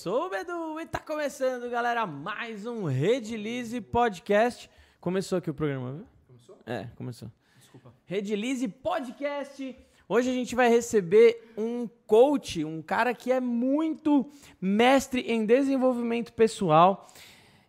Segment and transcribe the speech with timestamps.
[0.00, 4.70] sou o Bedu e tá começando, galera, mais um Redilize Podcast.
[4.98, 6.06] Começou aqui o programa, viu?
[6.26, 6.58] Começou?
[6.64, 7.30] É, começou.
[7.58, 7.92] Desculpa.
[8.06, 9.76] Redilize Podcast.
[10.08, 14.26] Hoje a gente vai receber um coach, um cara que é muito
[14.58, 17.06] mestre em desenvolvimento pessoal.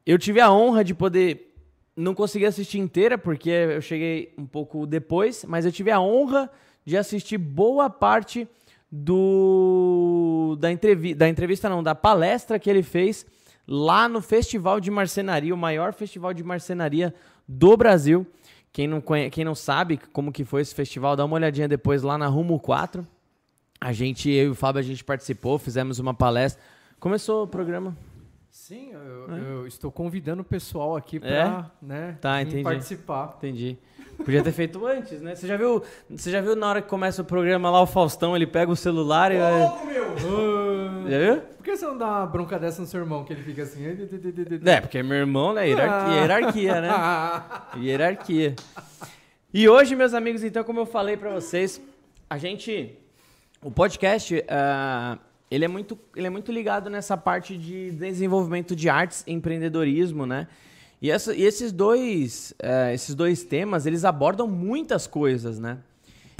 [0.05, 1.53] Eu tive a honra de poder
[1.97, 6.49] não consegui assistir inteira porque eu cheguei um pouco depois, mas eu tive a honra
[6.85, 8.47] de assistir boa parte
[8.91, 13.25] do da, entrevi da entrevista, não, da palestra que ele fez
[13.67, 17.13] lá no Festival de Marcenaria, o maior festival de marcenaria
[17.47, 18.27] do Brasil.
[18.73, 22.03] Quem não, conhece, quem não sabe como que foi esse festival, dá uma olhadinha depois
[22.03, 23.05] lá na Rumo 4.
[23.79, 26.61] A gente, eu e o Fábio, a gente participou, fizemos uma palestra.
[26.99, 27.95] Começou o programa.
[28.51, 29.39] Sim, eu, é.
[29.39, 31.85] eu estou convidando o pessoal aqui para é?
[31.85, 33.35] né, tá, participar.
[33.37, 33.77] Entendi.
[34.17, 35.35] Podia ter feito antes, né?
[35.35, 38.35] Você já viu, você já viu na hora que começa o programa lá o Faustão,
[38.35, 40.03] ele pega o celular e Louco, meu!
[40.11, 41.41] Uh, já viu?
[41.41, 43.85] Por que você não dá uma bronca dessa no seu irmão, que ele fica assim?
[44.65, 45.69] É, porque é meu irmão, né?
[45.69, 46.19] Hierarquia, ah.
[46.19, 46.91] hierarquia né?
[47.77, 48.55] hierarquia.
[49.53, 51.81] E hoje, meus amigos, então, como eu falei para vocês,
[52.29, 52.97] a gente...
[53.63, 55.19] O podcast, uh,
[55.51, 60.47] ele, é muito, ele é muito ligado nessa parte de desenvolvimento de artes, empreendedorismo, né?
[61.01, 65.79] E, essa, e esses, dois, é, esses dois temas, eles abordam muitas coisas, né?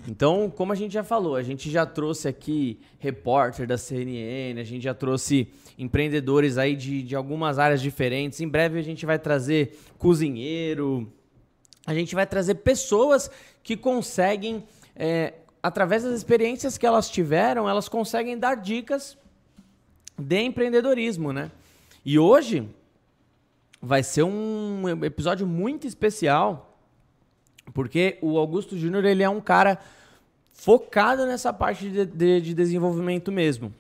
[0.08, 4.64] Então, como a gente já falou, a gente já trouxe aqui repórter da CNN, a
[4.64, 8.40] gente já trouxe empreendedores aí de, de algumas áreas diferentes.
[8.40, 11.12] Em breve a gente vai trazer cozinheiro,
[11.86, 13.30] a gente vai trazer pessoas
[13.62, 14.64] que conseguem,
[14.96, 19.18] é, através das experiências que elas tiveram, elas conseguem dar dicas
[20.18, 21.52] de empreendedorismo, né?
[22.04, 22.68] E hoje
[23.82, 26.78] vai ser um episódio muito especial,
[27.74, 29.80] porque o Augusto Júnior ele é um cara
[30.54, 33.74] focado nessa parte de, de, de desenvolvimento mesmo.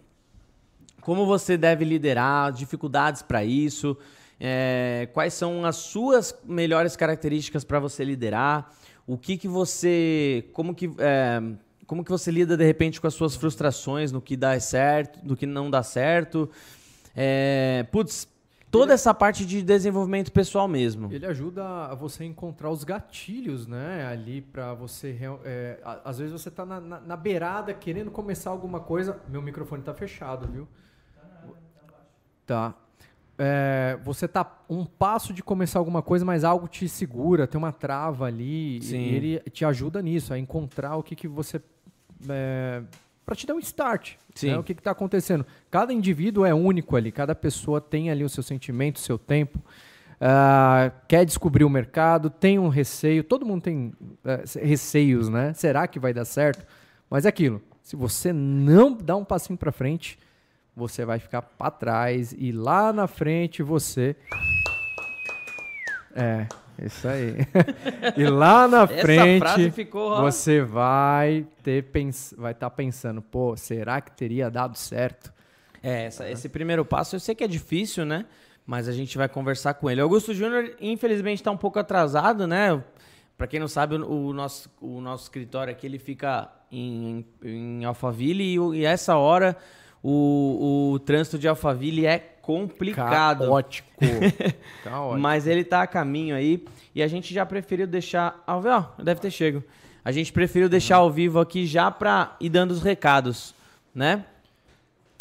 [1.01, 3.97] Como você deve liderar, dificuldades para isso,
[4.39, 8.72] é, quais são as suas melhores características para você liderar,
[9.06, 11.41] o que que você, como que é,
[11.86, 15.36] como que você lida de repente com as suas frustrações no que dá certo, no
[15.36, 16.50] que não dá certo.
[17.16, 18.28] É, putz,
[18.72, 21.12] toda essa parte de desenvolvimento pessoal mesmo.
[21.12, 24.08] Ele ajuda a você encontrar os gatilhos, né?
[24.08, 25.18] Ali para você.
[25.44, 29.19] É, às vezes você tá na, na, na, beirada querendo começar alguma coisa.
[29.28, 30.68] Meu microfone tá fechado, viu?
[32.46, 32.75] Tá.
[33.38, 37.72] É, você tá um passo de começar alguma coisa, mas algo te segura, tem uma
[37.72, 38.81] trava ali.
[38.81, 38.97] Sim.
[38.97, 41.62] E ele te ajuda nisso, a encontrar o que, que você.
[42.30, 42.84] É,
[43.25, 44.14] para te dar um start.
[44.44, 44.58] Né?
[44.58, 45.46] O que está acontecendo?
[45.69, 49.59] Cada indivíduo é único ali, cada pessoa tem ali o seu sentimento, o seu tempo.
[49.59, 53.94] Uh, quer descobrir o mercado, tem um receio, todo mundo tem
[54.24, 55.52] uh, receios, né?
[55.53, 56.63] Será que vai dar certo?
[57.09, 60.19] Mas é aquilo, se você não dá um passinho para frente,
[60.75, 64.15] você vai ficar para trás e lá na frente você
[66.15, 66.47] é
[66.81, 67.35] isso aí.
[68.17, 74.01] e lá na frente ficou, você vai ter pens vai estar tá pensando, pô, será
[74.01, 75.31] que teria dado certo?
[75.83, 78.25] É, essa, esse primeiro passo eu sei que é difícil, né?
[78.65, 79.99] Mas a gente vai conversar com ele.
[79.99, 82.81] Augusto Júnior, infelizmente, está um pouco atrasado, né?
[83.38, 88.43] Para quem não sabe, o nosso, o nosso escritório aqui ele fica em, em Alphaville
[88.43, 89.57] e, e essa hora
[90.03, 93.45] o, o trânsito de Alphaville é complicado.
[93.45, 93.89] Caótico.
[94.84, 95.19] Caótico.
[95.19, 99.03] Mas ele tá a caminho aí e a gente já preferiu deixar ao vivo, ó,
[99.03, 99.63] deve ter chego.
[100.03, 103.53] A gente preferiu deixar ao vivo aqui já para ir dando os recados,
[103.94, 104.25] né?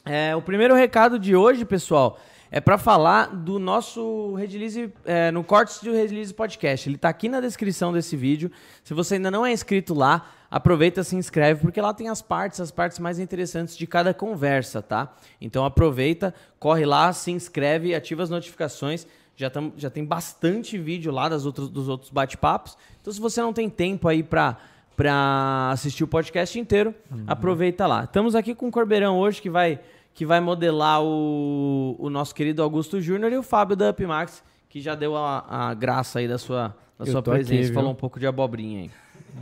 [0.04, 2.18] É, o primeiro recado de hoje, pessoal,
[2.50, 6.88] é para falar do nosso Redilize, é, no Cortes do Redilize Podcast.
[6.88, 8.50] Ele está aqui na descrição desse vídeo.
[8.82, 12.60] Se você ainda não é inscrito lá, aproveita, se inscreve, porque lá tem as partes,
[12.60, 15.14] as partes mais interessantes de cada conversa, tá?
[15.40, 19.06] Então aproveita, corre lá, se inscreve, ativa as notificações.
[19.36, 22.76] Já, tam, já tem bastante vídeo lá das outros, dos outros bate-papos.
[23.00, 24.58] Então, se você não tem tempo aí para
[24.96, 27.24] para assistir o podcast inteiro, uhum.
[27.26, 28.04] aproveita lá.
[28.04, 29.80] Estamos aqui com o Corbeirão hoje, que vai
[30.14, 34.80] que vai modelar o, o nosso querido Augusto Júnior e o Fábio da Upmax, que
[34.80, 38.18] já deu a, a graça aí da sua, da sua presença, aqui, falou um pouco
[38.18, 38.90] de abobrinha aí.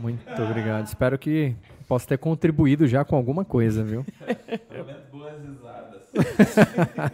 [0.01, 0.85] Muito obrigado.
[0.85, 1.55] Espero que
[1.87, 4.05] possa ter contribuído já com alguma coisa, viu?
[5.11, 6.01] boas risadas.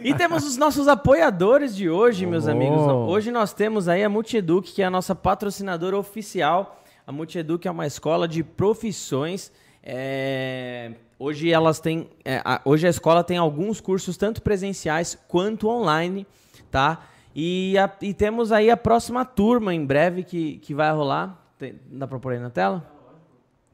[0.00, 2.50] e temos os nossos apoiadores de hoje, meus oh.
[2.50, 2.80] amigos.
[2.80, 6.82] Hoje nós temos aí a Multieduc, que é a nossa patrocinadora oficial.
[7.06, 9.52] A Multieduc é uma escola de profissões.
[9.82, 15.68] É, Hoje elas têm, é, a, hoje a escola tem alguns cursos tanto presenciais quanto
[15.68, 16.26] online,
[16.70, 17.06] tá?
[17.34, 21.42] E, a, e temos aí a próxima turma em breve que, que vai rolar.
[21.58, 22.92] Tem, dá para pôr aí na tela?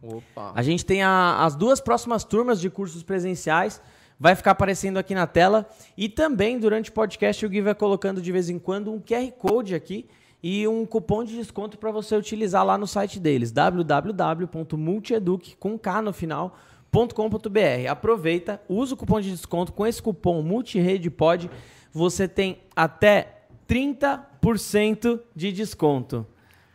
[0.03, 0.53] Opa.
[0.55, 3.81] A gente tem a, as duas próximas turmas de cursos presenciais
[4.23, 5.69] vai ficar aparecendo aqui na tela.
[5.97, 9.29] E também, durante o podcast, o Gui vai colocando de vez em quando um QR
[9.33, 10.07] Code aqui
[10.41, 16.03] e um cupom de desconto para você utilizar lá no site deles, www.multieduc, com K
[16.03, 16.57] no final,
[16.93, 17.89] .com.br.
[17.91, 19.73] Aproveita, usa o cupom de desconto.
[19.73, 21.51] Com esse cupom MultiRedePod,
[21.93, 26.27] você tem até 30% de desconto.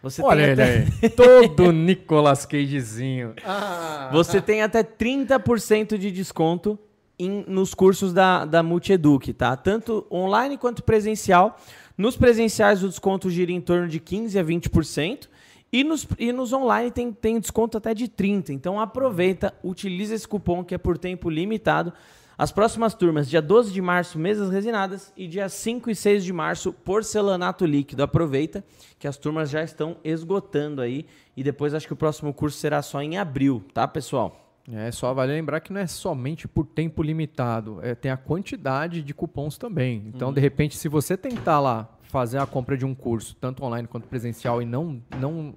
[0.01, 0.87] Você Olha tem ele até...
[1.03, 3.33] aí, todo Nicolas Cagezinho.
[3.45, 4.09] Ah.
[4.11, 6.79] Você tem até 30% de desconto
[7.19, 9.55] em, nos cursos da, da Multieduc, tá?
[9.55, 11.59] Tanto online quanto presencial.
[11.97, 15.27] Nos presenciais o desconto gira em torno de 15% a 20%.
[15.71, 18.49] E nos, e nos online tem, tem desconto até de 30%.
[18.49, 21.93] Então aproveita, utiliza esse cupom que é por tempo limitado.
[22.37, 26.31] As próximas turmas, dia 12 de março, mesas resinadas, e dia 5 e 6 de
[26.31, 28.03] março, porcelanato líquido.
[28.03, 28.63] Aproveita
[28.99, 31.07] que as turmas já estão esgotando aí.
[31.35, 34.47] E depois acho que o próximo curso será só em abril, tá, pessoal?
[34.71, 39.01] É, só vale lembrar que não é somente por tempo limitado, é, tem a quantidade
[39.01, 40.03] de cupons também.
[40.13, 40.33] Então, uhum.
[40.33, 44.07] de repente, se você tentar lá fazer a compra de um curso, tanto online quanto
[44.07, 45.53] presencial, e não, não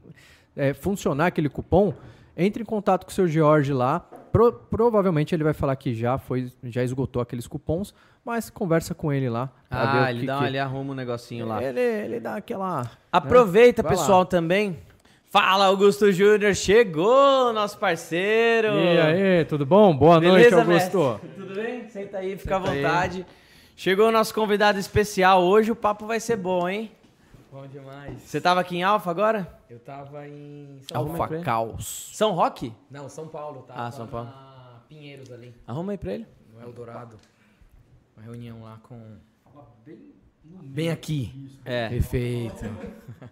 [0.56, 1.94] é, funcionar aquele cupom,
[2.36, 4.00] entre em contato com o seu George lá.
[4.32, 7.92] Pro, provavelmente ele vai falar que já foi, já esgotou aqueles cupons,
[8.24, 9.50] mas conversa com ele lá.
[9.70, 10.44] Ah, ele, que, dá, que...
[10.44, 11.62] ele arruma um negocinho lá.
[11.62, 12.90] Ele, ele dá aquela.
[13.10, 13.88] Aproveita, né?
[13.88, 14.26] pessoal, lá.
[14.26, 14.78] também.
[15.26, 18.68] Fala, Augusto Júnior, chegou, nosso parceiro.
[18.74, 19.96] E aí, tudo bom?
[19.96, 20.98] Boa Beleza, noite, Augusto.
[20.98, 21.28] Mestre?
[21.36, 21.88] Tudo bem?
[21.88, 23.18] Senta aí, fica Senta à vontade.
[23.28, 23.39] Aí.
[23.80, 25.42] Chegou o nosso convidado especial.
[25.42, 26.92] Hoje o papo vai ser bom, hein?
[27.50, 28.20] Bom demais.
[28.20, 29.58] Você tava aqui em Alfa agora?
[29.70, 32.10] Eu tava em São Alfa Caos.
[32.12, 32.74] São Roque?
[32.90, 33.62] Não, São Paulo.
[33.62, 34.30] Tava ah, São Paulo.
[34.86, 35.54] Pinheiros ali.
[35.66, 36.26] Arruma aí pra ele.
[36.52, 37.18] No Eldorado.
[38.14, 39.00] Uma reunião lá com...
[39.86, 40.12] Bem,
[40.44, 41.50] bem aqui.
[41.64, 41.88] É.
[41.88, 42.66] Perfeito.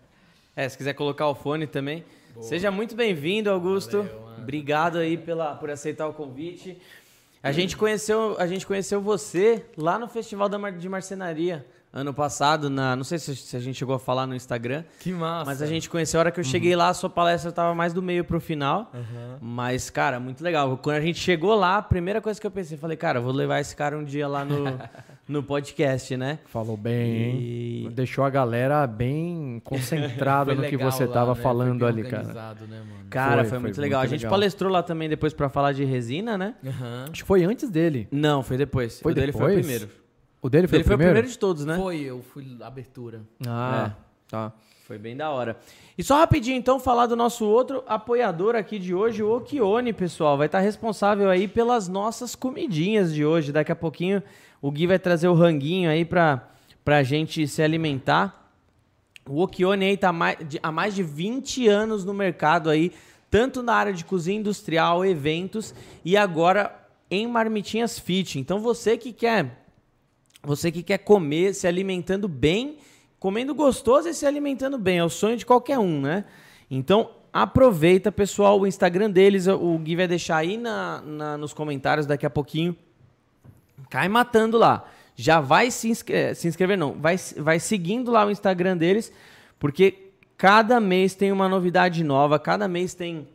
[0.56, 2.06] é, se quiser colocar o fone também.
[2.32, 2.46] Boa.
[2.46, 3.98] Seja muito bem-vindo, Augusto.
[3.98, 6.80] Valeu, Obrigado aí pela, por aceitar o convite.
[7.42, 12.94] A gente conheceu, a gente conheceu você lá no Festival de Marcenaria ano passado, na,
[12.94, 14.84] não sei se, se, a gente chegou a falar no Instagram.
[15.00, 15.46] Que massa.
[15.46, 16.50] Mas a gente conheceu a hora que eu uhum.
[16.50, 18.90] cheguei lá, a sua palestra estava mais do meio pro final.
[18.92, 19.36] Uhum.
[19.40, 20.76] Mas, cara, muito legal.
[20.78, 23.60] Quando a gente chegou lá, a primeira coisa que eu pensei, falei, cara, vou levar
[23.60, 24.78] esse cara um dia lá no,
[25.26, 26.38] no podcast, né?
[26.46, 27.84] Falou bem, e...
[27.84, 27.90] hein?
[27.92, 31.40] Deixou a galera bem concentrada no que você lá, tava né?
[31.40, 32.54] falando ali, cara.
[32.68, 34.00] Né, cara, foi, foi muito foi legal.
[34.00, 34.30] Muito a gente legal.
[34.30, 36.54] palestrou lá também depois para falar de resina, né?
[36.62, 37.04] Uhum.
[37.10, 38.06] Acho que foi antes dele.
[38.12, 39.00] Não, foi depois.
[39.00, 39.32] Foi o depois?
[39.32, 40.07] dele foi o primeiro.
[40.40, 40.86] O dele foi, ele o, primeiro?
[40.86, 41.76] foi o primeiro de todos, né?
[41.76, 43.22] Foi, eu fui abertura.
[43.46, 44.30] Ah, é.
[44.30, 44.52] tá.
[44.86, 45.58] Foi bem da hora.
[45.98, 50.38] E só rapidinho, então, falar do nosso outro apoiador aqui de hoje, o Okione, pessoal.
[50.38, 53.52] Vai estar responsável aí pelas nossas comidinhas de hoje.
[53.52, 54.22] Daqui a pouquinho
[54.62, 56.48] o Gui vai trazer o ranguinho aí pra,
[56.82, 58.50] pra gente se alimentar.
[59.28, 62.90] O Okione aí tá mais, de, há mais de 20 anos no mercado aí,
[63.30, 66.74] tanto na área de cozinha industrial, eventos e agora
[67.10, 68.38] em marmitinhas fit.
[68.38, 69.67] Então você que quer
[70.42, 72.78] você que quer comer, se alimentando bem,
[73.18, 76.24] comendo gostoso e se alimentando bem, é o sonho de qualquer um, né?
[76.70, 82.06] Então, aproveita, pessoal, o Instagram deles, o Gui vai deixar aí na, na, nos comentários
[82.06, 82.76] daqui a pouquinho.
[83.90, 84.84] Cai matando lá.
[85.16, 89.12] Já vai se, inscrever, se inscrever, não, vai, vai seguindo lá o Instagram deles,
[89.58, 93.26] porque cada mês tem uma novidade nova, cada mês tem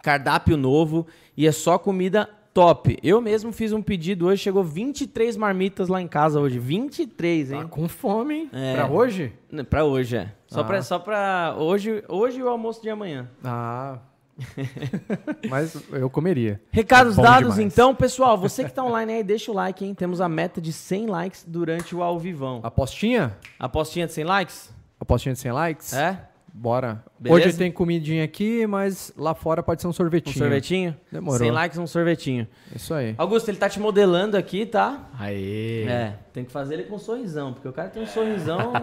[0.00, 2.98] cardápio novo e é só comida top.
[3.02, 6.58] Eu mesmo fiz um pedido hoje, chegou 23 marmitas lá em casa hoje.
[6.58, 7.62] 23, hein?
[7.62, 8.50] Tá com fome, hein?
[8.52, 8.74] É.
[8.74, 9.32] Pra hoje?
[9.68, 10.32] Pra hoje, é.
[10.46, 10.64] Só, ah.
[10.64, 13.28] pra, só pra hoje, hoje e o almoço de amanhã.
[13.42, 13.98] Ah.
[15.48, 16.60] Mas eu comeria.
[16.70, 17.72] Recados é dados, demais.
[17.72, 18.36] então, pessoal.
[18.38, 19.94] Você que tá online aí, deixa o like, hein?
[19.94, 22.60] Temos a meta de 100 likes durante o ao vivão.
[22.62, 23.36] Apostinha?
[23.58, 24.74] Apostinha de 100 likes?
[24.98, 25.92] Apostinha de 100 likes?
[25.92, 26.28] É?
[26.54, 27.02] Bora.
[27.18, 27.48] Beleza?
[27.48, 30.36] Hoje tem comidinha aqui, mas lá fora pode ser um sorvetinho.
[30.36, 30.96] Um sorvetinho?
[31.10, 31.38] Demorou.
[31.38, 32.46] 100 likes, um sorvetinho.
[32.76, 33.14] Isso aí.
[33.16, 35.08] Augusto, ele tá te modelando aqui, tá?
[35.18, 35.84] Aê.
[35.84, 38.74] É, tem que fazer ele com um sorrisão, porque o cara tem um sorrisão,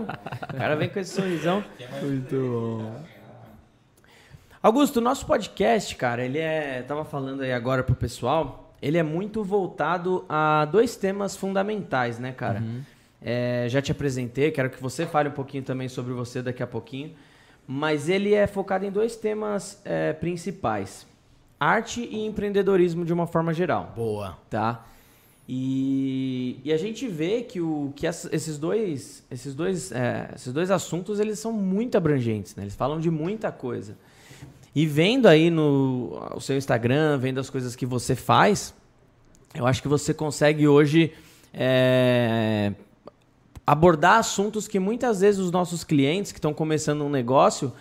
[0.51, 1.63] o cara vem com esse sorrisão.
[2.01, 2.35] Muito
[2.81, 3.03] bom.
[4.63, 9.03] Augusto, o nosso podcast, cara, ele é, tava falando aí agora pro pessoal, ele é
[9.03, 12.59] muito voltado a dois temas fundamentais, né, cara?
[12.61, 12.81] Uhum.
[13.21, 16.67] É, já te apresentei, quero que você fale um pouquinho também sobre você daqui a
[16.67, 17.13] pouquinho
[17.71, 21.05] mas ele é focado em dois temas é, principais:
[21.59, 23.93] arte e empreendedorismo de uma forma geral.
[23.95, 24.35] Boa.
[24.49, 24.88] Tá?
[25.47, 30.71] E, e a gente vê que, o, que esses, dois, esses, dois, é, esses dois
[30.71, 32.63] assuntos eles são muito abrangentes, né?
[32.63, 33.95] eles falam de muita coisa.
[34.73, 38.73] E vendo aí no o seu Instagram, vendo as coisas que você faz,
[39.53, 41.13] eu acho que você consegue hoje
[41.53, 42.73] é,
[43.71, 47.71] abordar assuntos que muitas vezes os nossos clientes que estão começando um negócio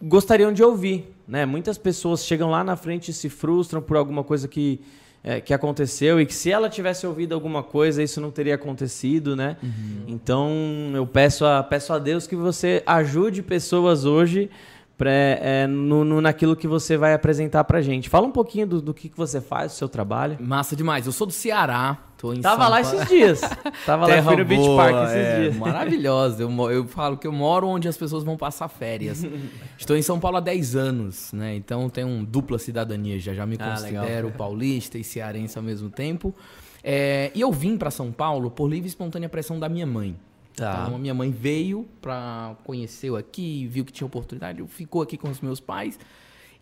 [0.00, 1.12] gostariam de ouvir.
[1.26, 1.44] Né?
[1.44, 4.80] Muitas pessoas chegam lá na frente e se frustram por alguma coisa que
[5.24, 9.34] é, que aconteceu e que se ela tivesse ouvido alguma coisa, isso não teria acontecido,
[9.34, 9.56] né?
[9.62, 10.04] Uhum.
[10.06, 10.50] Então
[10.94, 14.50] eu peço a, peço a Deus que você ajude pessoas hoje
[14.96, 18.08] pra, é, no, no, naquilo que você vai apresentar pra gente.
[18.08, 20.36] Fala um pouquinho do, do que, que você faz, do seu trabalho.
[20.40, 21.06] Massa demais.
[21.06, 21.98] Eu sou do Ceará.
[22.16, 22.96] Tô em Tava São lá Paulo.
[22.96, 23.40] esses dias.
[23.84, 25.56] Tava lá no Beach Park esses é, dias.
[25.56, 26.42] Maravilhosa.
[26.42, 29.26] Eu, eu falo que eu moro onde as pessoas vão passar férias.
[29.76, 31.54] Estou em São Paulo há 10 anos, né?
[31.56, 33.18] Então tenho um dupla cidadania.
[33.18, 34.38] Já já me ah, considero legal.
[34.38, 36.34] paulista e cearense ao mesmo tempo.
[36.82, 40.16] É, e eu vim para São Paulo por livre e espontânea pressão da minha mãe.
[40.54, 40.82] Tá.
[40.82, 45.28] Então, a minha mãe veio para conhecer aqui, viu que tinha oportunidade, ficou aqui com
[45.28, 45.98] os meus pais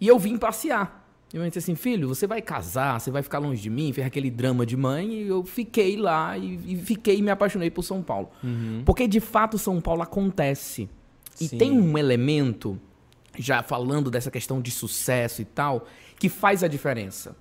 [0.00, 1.00] e eu vim passear.
[1.32, 4.06] E eu disse assim, filho, você vai casar, você vai ficar longe de mim, fez
[4.06, 7.82] aquele drama de mãe, e eu fiquei lá e, e fiquei e me apaixonei por
[7.82, 8.28] São Paulo.
[8.42, 8.82] Uhum.
[8.84, 10.90] Porque de fato São Paulo acontece.
[11.40, 11.58] E Sim.
[11.58, 12.78] tem um elemento,
[13.38, 15.86] já falando dessa questão de sucesso e tal,
[16.18, 17.34] que faz a diferença.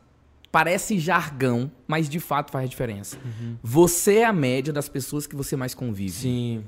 [0.51, 3.17] Parece jargão, mas de fato faz a diferença.
[3.23, 3.55] Uhum.
[3.63, 6.11] Você é a média das pessoas que você mais convive.
[6.11, 6.63] Sim.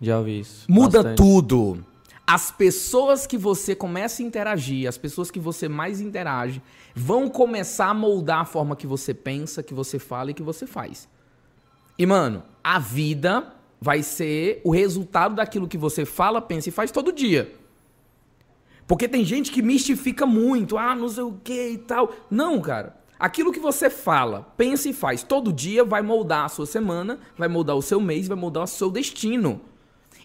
[0.00, 0.66] Já ouvi isso.
[0.68, 1.16] Muda Bastante.
[1.16, 1.84] tudo
[2.26, 6.60] as pessoas que você começa a interagir, as pessoas que você mais interage,
[6.92, 10.66] vão começar a moldar a forma que você pensa, que você fala e que você
[10.66, 11.08] faz.
[11.96, 16.90] E, mano, a vida vai ser o resultado daquilo que você fala, pensa e faz
[16.90, 17.54] todo dia.
[18.88, 22.12] Porque tem gente que mistifica muito, ah, não sei o que e tal.
[22.28, 22.96] Não, cara.
[23.18, 27.48] Aquilo que você fala, pensa e faz todo dia vai moldar a sua semana, vai
[27.48, 29.60] moldar o seu mês, vai moldar o seu destino.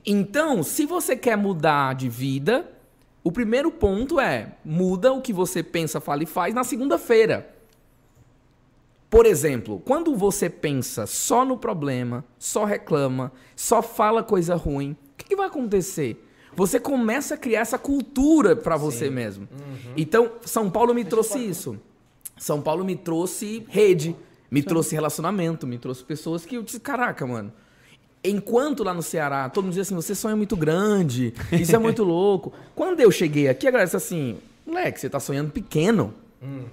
[0.06, 2.70] Então, se você quer mudar de vida,
[3.24, 7.56] o primeiro ponto é muda o que você pensa, fala e faz na segunda-feira.
[9.10, 15.18] Por exemplo, quando você pensa só no problema, só reclama, só fala coisa ruim, o
[15.18, 16.28] que, que vai acontecer?
[16.56, 19.48] Você começa a criar essa cultura para você mesmo.
[19.52, 19.94] Uhum.
[19.96, 21.80] Então, São Paulo me trouxe isso.
[22.42, 24.16] São Paulo me trouxe rede,
[24.50, 24.68] me Sim.
[24.68, 27.54] trouxe relacionamento, me trouxe pessoas que eu disse, caraca, mano,
[28.24, 32.04] Enquanto lá no Ceará, todo mundo dizia assim, você sonha muito grande, isso é muito
[32.06, 32.54] louco.
[32.76, 36.14] Quando eu cheguei aqui, a galera disse assim, moleque, você tá sonhando pequeno.
[36.40, 36.66] Uhum.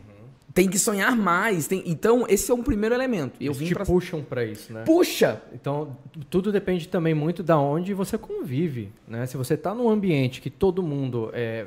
[0.52, 1.66] Tem que sonhar mais.
[1.66, 1.82] Tem...
[1.86, 3.36] Então, esse é um primeiro elemento.
[3.40, 3.86] Eu Eles te pra...
[3.86, 4.82] puxam para isso, né?
[4.84, 5.40] Puxa!
[5.54, 5.96] Então,
[6.28, 9.24] tudo depende também muito da onde você convive, né?
[9.24, 11.66] Se você tá num ambiente que todo mundo é,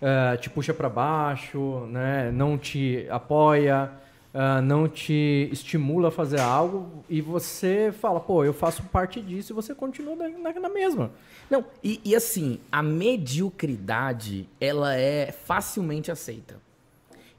[0.00, 2.30] é te puxa para baixo, né?
[2.32, 3.90] Não te apoia
[4.32, 9.52] uh, não te estimula a fazer algo e você fala, pô, eu faço parte disso
[9.52, 11.10] e você continua na, na mesma.
[11.50, 16.60] Não, e, e, assim, a mediocridade, ela é facilmente aceita.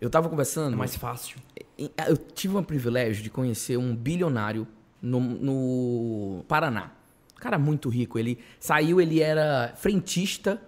[0.01, 0.73] Eu tava conversando...
[0.73, 1.39] É mais fácil.
[1.77, 4.67] Eu tive o privilégio de conhecer um bilionário
[5.01, 6.91] no, no Paraná.
[7.37, 8.17] Um cara muito rico.
[8.17, 10.61] Ele saiu, ele era frentista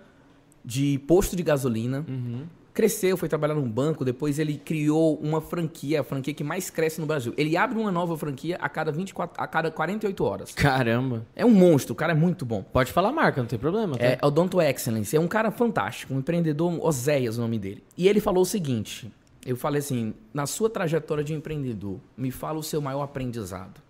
[0.64, 2.06] de posto de gasolina.
[2.08, 6.70] Uhum cresceu, foi trabalhar num banco, depois ele criou uma franquia, a franquia que mais
[6.70, 7.34] cresce no Brasil.
[7.38, 10.52] Ele abre uma nova franquia a cada 24, a cada 48 horas.
[10.54, 11.26] Caramba.
[11.36, 12.64] É um monstro, o cara é muito bom.
[12.64, 13.98] Pode falar a marca, não tem problema.
[13.98, 14.06] Tá?
[14.06, 17.84] É Odonto Excellence, é um cara fantástico, um empreendedor, Oséias o nome dele.
[17.98, 19.12] E ele falou o seguinte,
[19.46, 23.82] eu falei assim, na sua trajetória de empreendedor, me fala o seu maior aprendizado.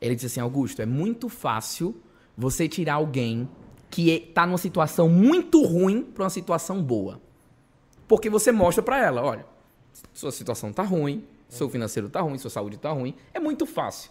[0.00, 1.96] Ele disse assim, Augusto, é muito fácil
[2.36, 3.48] você tirar alguém
[3.92, 7.20] que está numa situação muito ruim para uma situação boa.
[8.08, 9.44] Porque você mostra para ela, olha,
[10.14, 13.14] sua situação tá ruim, seu financeiro tá ruim, sua saúde tá ruim.
[13.34, 14.10] É muito fácil.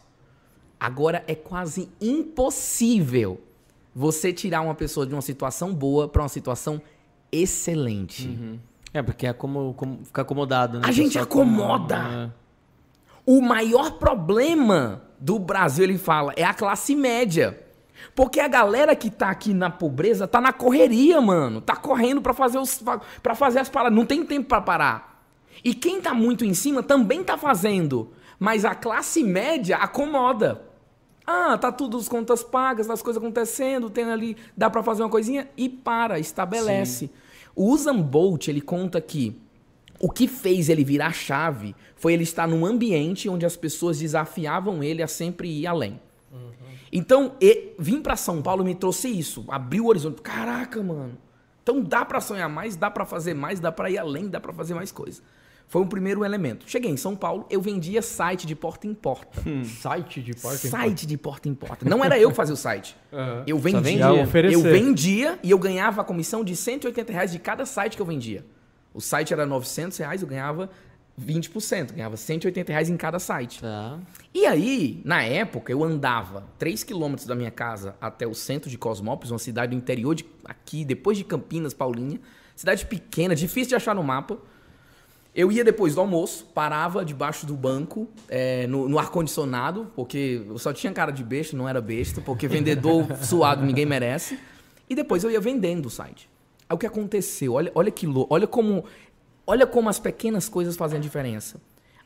[0.80, 3.42] Agora é quase impossível
[3.94, 6.80] você tirar uma pessoa de uma situação boa para uma situação
[7.32, 8.28] excelente.
[8.28, 8.60] Uhum.
[8.94, 10.88] É, porque é como, como ficar acomodado, né?
[10.88, 12.04] A gente acomoda.
[12.04, 12.16] Como...
[12.16, 12.32] É.
[13.26, 17.71] O maior problema do Brasil, ele fala, é a classe média.
[18.15, 21.62] Porque a galera que tá aqui na pobreza tá na correria, mano.
[21.62, 22.84] Tá correndo para fazer os
[23.22, 25.24] para fazer as paradas, não tem tempo para parar.
[25.63, 30.62] E quem tá muito em cima também tá fazendo, mas a classe média acomoda.
[31.25, 35.10] Ah, tá tudo as contas pagas, as coisas acontecendo, tem ali, dá para fazer uma
[35.10, 37.08] coisinha e para, estabelece.
[37.08, 37.10] Sim.
[37.55, 39.39] O Usain Bolt, ele conta que
[40.00, 44.84] o que fez ele virar chave foi ele estar num ambiente onde as pessoas desafiavam
[44.84, 46.00] ele a sempre ir além.
[46.92, 50.22] Então, e, vim para São Paulo me trouxe isso, abriu o horizonte.
[50.22, 51.18] Caraca, mano.
[51.64, 54.52] Então dá para sonhar mais, dá para fazer mais, dá para ir além, dá para
[54.52, 55.22] fazer mais coisa.
[55.68, 56.70] Foi um primeiro elemento.
[56.70, 59.42] Cheguei em São Paulo, eu vendia site de porta em porta.
[59.48, 59.64] Hum.
[59.64, 60.86] Site de porta em porta?
[60.86, 61.90] Site de porta em porta.
[61.90, 62.96] Não era eu que fazia o site.
[63.12, 63.44] Uhum.
[63.48, 64.06] Eu vendia.
[64.52, 68.06] Eu vendia e eu ganhava a comissão de 180 reais de cada site que eu
[68.06, 68.46] vendia.
[68.94, 70.70] O site era 900 reais, eu ganhava
[71.22, 73.62] 20%, ganhava 180 reais em cada site.
[73.62, 74.00] Tá.
[74.34, 78.78] E aí, na época, eu andava 3 quilômetros da minha casa até o centro de
[78.78, 82.20] Cosmópolis, uma cidade do interior de aqui, depois de Campinas, Paulinha.
[82.56, 84.38] Cidade pequena, difícil de achar no mapa.
[85.34, 90.58] Eu ia depois do almoço, parava debaixo do banco, é, no, no ar-condicionado, porque eu
[90.58, 94.38] só tinha cara de besta, não era besta, porque vendedor suado ninguém merece.
[94.90, 96.30] E depois eu ia vendendo o site.
[96.68, 97.54] Aí o que aconteceu?
[97.54, 98.84] Olha, olha que louco, olha como,
[99.46, 101.60] olha como as pequenas coisas fazem a diferença.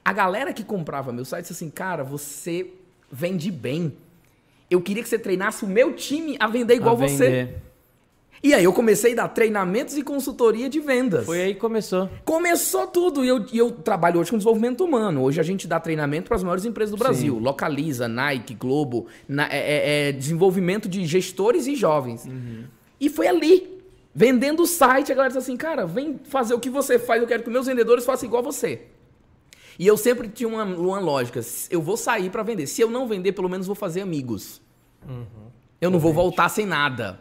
[0.04, 2.68] A galera que comprava meu site disse assim, cara, você
[3.12, 3.94] vende bem.
[4.70, 7.56] Eu queria que você treinasse o meu time a vender igual a você.
[8.44, 11.26] E aí eu comecei a dar treinamentos e consultoria de vendas.
[11.26, 12.08] Foi aí que começou.
[12.24, 13.26] Começou tudo.
[13.26, 15.24] E eu, eu trabalho hoje com desenvolvimento humano.
[15.24, 17.36] Hoje a gente dá treinamento para as maiores empresas do Brasil.
[17.36, 17.42] Sim.
[17.42, 19.08] Localiza, Nike, Globo.
[19.28, 22.26] Na, é, é, é, desenvolvimento de gestores e jovens.
[22.26, 22.66] Uhum.
[23.00, 23.75] E foi ali.
[24.18, 27.28] Vendendo o site, a galera disse assim, cara, vem fazer o que você faz, eu
[27.28, 28.84] quero que meus vendedores façam igual a você.
[29.78, 32.66] E eu sempre tinha uma, uma lógica, eu vou sair para vender.
[32.66, 34.62] Se eu não vender, pelo menos vou fazer amigos.
[35.06, 35.26] Uhum.
[35.82, 37.20] Eu não vou voltar sem nada.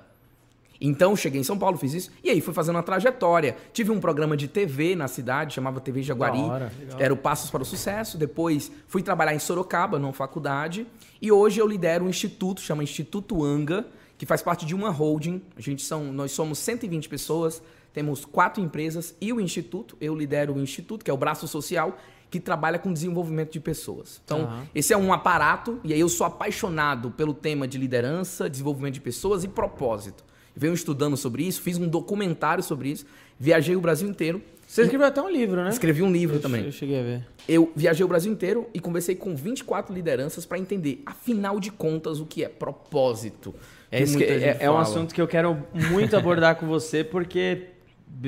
[0.80, 2.12] Então, cheguei em São Paulo, fiz isso.
[2.22, 3.56] E aí, fui fazendo uma trajetória.
[3.72, 6.38] Tive um programa de TV na cidade, chamava TV Jaguari.
[6.38, 8.16] Hora, era o Passos para o Sucesso.
[8.18, 10.86] Depois, fui trabalhar em Sorocaba, numa faculdade.
[11.20, 13.86] E hoje eu lidero um instituto, chama Instituto Anga,
[14.24, 15.42] que faz parte de uma holding.
[15.54, 17.62] A gente são, nós somos 120 pessoas,
[17.92, 19.98] temos quatro empresas e o instituto.
[20.00, 21.98] Eu lidero o instituto, que é o braço social,
[22.30, 24.22] que trabalha com desenvolvimento de pessoas.
[24.24, 24.62] Então, uhum.
[24.74, 29.02] esse é um aparato, e aí eu sou apaixonado pelo tema de liderança, desenvolvimento de
[29.02, 33.04] pessoas e propósito venho estudando sobre isso, fiz um documentário sobre isso,
[33.38, 34.40] viajei o Brasil inteiro.
[34.66, 35.68] Você escreveu até um livro, né?
[35.68, 36.64] Escrevi um livro eu, também.
[36.64, 37.26] Eu cheguei a ver.
[37.46, 42.18] Eu viajei o Brasil inteiro e conversei com 24 lideranças para entender, afinal de contas,
[42.18, 43.54] o que é propósito.
[43.94, 47.68] É, que é, é um assunto que eu quero muito abordar com você, porque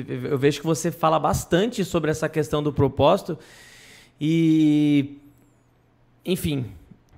[0.07, 3.37] eu vejo que você fala bastante sobre essa questão do propósito.
[4.19, 5.17] E.
[6.25, 6.71] Enfim,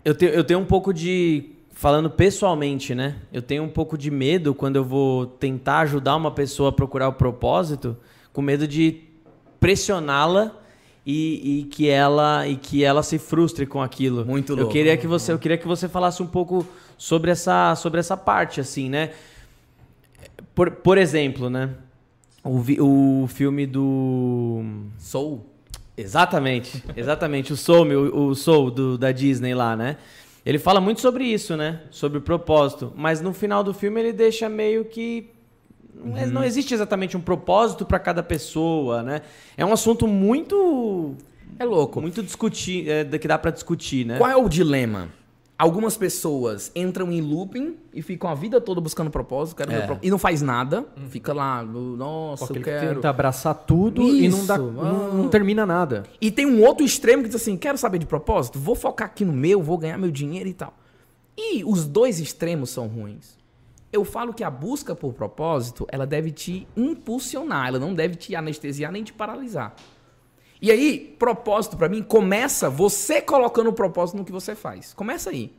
[0.04, 3.18] eu tenho, eu tenho um pouco de falando pessoalmente, né?
[3.32, 7.08] Eu tenho um pouco de medo quando eu vou tentar ajudar uma pessoa a procurar
[7.08, 7.96] o propósito,
[8.34, 9.04] com medo de
[9.60, 10.59] pressioná-la
[11.06, 14.26] e, e, que ela e que ela se frustre com aquilo.
[14.26, 14.70] Muito louco.
[14.70, 16.66] Eu queria que você, eu queria que você falasse um pouco
[16.98, 19.12] sobre essa, sobre essa parte, assim, né?
[20.54, 21.70] Por, por exemplo, né?
[22.44, 24.64] O, o filme do
[24.98, 25.46] Soul.
[25.96, 27.52] Exatamente, exatamente.
[27.52, 29.98] O Soul, o, o Soul do, da Disney lá, né?
[30.46, 31.82] Ele fala muito sobre isso, né?
[31.92, 32.94] Sobre o propósito.
[32.96, 35.30] Mas no final do filme ele deixa meio que.
[35.96, 36.28] Uhum.
[36.28, 39.22] Não existe exatamente um propósito para cada pessoa, né?
[39.58, 41.16] É um assunto muito.
[41.58, 42.00] É louco.
[42.00, 44.18] Muito discutir, é, que dá para discutir, né?
[44.18, 45.10] Qual é o dilema?
[45.58, 49.78] Algumas pessoas entram em looping e ficam a vida toda buscando propósito, quero é.
[49.80, 51.10] propósito, e não faz nada, hum.
[51.10, 52.96] fica lá, nossa, Porque eu quero.
[52.96, 54.24] Tenta abraçar tudo Isso.
[54.24, 56.04] e não, dá, não, não, termina nada.
[56.22, 59.26] E tem um outro extremo que diz assim: quero saber de propósito, vou focar aqui
[59.26, 60.74] no meu, vou ganhar meu dinheiro e tal.
[61.38, 63.39] E os dois extremos são ruins.
[63.92, 68.36] Eu falo que a busca por propósito, ela deve te impulsionar, ela não deve te
[68.36, 69.76] anestesiar nem te paralisar.
[70.62, 74.94] E aí, propósito para mim começa você colocando o propósito no que você faz.
[74.94, 75.54] Começa aí.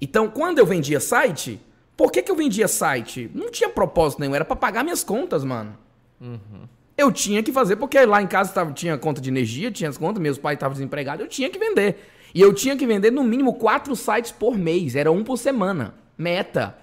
[0.00, 1.60] Então, quando eu vendia site,
[1.96, 3.30] por que, que eu vendia site?
[3.34, 5.76] Não tinha propósito nenhum, era para pagar minhas contas, mano.
[6.20, 6.68] Uhum.
[6.96, 9.98] Eu tinha que fazer, porque lá em casa tava, tinha conta de energia, tinha as
[9.98, 11.96] contas, meus pais estavam desempregados, eu tinha que vender.
[12.34, 15.94] E eu tinha que vender no mínimo quatro sites por mês, era um por semana.
[16.16, 16.76] Meta.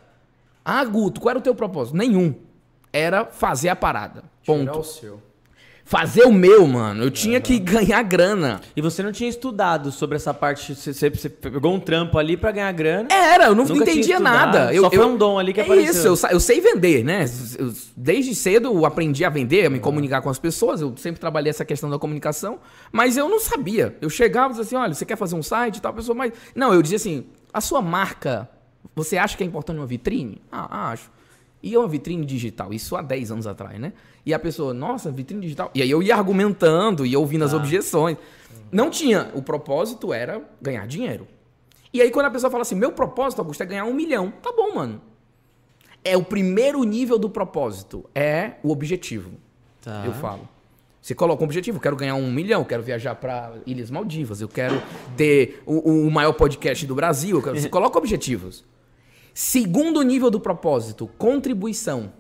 [0.64, 1.98] Ah, Guto, qual era o teu propósito?
[1.98, 2.36] Nenhum.
[2.92, 4.24] Era fazer a parada.
[4.46, 4.62] Ponto.
[4.62, 5.34] Tirar o seu
[5.86, 7.04] fazer o meu, mano.
[7.04, 7.42] Eu tinha uhum.
[7.42, 8.62] que ganhar grana.
[8.76, 10.74] E você não tinha estudado sobre essa parte?
[10.74, 13.10] Você, você pegou um trampo ali para ganhar grana?
[13.12, 14.74] Era, eu não Nunca entendia nada.
[14.74, 16.14] Eu, Só foi eu, um dom ali que é apareceu.
[16.14, 17.26] Isso, eu, eu sei vender, né?
[17.58, 19.82] Eu, desde cedo eu aprendi a vender, a me uhum.
[19.82, 20.82] comunicar com as pessoas.
[20.82, 22.60] Eu sempre trabalhei essa questão da comunicação,
[22.92, 23.96] mas eu não sabia.
[24.02, 26.34] Eu chegava e dizia assim: olha, você quer fazer um site e tal, pessoa, mas.
[26.56, 28.50] Não, eu dizia assim: a sua marca,
[28.96, 30.42] você acha que é importante uma vitrine?
[30.52, 31.12] Ah, acho.
[31.62, 33.94] E é uma vitrine digital, isso há 10 anos atrás, né?
[34.26, 35.72] E a pessoa, nossa, vitrine digital.
[35.74, 37.58] E aí eu ia argumentando, ia ouvindo as ah.
[37.58, 38.18] objeções.
[38.72, 39.32] Não tinha.
[39.34, 41.28] O propósito era ganhar dinheiro.
[41.94, 44.32] E aí quando a pessoa fala assim, meu propósito, Augusto, é ganhar um milhão.
[44.42, 45.02] Tá bom, mano.
[46.04, 48.10] É o primeiro nível do propósito.
[48.14, 49.32] É o objetivo.
[49.82, 50.04] Tá.
[50.06, 50.50] Eu falo.
[51.04, 54.40] Você coloca um objetivo, eu quero ganhar um milhão, eu quero viajar para Ilhas Maldivas,
[54.40, 54.82] eu quero
[55.18, 57.42] ter o, o maior podcast do Brasil.
[57.42, 57.60] Quero...
[57.60, 58.64] Você coloca objetivos.
[59.34, 62.14] Segundo nível do propósito, contribuição.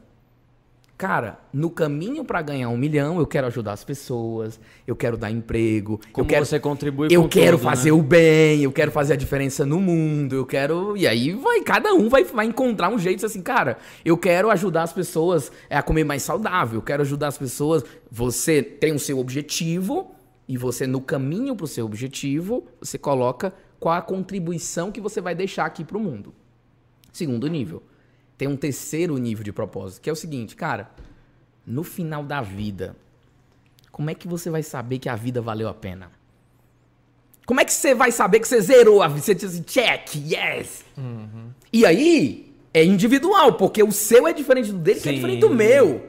[0.96, 5.32] Cara, no caminho para ganhar um milhão, eu quero ajudar as pessoas, eu quero dar
[5.32, 7.98] emprego, Como eu quero você contribui Eu quero tudo, fazer né?
[7.98, 11.94] o bem, eu quero fazer a diferença no mundo, eu quero e aí vai cada
[11.94, 16.04] um vai, vai encontrar um jeito assim, cara, eu quero ajudar as pessoas a comer
[16.04, 17.84] mais saudável, eu quero ajudar as pessoas.
[18.12, 20.12] Você tem o seu objetivo
[20.48, 25.20] e você no caminho para o seu objetivo, você coloca qual a contribuição que você
[25.20, 26.34] vai deixar aqui para o mundo.
[27.12, 27.84] Segundo nível.
[28.44, 30.92] Tem um terceiro nível de propósito, que é o seguinte, cara,
[31.66, 32.94] no final da vida,
[33.90, 36.12] como é que você vai saber que a vida valeu a pena?
[37.46, 39.22] Como é que você vai saber que você zerou a vida?
[39.22, 40.84] Você diz assim, check, yes.
[40.98, 41.52] Uhum.
[41.72, 45.04] E aí, é individual, porque o seu é diferente do dele, Sim.
[45.04, 46.06] que é diferente do meu.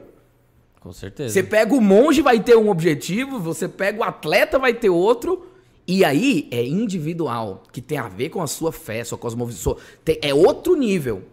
[0.81, 1.33] Com certeza.
[1.33, 5.47] Você pega o monge, vai ter um objetivo, você pega o atleta, vai ter outro.
[5.87, 9.77] E aí é individual, que tem a ver com a sua fé, sua cosmovisão.
[10.21, 11.23] É outro nível.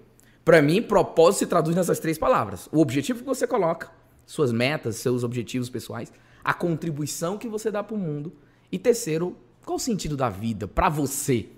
[0.44, 3.90] Para mim, propósito se traduz nessas três palavras: o objetivo que você coloca,
[4.26, 8.32] suas metas, seus objetivos pessoais, a contribuição que você dá para o mundo.
[8.70, 11.48] E terceiro, qual o sentido da vida para você?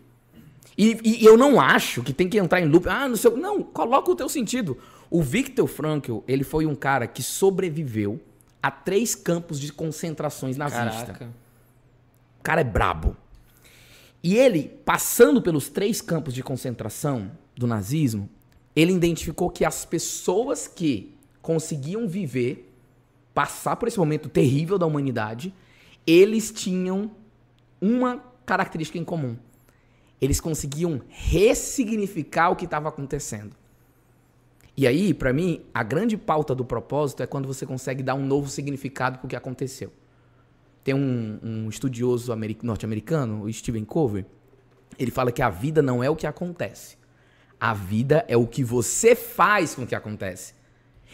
[0.77, 2.89] E, e, eu não acho que tem que entrar em loop.
[2.89, 3.37] Ah, no seu.
[3.37, 4.77] Não, coloca o teu sentido.
[5.09, 8.21] O Viktor Frankl, ele foi um cara que sobreviveu
[8.63, 11.07] a três campos de concentrações nazistas.
[11.07, 11.27] Caraca.
[12.41, 13.17] O cara é brabo.
[14.23, 18.29] E ele, passando pelos três campos de concentração do nazismo,
[18.75, 22.73] ele identificou que as pessoas que conseguiam viver,
[23.33, 25.55] passar por esse momento terrível da humanidade,
[26.07, 27.11] eles tinham
[27.81, 29.37] uma característica em comum.
[30.21, 33.55] Eles conseguiam ressignificar o que estava acontecendo.
[34.77, 38.27] E aí, para mim, a grande pauta do propósito é quando você consegue dar um
[38.27, 39.93] novo significado para o que aconteceu.
[40.83, 44.27] Tem um, um estudioso norte-americano, Stephen Covey,
[44.99, 46.97] ele fala que a vida não é o que acontece,
[47.65, 50.53] a vida é o que você faz com o que acontece.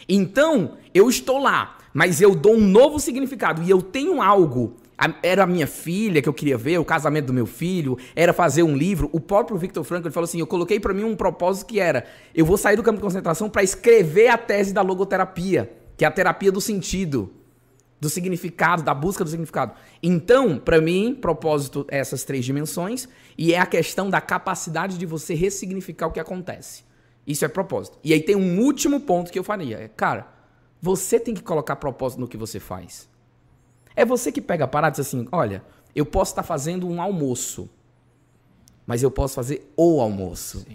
[0.09, 4.75] Então, eu estou lá, mas eu dou um novo significado e eu tenho algo.
[5.23, 8.63] Era a minha filha que eu queria ver, o casamento do meu filho, era fazer
[8.63, 9.09] um livro.
[9.13, 12.05] O próprio Victor Frankl ele falou assim: eu coloquei para mim um propósito que era:
[12.35, 16.07] eu vou sair do campo de concentração para escrever a tese da logoterapia, que é
[16.07, 17.31] a terapia do sentido
[18.01, 19.75] do significado, da busca do significado.
[20.01, 25.05] Então, para mim, propósito é essas três dimensões e é a questão da capacidade de
[25.05, 26.83] você ressignificar o que acontece.
[27.27, 27.99] Isso é propósito.
[28.03, 29.77] E aí tem um último ponto que eu faria.
[29.77, 30.27] É, cara,
[30.81, 33.07] você tem que colocar propósito no que você faz.
[33.95, 35.63] É você que pega a parada e diz assim, olha,
[35.95, 37.69] eu posso estar tá fazendo um almoço,
[38.87, 40.65] mas eu posso fazer o almoço.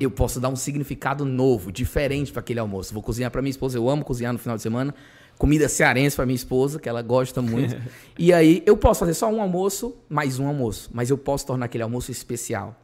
[0.00, 2.92] Eu posso dar um significado novo, diferente para aquele almoço.
[2.92, 4.92] Vou cozinhar para minha esposa, eu amo cozinhar no final de semana
[5.38, 7.76] comida cearense para minha esposa, que ela gosta muito.
[8.18, 11.66] e aí eu posso fazer só um almoço, mais um almoço, mas eu posso tornar
[11.66, 12.76] aquele almoço especial.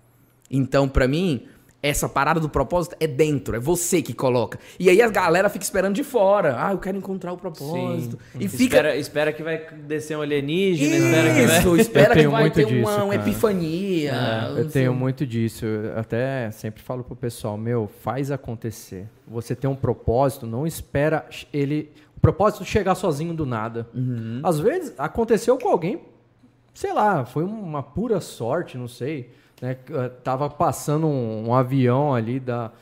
[0.50, 1.46] Então, para mim,
[1.80, 4.58] essa parada do propósito é dentro, é você que coloca.
[4.80, 6.56] E aí a galera fica esperando de fora.
[6.58, 8.18] Ah, eu quero encontrar o propósito.
[8.32, 8.38] Sim.
[8.40, 8.64] E fica...
[8.64, 12.66] espera, espera que vai descer um alienígena, Isso, espera que vai, espera que vai ter
[12.66, 14.12] disso, uma, uma epifania.
[14.12, 15.64] É, eu tenho muito disso.
[15.64, 19.06] Eu até sempre falo pro pessoal, meu, faz acontecer.
[19.28, 23.88] Você tem um propósito, não espera ele o propósito de chegar sozinho do nada.
[23.94, 24.40] Uhum.
[24.42, 26.00] Às vezes aconteceu com alguém,
[26.74, 29.30] sei lá, foi uma pura sorte, não sei.
[29.62, 29.76] Né?
[29.88, 32.72] Eh, tava passando um, um avião ali da,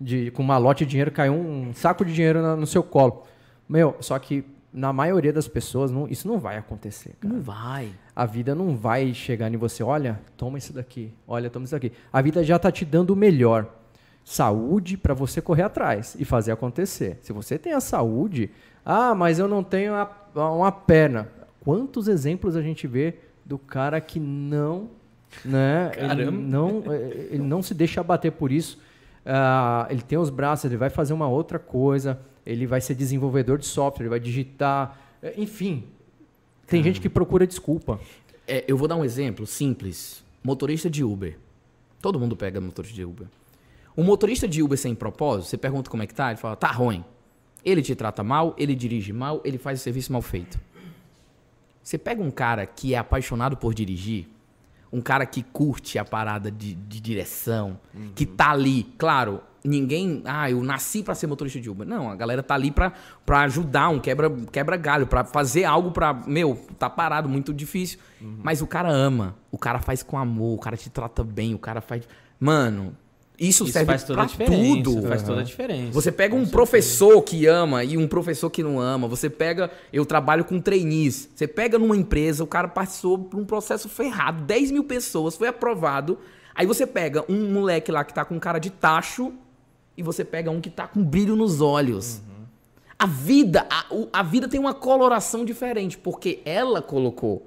[0.00, 3.24] de, com uma lote de dinheiro, caiu um saco de dinheiro na, no seu colo.
[3.68, 7.14] Meu, só que na maioria das pessoas, não, isso não vai acontecer.
[7.20, 7.34] Cara.
[7.34, 7.90] Não vai.
[8.16, 11.92] A vida não vai chegar em você, olha, toma isso daqui, olha, toma isso daqui.
[12.10, 13.74] A vida já está te dando o melhor.
[14.24, 17.18] Saúde para você correr atrás e fazer acontecer.
[17.22, 18.50] Se você tem a saúde,
[18.90, 21.28] ah, mas eu não tenho a, uma perna.
[21.60, 24.88] Quantos exemplos a gente vê do cara que não,
[25.44, 25.92] né?
[25.94, 28.78] Ele não, eh, ele não se deixa abater por isso.
[29.26, 33.58] Uh, ele tem os braços, ele vai fazer uma outra coisa, ele vai ser desenvolvedor
[33.58, 35.84] de software, ele vai digitar, eh, enfim.
[36.66, 38.00] Tem gente que procura desculpa.
[38.46, 40.24] É, eu vou dar um exemplo simples.
[40.42, 41.36] Motorista de Uber.
[42.00, 43.26] Todo mundo pega motorista de Uber.
[43.94, 46.72] Um motorista de Uber sem propósito, você pergunta como é que tá, ele fala, tá
[46.72, 47.04] ruim.
[47.64, 50.58] Ele te trata mal, ele dirige mal, ele faz o serviço mal feito.
[51.82, 54.28] Você pega um cara que é apaixonado por dirigir,
[54.92, 58.12] um cara que curte a parada de, de direção, uhum.
[58.14, 61.86] que tá ali, claro, ninguém, ah, eu nasci para ser motorista de Uber.
[61.86, 62.92] Não, a galera tá ali para
[63.42, 67.98] ajudar, um quebra, quebra galho, para fazer algo para, meu, tá parado, muito difícil.
[68.20, 68.40] Uhum.
[68.42, 71.58] Mas o cara ama, o cara faz com amor, o cara te trata bem, o
[71.58, 72.06] cara faz,
[72.38, 72.94] mano,
[73.38, 75.02] isso, Isso serve faz toda pra tudo.
[75.02, 75.92] Faz toda a diferença.
[75.92, 79.06] Você pega um professor que ama e um professor que não ama.
[79.06, 79.70] Você pega.
[79.92, 81.28] Eu trabalho com trainees.
[81.32, 85.46] Você pega numa empresa, o cara passou por um processo ferrado, 10 mil pessoas, foi
[85.46, 86.18] aprovado.
[86.52, 89.32] Aí você pega um moleque lá que tá com cara de tacho
[89.96, 92.16] e você pega um que tá com brilho nos olhos.
[92.16, 92.44] Uhum.
[92.98, 97.46] A vida, a, a vida tem uma coloração diferente, porque ela colocou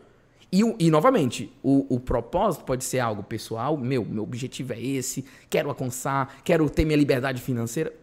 [0.52, 5.24] e, e novamente, o, o, propósito pode ser algo pessoal, meu, meu objetivo é esse,
[5.50, 7.94] quero alcançar, quero ter minha liberdade financeira.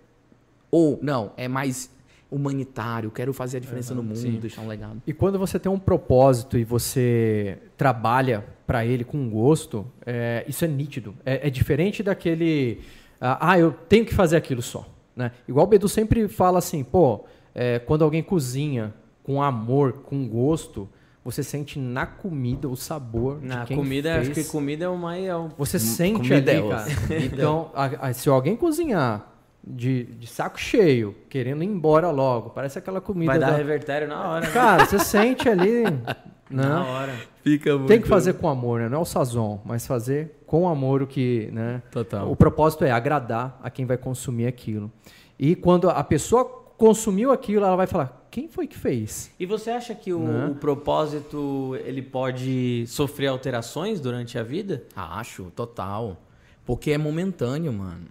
[0.71, 1.91] Ou, não, é mais
[2.31, 4.39] humanitário, quero fazer a diferença uhum, no mundo, sim.
[4.39, 5.03] deixar um legado.
[5.07, 10.65] E quando você tem um propósito e você trabalha para ele com gosto, é, isso
[10.65, 11.15] é nítido.
[11.25, 12.81] É, é diferente daquele,
[13.21, 14.87] ah, ah, eu tenho que fazer aquilo só.
[15.15, 15.33] Né?
[15.47, 20.89] Igual o Bedu sempre fala assim, pô, é, quando alguém cozinha com amor, com gosto,
[21.31, 24.31] você sente na comida o sabor na de quem comida, fez.
[24.31, 25.25] acho que comida é o mais...
[25.25, 25.49] É o...
[25.59, 26.83] Você sente comida ali, é cara.
[26.89, 27.13] osso.
[27.13, 29.31] Então, a- a- se alguém cozinhar
[29.63, 33.57] de, de saco cheio, querendo ir embora logo, parece aquela comida Vai dar da...
[33.57, 34.53] revertério na hora, né?
[34.53, 35.83] Cara, você sente ali,
[36.51, 36.75] Na né?
[36.91, 37.13] hora.
[37.43, 37.89] Fica muito...
[37.89, 38.89] Tem que fazer com amor, né?
[38.89, 41.83] Não é o sazon, mas fazer com amor o que, né?
[41.91, 42.31] Total.
[42.31, 44.91] O propósito é agradar a quem vai consumir aquilo.
[45.39, 46.47] E quando a pessoa
[46.79, 49.31] consumiu aquilo, ela vai falar: quem foi que fez?
[49.41, 50.47] E você acha que o, Né?
[50.47, 54.85] o propósito ele pode sofrer alterações durante a vida?
[54.95, 56.17] Acho, total.
[56.65, 58.07] Porque é momentâneo, mano.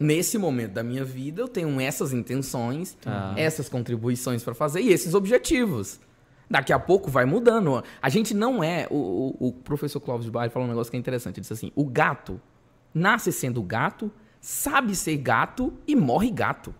[0.00, 3.34] Nesse momento da minha vida, eu tenho essas intenções, Tá.
[3.36, 6.00] essas contribuições pra fazer e esses objetivos.
[6.48, 7.82] Daqui a pouco vai mudando.
[8.00, 8.86] A gente não é.
[8.90, 11.36] O, o- o professor Clóvis de Barre falou um negócio que é interessante.
[11.36, 12.40] Ele disse assim: o gato
[12.94, 14.10] nasce sendo gato,
[14.40, 16.74] sabe ser gato e morre gato.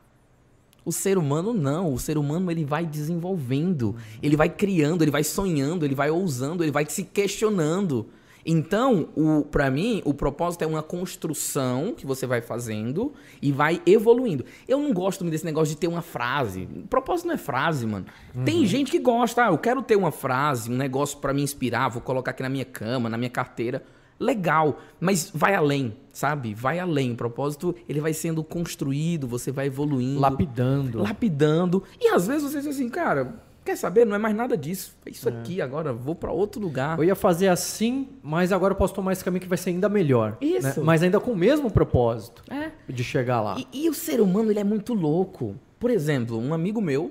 [0.86, 1.92] O ser humano não.
[1.92, 6.62] O ser humano ele vai desenvolvendo, ele vai criando, ele vai sonhando, ele vai ousando,
[6.62, 8.06] ele vai se questionando.
[8.48, 13.82] Então, o para mim, o propósito é uma construção que você vai fazendo e vai
[13.84, 14.44] evoluindo.
[14.68, 16.68] Eu não gosto desse negócio de ter uma frase.
[16.84, 18.06] O propósito não é frase, mano.
[18.44, 21.88] Tem gente que gosta, ah, eu quero ter uma frase, um negócio pra me inspirar,
[21.88, 23.82] vou colocar aqui na minha cama, na minha carteira.
[24.18, 26.54] Legal, mas vai além, sabe?
[26.54, 27.12] Vai além.
[27.12, 30.98] O propósito, ele vai sendo construído, você vai evoluindo Lapidando.
[31.02, 31.82] lapidando.
[32.00, 34.06] E às vezes você diz assim, cara, quer saber?
[34.06, 34.96] Não é mais nada disso.
[35.04, 36.96] É isso aqui agora, vou pra outro lugar.
[36.98, 39.88] Eu ia fazer assim, mas agora eu posso tomar esse caminho que vai ser ainda
[39.88, 40.38] melhor.
[40.40, 40.80] Isso.
[40.80, 40.86] né?
[40.86, 42.70] Mas ainda com o mesmo propósito É.
[42.88, 43.56] de chegar lá.
[43.72, 45.56] E, e o ser humano, ele é muito louco.
[45.78, 47.10] Por exemplo, um amigo meu,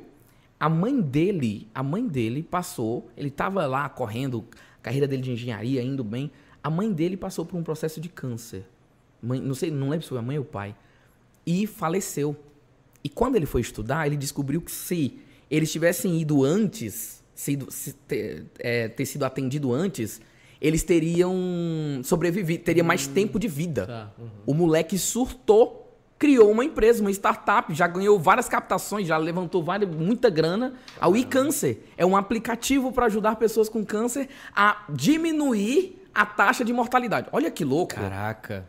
[0.60, 4.44] a mãe dele, a mãe dele passou, ele tava lá correndo,
[4.82, 6.32] carreira dele de engenharia, indo bem.
[6.66, 8.66] A mãe dele passou por um processo de câncer.
[9.22, 10.76] Mãe, não sei, não lembro se foi a mãe ou o pai.
[11.46, 12.36] E faleceu.
[13.04, 15.20] E quando ele foi estudar, ele descobriu que se
[15.52, 20.20] eles tivessem ido antes, sido, se ter, é, ter sido atendido antes,
[20.60, 21.36] eles teriam
[22.04, 23.86] sobrevivido, teria mais tempo de vida.
[23.86, 24.30] Tá, uhum.
[24.48, 29.88] O moleque surtou, criou uma empresa, uma startup, já ganhou várias captações, já levantou várias,
[29.88, 30.74] muita grana.
[31.00, 36.72] A WeCâncer é um aplicativo para ajudar pessoas com câncer a diminuir a taxa de
[36.74, 37.28] mortalidade.
[37.32, 37.94] Olha que louco.
[37.96, 38.66] Caraca.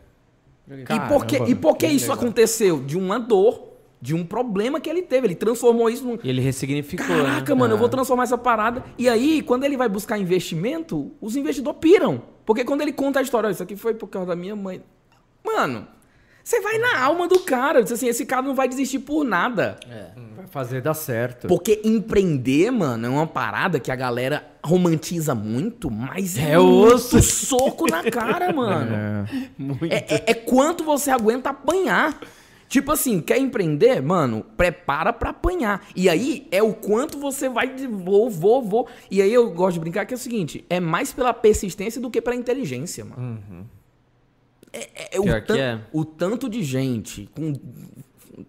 [0.68, 2.80] E por que, e por que isso aconteceu?
[2.82, 3.68] De uma dor,
[4.02, 5.28] de um problema que ele teve.
[5.28, 6.18] Ele transformou isso num.
[6.22, 7.58] E ele ressignificou, Caraca, né?
[7.60, 7.90] mano, eu vou Ah.
[7.90, 8.82] transformar essa parada.
[8.98, 12.20] E aí, quando ele vai buscar investimento, os investidores piram.
[12.44, 14.82] Porque quando ele conta a história, "Ó, isso aqui foi por causa da minha mãe.
[15.44, 15.86] Mano,
[16.48, 17.82] você vai na alma do cara.
[17.82, 19.76] Diz assim, esse cara não vai desistir por nada.
[20.36, 21.48] Vai fazer dar certo.
[21.48, 27.20] Porque empreender, mano, é uma parada que a galera romantiza muito, mas é, É osso.
[27.20, 29.26] soco na cara, mano.
[29.58, 29.86] Muito.
[29.92, 32.16] É, é- é quanto você aguenta apanhar.
[32.68, 34.00] Tipo assim, quer empreender?
[34.00, 35.84] Mano, prepara pra apanhar.
[35.96, 38.88] E aí é o quanto você vai de vou, vou, vou.
[39.10, 42.10] E aí eu gosto de brincar que é o seguinte: é mais pela persistência do
[42.10, 43.40] que pela inteligência, mano.
[43.50, 43.75] É,
[44.94, 45.80] é- é o, Pior que tan- é.
[45.92, 47.52] o tanto de gente com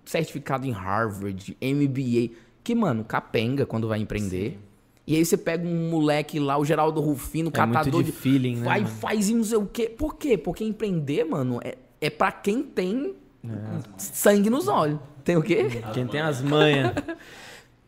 [0.05, 2.31] certificado em Harvard, MBA,
[2.63, 4.59] que, mano, capenga quando vai empreender.
[5.05, 8.65] E aí você pega um moleque lá, o Geraldo Rufino, É catador de feeling, né,
[8.65, 8.93] Vai, mano?
[8.95, 9.87] faz e não sei o quê.
[9.87, 10.37] Por quê?
[10.37, 13.13] Porque empreender, mano, é, é pra quem tem
[13.45, 13.49] É.
[13.97, 14.99] sangue nos olhos.
[15.23, 15.67] Tem o quê?
[15.93, 16.91] Quem tem as manhas.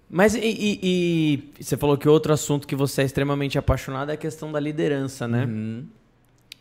[0.10, 4.14] Mas e, e- e você falou que outro assunto que você é extremamente apaixonado é
[4.14, 5.48] a questão da liderança, né?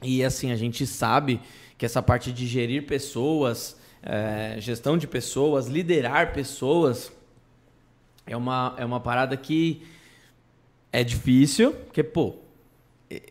[0.03, 1.41] E assim, a gente sabe
[1.79, 7.13] que essa parte de gerir pessoas, é, gestão de pessoas, liderar pessoas,
[8.27, 9.87] é uma, é uma parada que
[10.93, 12.35] é difícil, porque, pô,
[13.09, 13.23] é-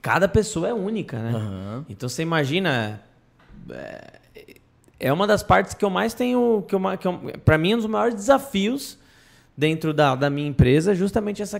[0.00, 1.32] cada pessoa é única, né?
[1.36, 1.86] Aham.
[1.88, 3.02] Então você imagina.
[3.70, 4.20] É,
[4.98, 6.64] é uma das partes que eu mais tenho.
[6.66, 8.98] Que eu, que eu, pra mim, um dos maiores desafios
[9.56, 11.58] dentro da, da minha empresa é justamente essa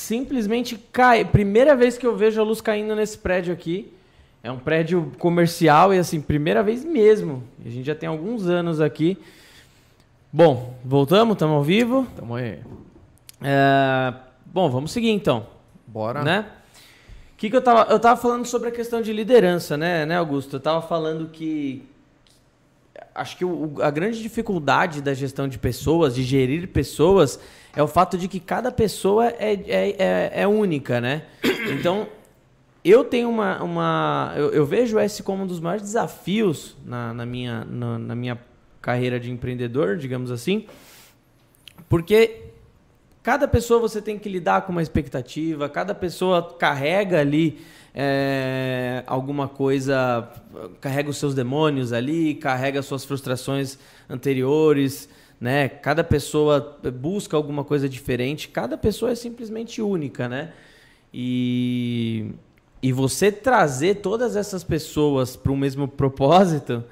[0.00, 1.24] simplesmente cai.
[1.24, 3.92] Primeira vez que eu vejo a luz caindo nesse prédio aqui.
[4.42, 7.42] É um prédio comercial e assim, primeira vez mesmo.
[7.64, 9.18] A gente já tem alguns anos aqui.
[10.32, 12.06] Bom, voltamos, estamos ao vivo.
[12.16, 12.58] Tamo aí.
[13.42, 14.14] É,
[14.46, 15.46] bom, vamos seguir então.
[15.86, 16.22] Bora.
[16.22, 16.46] Né?
[17.40, 17.90] que, que eu tava.
[17.90, 20.56] Eu tava falando sobre a questão de liderança, né, né, Augusto?
[20.56, 21.88] Eu tava falando que.
[23.20, 27.38] Acho que o, a grande dificuldade da gestão de pessoas, de gerir pessoas,
[27.76, 31.24] é o fato de que cada pessoa é, é, é, é única, né?
[31.78, 32.08] Então,
[32.82, 33.62] eu tenho uma.
[33.62, 38.14] uma eu, eu, vejo esse como um dos maiores desafios na, na minha, na, na
[38.14, 38.38] minha
[38.80, 40.66] carreira de empreendedor, digamos assim,
[41.90, 42.44] porque
[43.22, 47.60] cada pessoa você tem que lidar com uma expectativa, cada pessoa carrega ali
[47.94, 50.28] é, alguma coisa,
[50.80, 55.08] carrega os seus demônios ali, carrega suas frustrações anteriores,
[55.40, 55.68] né?
[55.68, 60.52] Cada pessoa busca alguma coisa diferente, cada pessoa é simplesmente única, né?
[61.12, 62.32] E
[62.82, 66.82] e você trazer todas essas pessoas para o mesmo propósito,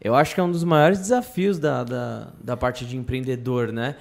[0.00, 3.94] eu acho que é um dos maiores desafios da, da, da parte de empreendedor, né?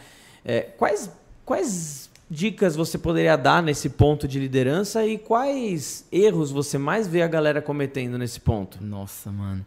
[0.44, 1.12] É, quais,
[1.46, 7.22] quais dicas você poderia dar nesse ponto de liderança e quais erros você mais vê
[7.22, 8.84] a galera cometendo nesse ponto?
[8.84, 9.66] Nossa, mano.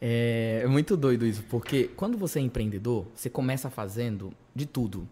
[0.00, 5.06] É, é muito doido isso, porque quando você é empreendedor, você começa fazendo de tudo.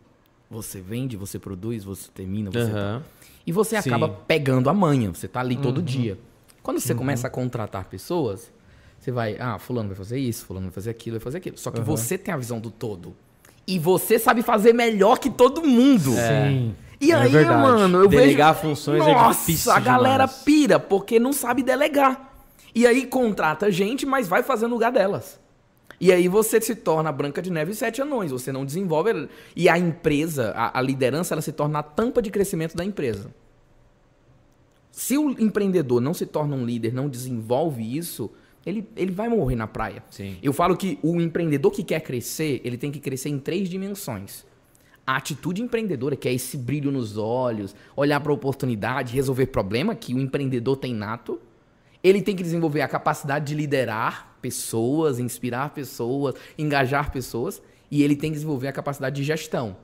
[0.50, 2.64] Você vende, você produz, você termina, você.
[2.64, 2.72] Uhum.
[2.72, 3.02] Tá...
[3.46, 3.88] E você Sim.
[3.88, 5.84] acaba pegando a manha, você tá ali todo uhum.
[5.84, 6.18] dia.
[6.62, 6.98] Quando você uhum.
[6.98, 8.50] começa a contratar pessoas,
[8.98, 11.58] você vai, ah, fulano vai fazer isso, fulano vai fazer aquilo, vai fazer aquilo.
[11.58, 11.84] Só que uhum.
[11.84, 13.14] você tem a visão do todo.
[13.66, 16.16] E você sabe fazer melhor que todo mundo.
[16.16, 16.83] É.
[17.04, 17.62] E é aí, verdade.
[17.62, 18.68] mano, eu Delegar vejo...
[18.68, 20.42] funções é Nossa, é difícil a galera demais.
[20.42, 22.32] pira porque não sabe delegar.
[22.74, 25.38] E aí contrata gente, mas vai fazer no lugar delas.
[26.00, 28.30] E aí você se torna Branca de Neve e Sete Anões.
[28.32, 29.28] Você não desenvolve.
[29.54, 33.32] E a empresa, a, a liderança, ela se torna a tampa de crescimento da empresa.
[34.90, 38.30] Se o empreendedor não se torna um líder, não desenvolve isso,
[38.64, 40.02] ele, ele vai morrer na praia.
[40.10, 40.36] Sim.
[40.42, 44.44] Eu falo que o empreendedor que quer crescer, ele tem que crescer em três dimensões.
[45.06, 49.94] A atitude empreendedora, que é esse brilho nos olhos, olhar para a oportunidade, resolver problema
[49.94, 51.40] que o empreendedor tem nato.
[52.02, 57.62] Ele tem que desenvolver a capacidade de liderar pessoas, inspirar pessoas, engajar pessoas.
[57.90, 59.76] E ele tem que desenvolver a capacidade de gestão.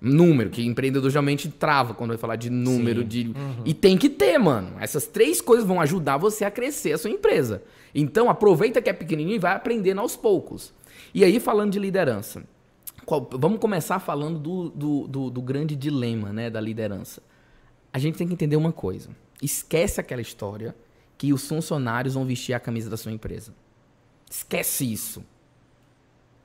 [0.00, 3.02] Número, que empreendedor geralmente trava quando vai falar de número.
[3.02, 3.62] de uhum.
[3.64, 4.76] E tem que ter, mano.
[4.78, 7.62] Essas três coisas vão ajudar você a crescer a sua empresa.
[7.92, 10.72] Então, aproveita que é pequenininho e vai aprendendo aos poucos.
[11.12, 12.44] E aí, falando de liderança.
[13.08, 17.22] Qual, vamos começar falando do, do, do, do grande dilema né, da liderança.
[17.90, 19.08] A gente tem que entender uma coisa.
[19.40, 20.76] Esquece aquela história
[21.16, 23.54] que os funcionários vão vestir a camisa da sua empresa.
[24.30, 25.24] Esquece isso.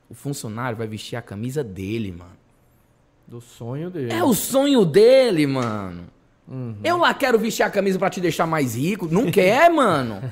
[0.08, 2.38] O funcionário vai vestir a camisa dele, mano.
[3.28, 4.10] Do sonho dele.
[4.10, 6.06] É o sonho dele, mano.
[6.46, 6.76] Uhum.
[6.84, 9.08] Eu lá quero vestir a camisa para te deixar mais rico.
[9.10, 10.22] Não quer, mano.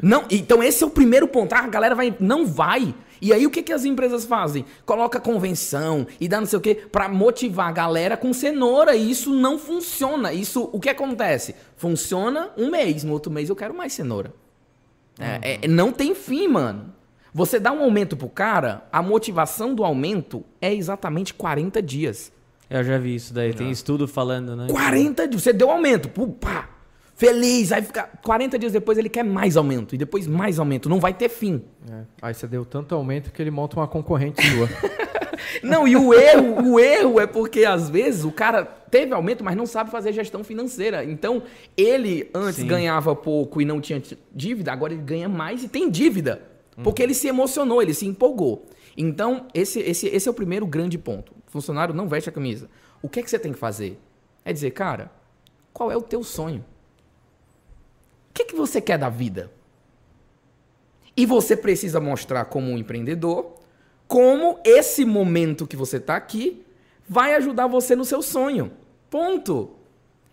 [0.00, 1.52] Não, então esse é o primeiro ponto.
[1.52, 2.94] Ah, a galera vai, não vai.
[3.20, 4.64] E aí o que, que as empresas fazem?
[4.84, 8.94] Coloca convenção e dá não sei o quê para motivar a galera com cenoura.
[8.94, 10.32] E isso não funciona.
[10.32, 11.54] Isso, o que acontece?
[11.76, 14.32] Funciona um mês, no outro mês eu quero mais cenoura.
[15.18, 15.38] É, uhum.
[15.42, 16.94] É, é, não tem fim, mano.
[17.32, 22.32] Você dá um aumento pro cara, a motivação do aumento é exatamente 40 dias.
[22.68, 24.66] Eu já vi isso daí, tem estudo falando, né?
[24.68, 26.68] 40 dias, você deu aumento, pá,
[27.14, 30.98] feliz, aí fica 40 dias depois ele quer mais aumento, e depois mais aumento, não
[30.98, 31.62] vai ter fim.
[31.90, 32.02] É.
[32.22, 34.68] Aí você deu tanto aumento que ele monta uma concorrente sua.
[35.62, 39.56] não, e o erro, o erro é porque às vezes o cara teve aumento, mas
[39.56, 41.04] não sabe fazer gestão financeira.
[41.04, 41.42] Então,
[41.76, 42.66] ele antes Sim.
[42.66, 44.02] ganhava pouco e não tinha
[44.34, 46.42] dívida, agora ele ganha mais e tem dívida.
[46.82, 48.66] Porque ele se emocionou, ele se empolgou.
[48.96, 51.32] Então, esse, esse, esse é o primeiro grande ponto.
[51.56, 52.68] Funcionário não veste a camisa.
[53.00, 53.98] O que é que você tem que fazer?
[54.44, 55.10] É dizer, cara,
[55.72, 56.64] qual é o teu sonho?
[58.30, 59.50] O que, é que você quer da vida?
[61.16, 63.56] E você precisa mostrar como um empreendedor
[64.06, 66.64] como esse momento que você está aqui
[67.08, 68.72] vai ajudar você no seu sonho.
[69.10, 69.70] Ponto.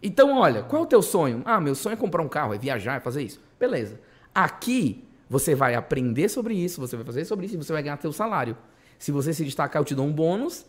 [0.01, 1.41] Então, olha, qual é o teu sonho?
[1.45, 3.41] Ah, meu sonho é comprar um carro, é viajar, é fazer isso.
[3.59, 3.99] Beleza.
[4.35, 7.97] Aqui você vai aprender sobre isso, você vai fazer sobre isso e você vai ganhar
[7.97, 8.57] teu salário.
[8.99, 10.65] Se você se destacar, eu te dou um bônus.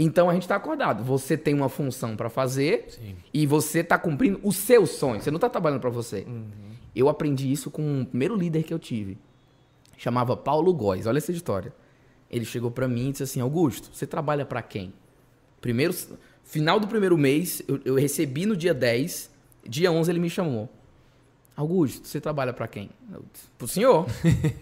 [0.00, 1.02] Então a gente está acordado.
[1.02, 3.16] Você tem uma função para fazer Sim.
[3.34, 5.20] e você está cumprindo o seu sonho.
[5.20, 6.24] Você não está trabalhando para você.
[6.28, 6.46] Uhum.
[6.94, 9.18] Eu aprendi isso com o primeiro líder que eu tive.
[9.96, 11.06] Chamava Paulo Góes.
[11.06, 11.74] Olha essa história.
[12.30, 14.92] Ele chegou para mim e disse assim: Augusto, você trabalha para quem?
[15.60, 15.92] Primeiro,
[16.44, 19.36] final do primeiro mês, eu, eu recebi no dia 10.
[19.68, 20.68] Dia 11 ele me chamou.
[21.56, 22.88] Augusto, você trabalha para quem?
[23.12, 23.24] Eu,
[23.58, 24.06] Pro senhor.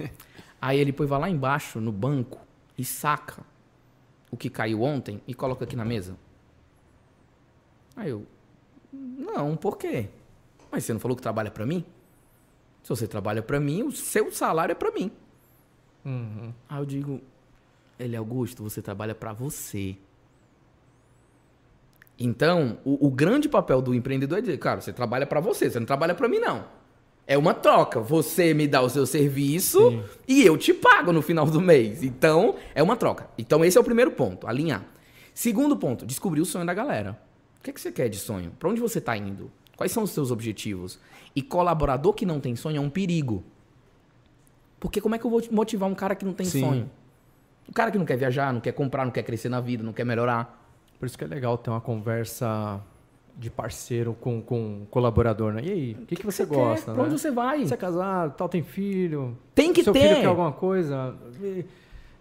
[0.58, 2.40] Aí ele vai lá embaixo no banco
[2.78, 3.44] e saca
[4.30, 6.16] o que caiu ontem e coloca aqui na mesa.
[7.94, 8.26] Aí eu,
[8.92, 10.08] Não, por quê?
[10.70, 11.84] Mas você não falou que trabalha para mim?
[12.82, 15.10] Se você trabalha para mim, o seu salário é para mim.
[16.04, 16.52] Uhum.
[16.68, 17.20] Aí eu digo,
[17.98, 19.96] ele Augusto, você trabalha para você.
[22.18, 25.78] Então, o, o, grande papel do empreendedor é dizer, cara, você trabalha para você, você
[25.78, 26.64] não trabalha para mim não.
[27.26, 28.00] É uma troca.
[28.00, 30.02] Você me dá o seu serviço Sim.
[30.28, 32.02] e eu te pago no final do mês.
[32.02, 33.28] Então, é uma troca.
[33.36, 34.84] Então, esse é o primeiro ponto, alinhar.
[35.34, 37.18] Segundo ponto, descobrir o sonho da galera.
[37.58, 38.52] O que, é que você quer de sonho?
[38.58, 39.50] Para onde você está indo?
[39.76, 40.98] Quais são os seus objetivos?
[41.34, 43.44] E colaborador que não tem sonho é um perigo.
[44.78, 46.60] Porque como é que eu vou motivar um cara que não tem Sim.
[46.60, 46.90] sonho?
[47.68, 49.92] O cara que não quer viajar, não quer comprar, não quer crescer na vida, não
[49.92, 50.64] quer melhorar.
[50.98, 52.80] Por isso que é legal ter uma conversa
[53.36, 55.62] de parceiro com, com colaborador, né?
[55.64, 56.86] E aí, o que, que, que, você, gosta?
[56.86, 56.94] Quer?
[56.94, 57.08] Pra né?
[57.08, 57.66] onde você vai?
[57.66, 59.36] Você é casado, tal, tem filho.
[59.54, 60.00] Tem que seu ter.
[60.00, 61.14] Seu filho quer alguma coisa.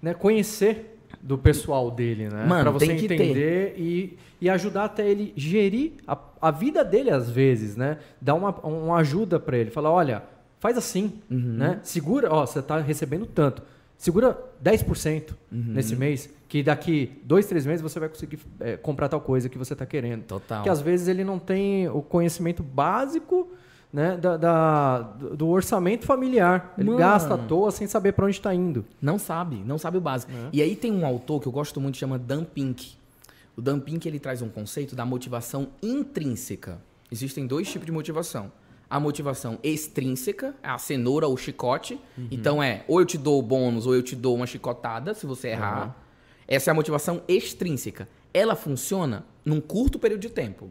[0.01, 0.13] né?
[0.13, 2.45] Conhecer do pessoal dele, né?
[2.45, 3.82] Mano, pra você tem que entender ter.
[3.82, 7.97] E, e ajudar até ele gerir a, a vida dele às vezes, né?
[8.20, 9.72] Dar uma, uma ajuda para ele.
[9.72, 10.24] Falar, olha,
[10.59, 11.38] faz assim, uhum.
[11.38, 11.80] né?
[11.82, 13.61] Segura, ó, você tá recebendo tanto
[14.06, 15.64] segura 10% uhum.
[15.74, 19.58] nesse mês, que daqui dois, três meses você vai conseguir é, comprar tal coisa que
[19.58, 20.24] você está querendo.
[20.26, 20.62] Total.
[20.62, 23.49] Que às vezes ele não tem o conhecimento básico
[23.91, 26.76] né, da, da do orçamento familiar.
[26.78, 26.99] Ele Mano.
[26.99, 28.86] gasta à toa sem saber para onde está indo.
[29.01, 30.32] Não sabe, não sabe o básico.
[30.32, 30.49] É.
[30.53, 32.93] E aí tem um autor que eu gosto muito, chama Dan Pink.
[33.58, 36.78] O Dan Pink ele traz um conceito da motivação intrínseca.
[37.12, 38.51] Existem dois tipos de motivação
[38.90, 42.00] a motivação extrínseca, é a cenoura ou chicote.
[42.18, 42.28] Uhum.
[42.32, 45.50] Então é, ou eu te dou bônus ou eu te dou uma chicotada se você
[45.50, 45.88] errar.
[45.88, 45.94] Uhum.
[46.48, 48.08] Essa é a motivação extrínseca.
[48.34, 50.70] Ela funciona num curto período de tempo.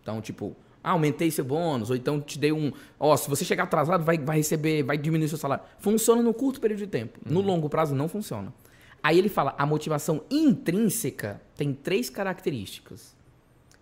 [0.00, 2.72] Então, tipo, ah, aumentei seu bônus, ou então te dei um.
[2.98, 5.64] Ó, se você chegar atrasado, vai, vai receber, vai diminuir seu salário.
[5.78, 7.20] Funciona no curto período de tempo.
[7.24, 7.34] Uhum.
[7.34, 8.52] No longo prazo, não funciona.
[9.00, 13.14] Aí ele fala: a motivação intrínseca tem três características.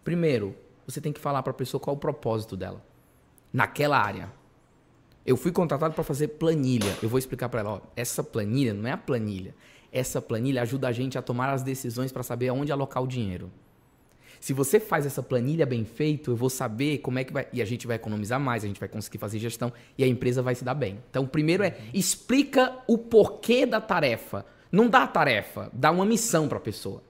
[0.05, 0.55] Primeiro,
[0.87, 2.90] você tem que falar para a pessoa qual o propósito dela
[3.53, 4.33] naquela área.
[5.25, 6.97] Eu fui contratado para fazer planilha.
[7.03, 9.55] Eu vou explicar para ela, ó, essa planilha não é a planilha.
[9.93, 13.51] Essa planilha ajuda a gente a tomar as decisões para saber aonde alocar o dinheiro.
[14.39, 17.47] Se você faz essa planilha bem feito, eu vou saber como é que vai.
[17.53, 20.41] E a gente vai economizar mais, a gente vai conseguir fazer gestão e a empresa
[20.41, 20.99] vai se dar bem.
[21.11, 24.47] Então, primeiro é explica o porquê da tarefa.
[24.73, 27.03] Não dá tarefa, dá uma missão para a pessoa.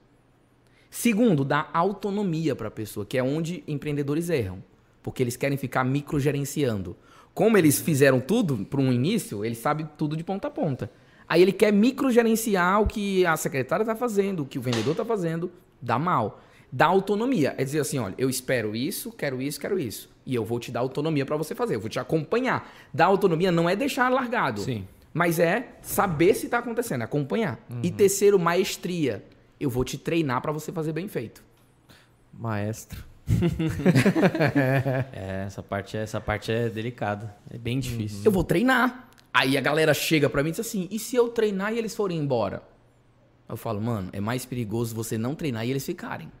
[0.89, 4.61] Segundo, dá autonomia para a pessoa, que é onde empreendedores erram
[5.01, 6.95] porque eles querem ficar microgerenciando.
[7.33, 10.91] Como eles fizeram tudo para um início, ele sabe tudo de ponta a ponta.
[11.27, 15.05] Aí ele quer microgerenciar o que a secretária está fazendo, o que o vendedor está
[15.05, 15.49] fazendo,
[15.81, 16.41] dá mal.
[16.69, 17.55] Dá autonomia.
[17.57, 20.09] É dizer assim, olha, eu espero isso, quero isso, quero isso.
[20.25, 22.69] E eu vou te dar autonomia para você fazer, eu vou te acompanhar.
[22.93, 24.61] Dar autonomia não é deixar largado.
[24.61, 24.85] Sim.
[25.13, 27.59] Mas é saber se está acontecendo, acompanhar.
[27.69, 27.79] Uhum.
[27.83, 29.23] E terceiro, maestria.
[29.59, 31.43] Eu vou te treinar para você fazer bem feito.
[32.33, 33.10] Maestro.
[35.13, 37.35] é, essa parte, é, essa parte é delicada.
[37.49, 37.79] É bem uhum.
[37.79, 38.21] difícil.
[38.25, 39.09] Eu vou treinar.
[39.33, 41.95] Aí a galera chega pra mim e diz assim: e se eu treinar e eles
[41.95, 42.63] forem embora?
[43.47, 46.31] Eu falo, mano, é mais perigoso você não treinar e eles ficarem.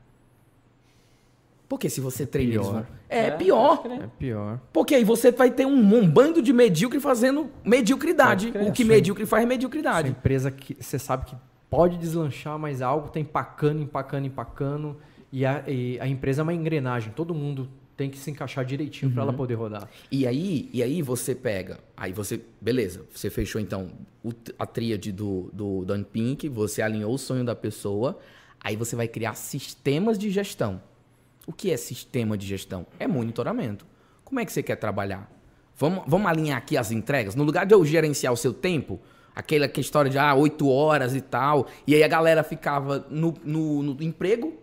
[1.67, 2.51] Porque se você treina.
[2.51, 2.73] Pior.
[2.73, 2.85] Vão...
[3.09, 3.83] É, é, pior.
[3.85, 4.59] É pior.
[4.73, 8.51] Porque aí você vai ter um, um bando de medíocre fazendo mediocridade.
[8.67, 10.09] O que medíocre faz é mediocridade.
[10.09, 11.35] Essa empresa que você sabe que
[11.69, 14.97] pode deslanchar, mas algo tá empacando, empacando, empacando.
[15.31, 19.09] E a, e a empresa é uma engrenagem, todo mundo tem que se encaixar direitinho
[19.09, 19.13] uhum.
[19.13, 19.87] para ela poder rodar.
[20.11, 23.91] E aí, e aí você pega, aí você, beleza, você fechou então
[24.57, 28.17] a tríade do, do Dan Pink, você alinhou o sonho da pessoa,
[28.59, 30.81] aí você vai criar sistemas de gestão.
[31.45, 32.85] O que é sistema de gestão?
[32.99, 33.85] É monitoramento.
[34.23, 35.31] Como é que você quer trabalhar?
[35.77, 37.35] Vamos, vamos alinhar aqui as entregas?
[37.35, 38.99] No lugar de eu gerenciar o seu tempo,
[39.35, 43.33] aquela que história de ah, 8 horas e tal, e aí a galera ficava no,
[43.43, 44.60] no, no emprego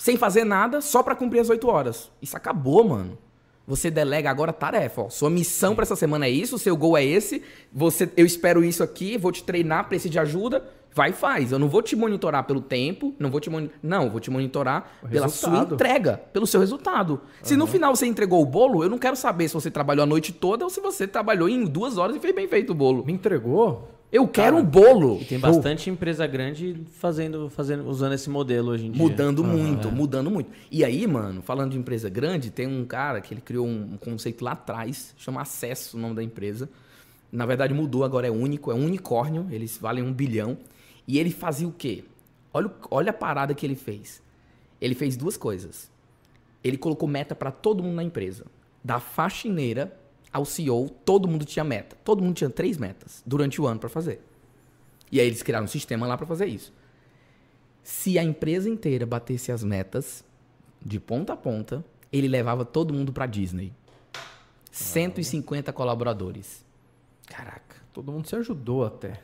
[0.00, 2.10] sem fazer nada, só para cumprir as 8 horas.
[2.22, 3.18] Isso acabou, mano.
[3.66, 5.02] Você delega agora tarefa.
[5.02, 5.10] Ó.
[5.10, 7.42] Sua missão para essa semana é isso, seu gol é esse.
[7.70, 10.64] Você, eu espero isso aqui, vou te treinar, preciso de ajuda.
[10.94, 11.52] Vai e faz.
[11.52, 13.78] Eu não vou te monitorar pelo tempo, não vou te monitorar.
[13.82, 15.66] Não, vou te monitorar o pela resultado.
[15.66, 17.12] sua entrega, pelo seu resultado.
[17.12, 17.18] Uhum.
[17.42, 20.06] Se no final você entregou o bolo, eu não quero saber se você trabalhou a
[20.06, 23.04] noite toda ou se você trabalhou em duas horas e fez bem feito o bolo.
[23.04, 23.99] Me entregou?
[24.12, 25.20] Eu quero Cara, um bolo.
[25.20, 29.00] E tem bastante empresa grande fazendo, fazendo, usando esse modelo hoje em dia.
[29.00, 29.90] Mudando muito, é.
[29.90, 30.50] mudando muito.
[30.70, 34.44] E aí, mano, falando de empresa grande, tem um cara que ele criou um, conceito
[34.44, 36.68] lá atrás, chama Acesso, o nome da empresa.
[37.30, 40.58] Na verdade, mudou, agora é único, é um unicórnio, eles valem um bilhão.
[41.06, 42.04] E ele fazia o quê?
[42.52, 44.20] Olha, olha a parada que ele fez.
[44.80, 45.88] Ele fez duas coisas.
[46.64, 48.44] Ele colocou meta para todo mundo na empresa.
[48.82, 49.99] Da faxineira
[50.32, 51.96] ao CEO, todo mundo tinha meta.
[52.04, 54.20] Todo mundo tinha três metas durante o ano para fazer.
[55.10, 56.72] E aí eles criaram um sistema lá para fazer isso.
[57.82, 60.24] Se a empresa inteira batesse as metas
[60.80, 63.72] de ponta a ponta, Ele levava todo mundo pra Disney.
[64.70, 66.64] 150 colaboradores.
[67.26, 69.20] Caraca, todo mundo se ajudou até.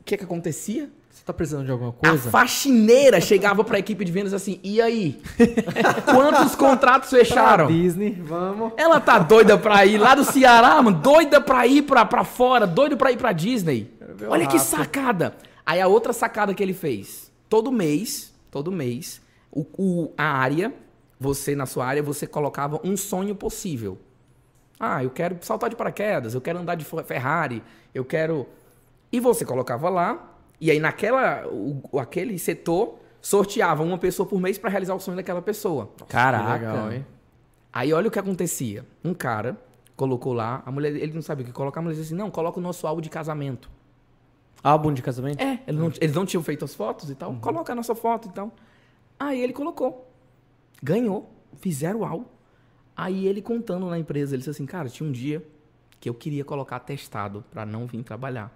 [0.00, 0.90] O que que acontecia?
[1.22, 2.30] Você tá precisando de alguma A coisa?
[2.32, 5.22] faxineira chegava pra equipe de vendas assim, e aí?
[6.12, 7.68] Quantos contratos fecharam?
[7.68, 8.72] Disney, vamos.
[8.76, 10.98] Ela tá doida pra ir lá do Ceará, mano.
[10.98, 12.66] Doida pra ir pra, pra fora.
[12.66, 13.88] Doida pra ir pra Disney.
[14.28, 15.36] Olha que sacada.
[15.64, 17.30] Aí a outra sacada que ele fez.
[17.48, 20.74] Todo mês, todo mês, o, o- a área,
[21.20, 23.96] você na sua área, você colocava um sonho possível.
[24.80, 27.62] Ah, eu quero saltar de paraquedas, eu quero andar de Ferrari,
[27.94, 28.48] eu quero...
[29.12, 30.31] E você colocava lá,
[30.64, 35.16] e aí naquela, o- aquele setor sorteava uma pessoa por mês pra realizar o sonho
[35.16, 35.90] daquela pessoa.
[36.08, 36.58] Caraca.
[36.58, 37.06] Que legal, hein?
[37.72, 38.84] Aí olha o que acontecia.
[39.04, 39.56] Um cara
[39.96, 42.30] colocou lá, a mulher, ele não sabia o que colocar, a mulher disse assim: não,
[42.30, 43.70] coloca o nosso álbum de casamento.
[44.62, 45.40] Álbum de casamento?
[45.42, 47.34] É, eles não, eles não tinham feito as fotos e tal.
[47.36, 48.52] Coloca a nossa foto e tal.
[49.18, 50.08] Aí ele colocou.
[50.82, 51.28] Ganhou.
[51.58, 52.24] Fizeram o álbum.
[52.96, 55.44] Aí ele contando na empresa, ele disse assim, cara, tinha um dia
[55.98, 58.52] que eu queria colocar testado pra não vir trabalhar.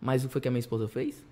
[0.00, 1.22] Mas o que foi que a minha esposa fez?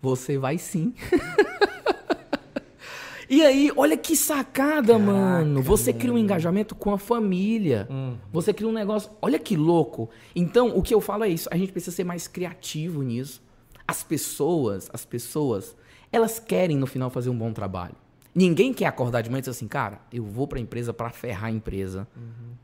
[0.00, 0.94] Você vai sim.
[3.28, 5.62] e aí, olha que sacada, mano.
[5.62, 7.88] Você cria um engajamento com a família.
[8.32, 9.10] Você cria um negócio.
[9.20, 10.08] Olha que louco.
[10.34, 11.48] Então, o que eu falo é isso.
[11.50, 13.42] A gente precisa ser mais criativo nisso.
[13.86, 15.76] As pessoas, as pessoas,
[16.12, 17.94] elas querem no final fazer um bom trabalho.
[18.34, 21.46] Ninguém quer acordar de manhã e dizer assim, cara, eu vou pra empresa pra ferrar
[21.46, 22.08] a empresa,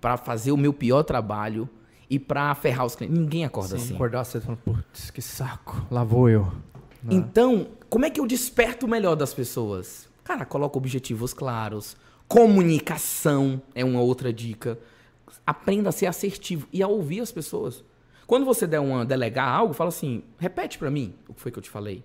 [0.01, 1.69] pra fazer o meu pior trabalho
[2.11, 3.19] e pra ferrar os clientes.
[3.19, 3.95] Ninguém acorda assim.
[3.95, 5.87] Acordar cedo falar, putz, que saco.
[5.91, 6.51] Lá vou eu.
[7.11, 10.09] Então, como é que eu desperto o melhor das pessoas?
[10.25, 11.97] Cara, coloca objetivos claros.
[12.27, 14.79] Comunicação é uma outra dica.
[15.47, 17.85] Aprenda a ser assertivo e a ouvir as pessoas.
[18.27, 21.59] Quando você der uma delegar algo, fala assim: repete pra mim o que foi que
[21.59, 22.05] eu te falei.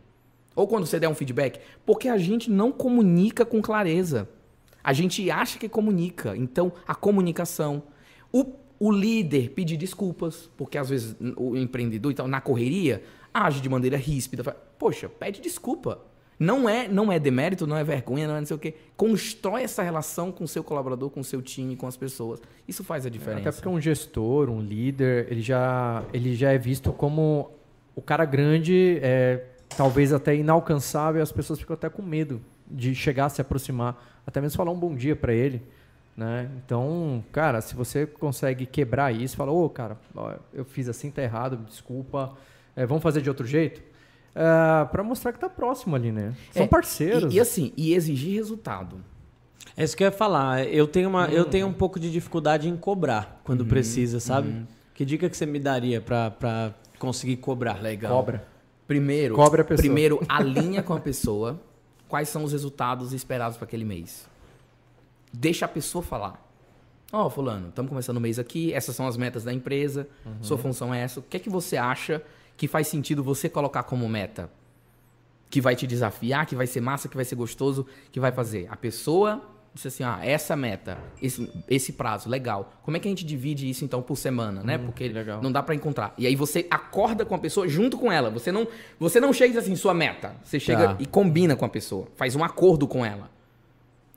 [0.56, 4.30] Ou quando você der um feedback, porque a gente não comunica com clareza.
[4.84, 6.38] A gente acha que comunica.
[6.38, 7.84] Então, a comunicação.
[8.32, 8.46] O,
[8.86, 13.02] o líder pedir desculpas, porque às vezes o empreendedor e tal, na correria,
[13.34, 14.44] age de maneira ríspida.
[14.44, 16.02] Fala, Poxa, pede desculpa.
[16.38, 18.74] Não é, não é demérito, não é vergonha, não é não sei o quê.
[18.98, 22.42] Constrói essa relação com o seu colaborador, com o seu time, com as pessoas.
[22.68, 23.48] Isso faz a diferença.
[23.48, 27.52] Até porque um gestor, um líder, ele já, ele já é visto como
[27.96, 29.46] o cara grande, é,
[29.78, 34.42] talvez até inalcançável, e as pessoas ficam até com medo de chegar, se aproximar, até
[34.42, 35.62] mesmo falar um bom dia para ele.
[36.16, 36.50] Né?
[36.64, 41.24] Então, cara, se você consegue quebrar isso, fala, ô, cara, ó, eu fiz assim, tá
[41.24, 42.34] errado, desculpa,
[42.76, 43.82] é, vamos fazer de outro jeito?
[44.92, 46.34] para mostrar que tá próximo ali, né?
[46.52, 47.32] São É, parceiros.
[47.34, 48.98] E, e assim, e exigir resultado.
[49.78, 50.66] É isso que eu ia falar.
[50.68, 54.66] Eu tenho, uma, eu tenho um pouco de dificuldade em cobrar quando precisa, sabe?
[54.96, 57.80] Que dica que você me daria pra, pra conseguir cobrar?
[57.82, 58.12] Legal.
[58.12, 58.44] Cobra.
[58.88, 59.84] Primeiro, Cobre a pessoa.
[59.84, 61.60] primeiro alinha com a pessoa
[62.08, 64.28] quais são os resultados esperados para aquele mês.
[65.34, 66.40] Deixa a pessoa falar.
[67.12, 70.08] Ó, fulano, estamos começando o mês aqui, essas são as metas da empresa,
[70.42, 71.20] sua função é essa.
[71.20, 72.22] O que é que você acha
[72.58, 74.50] que faz sentido você colocar como meta?
[75.50, 78.68] Que vai te desafiar, que vai ser massa, que vai ser gostoso, que vai fazer.
[78.72, 79.42] A pessoa
[79.76, 82.72] disse assim, ah, essa meta, esse, esse prazo, legal.
[82.84, 84.78] Como é que a gente divide isso então por semana, né?
[84.80, 85.40] Porque legal.
[85.42, 86.14] não dá pra encontrar.
[86.18, 88.32] E aí você acorda com a pessoa junto com ela.
[88.32, 88.68] Você não,
[89.00, 90.36] você não chega e diz assim, sua meta.
[90.44, 90.98] Você chega Tá.
[91.00, 93.30] e combina com a pessoa, faz um acordo com ela.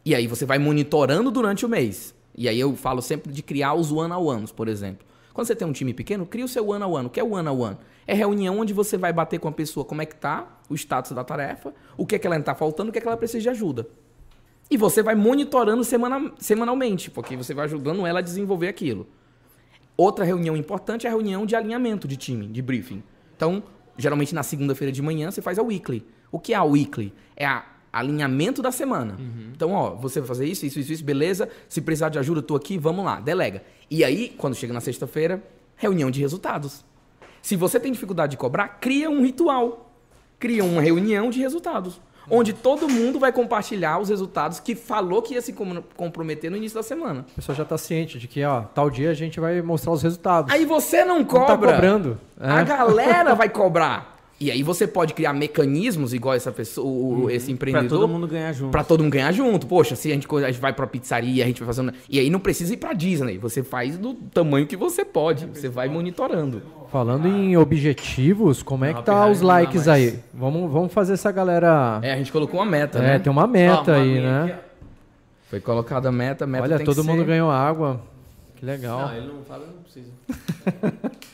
[0.06, 2.14] E aí você vai monitorando durante o mês.
[2.32, 5.04] E aí eu falo sempre de criar os one-on-ones, por exemplo.
[5.34, 7.08] Quando você tem um time pequeno, cria o seu one-on-one.
[7.08, 7.76] O que é one-on-one?
[8.06, 11.10] É reunião onde você vai bater com a pessoa como é que tá, o status
[11.10, 13.42] da tarefa, o que é que ela está faltando, o que é que ela precisa
[13.42, 13.88] de ajuda.
[14.70, 19.08] E você vai monitorando semana, semanalmente, porque você vai ajudando ela a desenvolver aquilo.
[19.96, 23.02] Outra reunião importante é a reunião de alinhamento de time, de briefing.
[23.36, 23.60] Então,
[23.98, 26.06] geralmente na segunda-feira de manhã você faz a weekly.
[26.30, 27.12] O que é a weekly?
[27.36, 27.64] É a
[27.98, 29.16] alinhamento da semana.
[29.52, 31.48] Então, ó, você vai fazer isso, isso, isso, isso, beleza.
[31.68, 33.62] Se precisar de ajuda, eu tô aqui, vamos lá, delega.
[33.90, 35.42] E aí, quando chega na sexta-feira,
[35.76, 36.84] reunião de resultados.
[37.42, 39.90] Se você tem dificuldade de cobrar, cria um ritual.
[40.38, 42.00] Cria uma reunião de resultados.
[42.28, 46.56] Onde todo mundo vai compartilhar os resultados que falou que ia se com- comprometer no
[46.56, 47.24] início da semana.
[47.32, 50.02] A pessoa já tá ciente de que, ó, tal dia a gente vai mostrar os
[50.02, 50.52] resultados.
[50.52, 51.46] Aí você não Não cobra.
[51.46, 52.18] tá cobrando.
[52.38, 52.64] A É.
[52.64, 54.15] galera vai cobrar.
[54.38, 58.00] E aí você pode criar mecanismos igual essa pessoa, o- esse Pra empreendedor.
[58.00, 58.70] todo mundo ganhar junto.
[58.70, 59.66] Pra todo mundo ganhar junto.
[59.66, 61.92] Poxa, se a gente, a gente vai pra pizzaria, a gente vai fazendo.
[62.08, 63.38] E aí não precisa ir pra Disney.
[63.38, 65.46] Você faz do tamanho que você pode.
[65.46, 66.60] Você vai monitorando.
[66.92, 70.12] Falando em objetivos, como é que tá os likes mais.
[70.14, 70.18] aí?
[70.34, 71.98] Vamos, vamos fazer essa galera.
[72.02, 73.18] É, a gente colocou uma meta, É, né?
[73.18, 74.42] tem uma meta uma aí, né?
[74.44, 74.54] aqui,
[75.48, 77.26] Foi colocada a meta, a meta Olha, tem todo que mundo ser...
[77.26, 78.02] ganhou água.
[78.56, 79.00] Que legal.
[79.08, 80.10] Não, ele não fala, não precisa.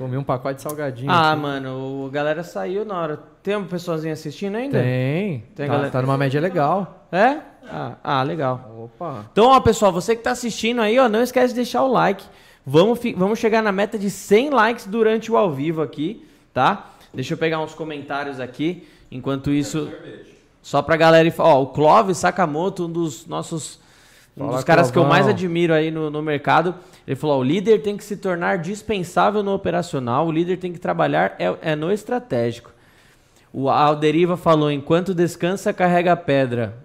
[0.00, 1.10] Comi um pacote de salgadinho.
[1.10, 1.42] Ah, aqui.
[1.42, 3.18] mano, a galera saiu na hora.
[3.42, 4.80] Tem uma pessoazinha assistindo ainda?
[4.80, 5.44] Tem.
[5.54, 7.04] Tem tá, galera- tá numa média legal.
[7.12, 7.36] É?
[7.68, 8.88] Ah, ah, legal.
[8.98, 9.26] Opa.
[9.30, 12.24] Então, ó, pessoal, você que tá assistindo aí, ó, não esquece de deixar o like.
[12.64, 16.92] Vamos, vamos chegar na meta de 100 likes durante o ao vivo aqui, tá?
[17.12, 18.88] Deixa eu pegar uns comentários aqui.
[19.12, 19.92] Enquanto isso,
[20.62, 21.30] só pra galera...
[21.40, 23.78] Ó, o Clóvis Sakamoto, um dos nossos...
[24.36, 26.74] Um Fala, dos caras que eu mais admiro aí no, no mercado.
[27.06, 30.72] Ele falou, ó, o líder tem que se tornar dispensável no operacional, o líder tem
[30.72, 32.72] que trabalhar é, é no estratégico.
[33.52, 36.76] O Alderiva falou, enquanto descansa, carrega pedra.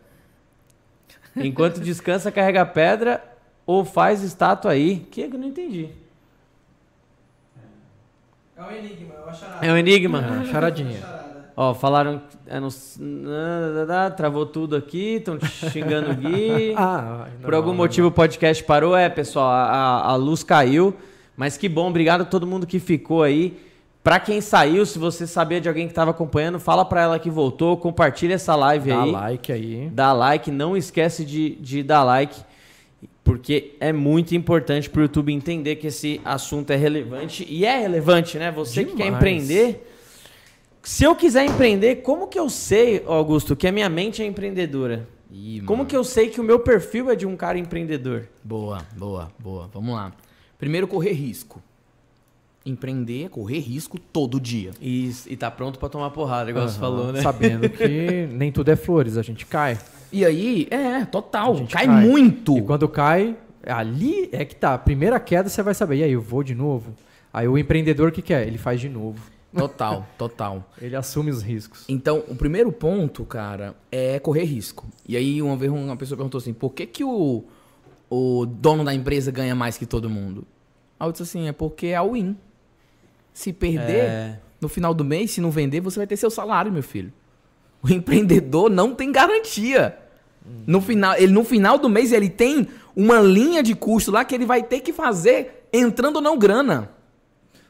[1.36, 3.24] Enquanto descansa, carrega pedra
[3.66, 5.00] ou faz estátua aí.
[5.12, 5.90] Que eu não entendi.
[8.58, 9.66] É um enigma, é uma charada.
[9.66, 10.42] É um enigma?
[10.42, 11.25] É, charadinha.
[11.58, 12.22] Ó, falaram.
[12.48, 12.70] é, não
[14.16, 16.74] travou tudo aqui, estão xingando o Gui.
[16.78, 18.96] Ah, Por algum motivo o podcast parou.
[18.96, 20.94] É, pessoal, a, a- luz caiu.
[21.38, 23.58] Mas que bom, obrigado a todo mundo que ficou aí.
[24.04, 27.30] Pra quem saiu, se você sabia de alguém que tava acompanhando, fala pra ela que
[27.30, 29.12] voltou, compartilha essa live Dá aí.
[29.12, 29.90] like aí.
[29.92, 32.40] Dá like, não esquece de, de dar like,
[33.24, 37.46] porque é muito importante pro YouTube entender que esse assunto é relevante.
[37.50, 38.52] E é relevante, né?
[38.52, 39.16] Você que quer Demais.
[39.16, 39.92] empreender.
[40.86, 45.08] Se eu quiser empreender, como que eu sei, Augusto, que a minha mente é empreendedora?
[45.32, 48.28] Ih, Como que eu sei que o meu perfil é de um cara empreendedor?
[48.44, 49.68] Boa, boa, boa.
[49.74, 50.14] Vamos lá.
[50.60, 51.60] Primeiro, correr risco.
[52.64, 54.72] Empreender é correr risco todo dia.
[54.80, 57.22] E, e tá pronto pra tomar porrada, igual você Aham, falou, né?
[57.24, 59.80] Sabendo que nem tudo é flores, a gente cai.
[60.12, 61.54] E aí, é, total.
[61.54, 62.06] A gente Cai, cai.
[62.06, 62.60] muito.
[62.60, 64.76] E quando cai, ali é que tá.
[64.76, 65.98] A primeira queda você vai saber.
[65.98, 66.94] E aí, eu vou de novo?
[67.34, 68.48] Aí o empreendedor o que quer?
[68.48, 69.20] Ele faz de novo.
[69.58, 70.70] Total, total.
[70.82, 71.86] Ele assume os riscos.
[71.88, 74.86] Então, o primeiro ponto, cara, é correr risco.
[75.08, 77.44] E aí, uma vez uma pessoa perguntou assim, por que que o,
[78.10, 80.46] o dono da empresa ganha mais que todo mundo?
[81.00, 82.36] Aí eu disse assim, é porque é a win.
[83.34, 84.40] Se perder, É.
[84.62, 87.12] no final do mês, se não vender, você vai ter seu salário, meu filho.
[87.84, 89.98] O empreendedor não tem garantia.
[90.68, 94.36] No final, ele, no final do mês, ele tem uma linha de custo lá que
[94.36, 96.92] ele vai ter que fazer entrando ou não grana.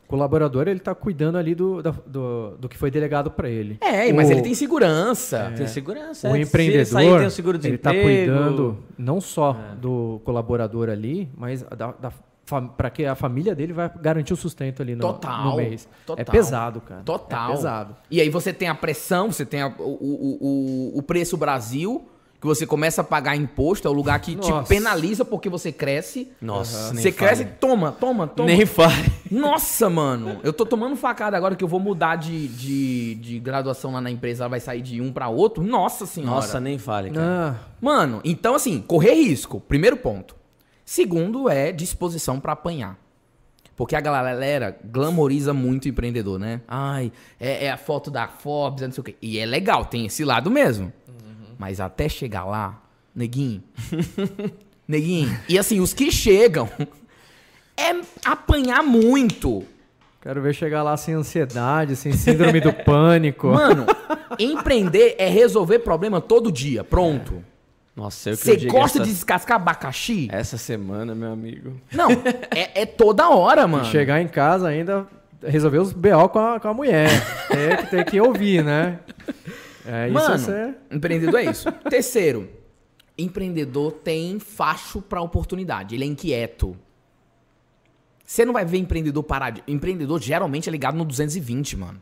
[0.07, 3.77] Colaborador, ele tá cuidando ali do, do, do que foi delegado para ele.
[3.81, 5.51] É, mas O- ele tem segurança.
[5.55, 6.29] Tem segurança.
[6.29, 6.41] O é.
[6.41, 8.31] empreendedor, Se sair, tem o seguro ele tá desemprego.
[8.33, 12.11] cuidando não só do colaborador ali, mas da, da
[12.77, 15.89] para que a família dele vai garantir o sustento ali no, Total, no mês.
[16.05, 16.21] total.
[16.21, 17.01] É pesado, cara.
[17.01, 17.49] Total.
[17.49, 17.95] É pesado.
[18.11, 20.37] E aí você tem a pressão, você tem a- o, o,
[20.95, 22.05] o, o preço Brasil,
[22.45, 24.67] que você começa a pagar imposto, é o lugar que te Nossa.
[24.69, 26.31] penaliza porque você cresce.
[26.39, 27.55] Nossa, nem Você cresce, fale.
[27.59, 28.47] toma, toma, toma.
[28.47, 29.11] Nem fale.
[29.31, 30.39] Nossa, mano.
[30.43, 34.11] Eu tô tomando facada agora que eu vou mudar de, de, de graduação lá na
[34.11, 35.63] empresa, ela vai sair de um pra outro.
[35.63, 36.35] Nossa senhora.
[36.35, 37.25] Nossa, nem fale, cara.
[37.59, 40.35] Ah, Mano, então assim, correr risco, primeiro ponto.
[40.85, 42.97] Segundo é disposição pra apanhar.
[43.75, 46.61] Porque a galera glamoriza muito o empreendedor, né?
[46.67, 49.15] Ai, é, é a foto da Forbes, é não sei o quê.
[49.21, 50.93] E é legal, tem esse lado mesmo.
[51.57, 52.81] Mas até chegar lá,
[53.15, 53.63] neguinho.
[54.87, 55.37] neguinho.
[55.47, 56.69] E assim, os que chegam
[57.77, 59.63] é apanhar muito.
[60.21, 63.47] quero ver chegar lá sem ansiedade, sem síndrome do pânico.
[63.53, 63.85] Mano,
[64.39, 66.83] empreender é resolver problema todo dia.
[66.83, 67.43] Pronto.
[67.95, 70.27] Nossa, eu que Você gosta essa, de descascar abacaxi?
[70.29, 71.79] Essa semana, meu amigo.
[71.93, 72.11] Não,
[72.53, 73.85] é, é toda hora, mano.
[73.85, 75.07] Chegar em casa ainda
[75.47, 77.09] resolver os BO com a, com a mulher.
[77.47, 78.99] tem, que, tem que ouvir, né?
[79.87, 80.75] É isso Mano, você...
[80.91, 81.71] empreendedor é isso.
[81.89, 82.49] Terceiro,
[83.17, 85.95] empreendedor tem facho pra oportunidade.
[85.95, 86.75] Ele é inquieto.
[88.25, 89.63] Você não vai ver empreendedor parar de...
[89.67, 92.01] Empreendedor geralmente é ligado no 220, mano.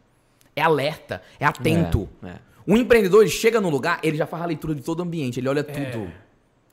[0.55, 2.07] É alerta, é atento.
[2.23, 2.35] É, é.
[2.65, 5.39] O empreendedor ele chega no lugar, ele já faz a leitura de todo o ambiente,
[5.39, 6.09] ele olha tudo.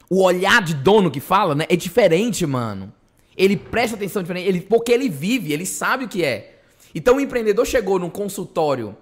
[0.08, 2.92] O olhar de dono que fala, né, é diferente, mano.
[3.36, 6.60] Ele presta atenção diferente, ele, porque ele vive, ele sabe o que é.
[6.94, 8.96] Então o empreendedor chegou num consultório,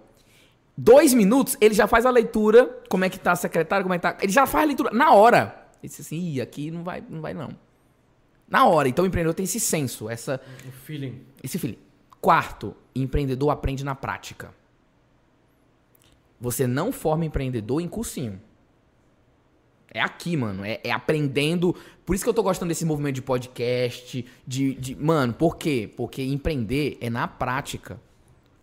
[0.78, 3.98] dois minutos, ele já faz a leitura, como é que tá a secretária, como é
[3.98, 4.16] que tá.
[4.22, 5.68] Ele já faz a leitura na hora.
[5.82, 7.50] Ele disse assim, Ih, aqui não vai, não vai não.
[8.48, 8.88] Na hora.
[8.88, 11.20] Então o empreendedor tem esse senso, essa, O feeling.
[11.42, 11.78] esse feeling.
[12.20, 14.54] Quarto, empreendedor aprende na prática.
[16.40, 18.40] Você não forma empreendedor em cursinho.
[19.92, 20.64] É aqui, mano.
[20.64, 21.74] É, é aprendendo.
[22.06, 24.24] Por isso que eu tô gostando desse movimento de podcast.
[24.46, 24.94] De, de.
[24.94, 25.92] Mano, por quê?
[25.96, 28.00] Porque empreender é na prática.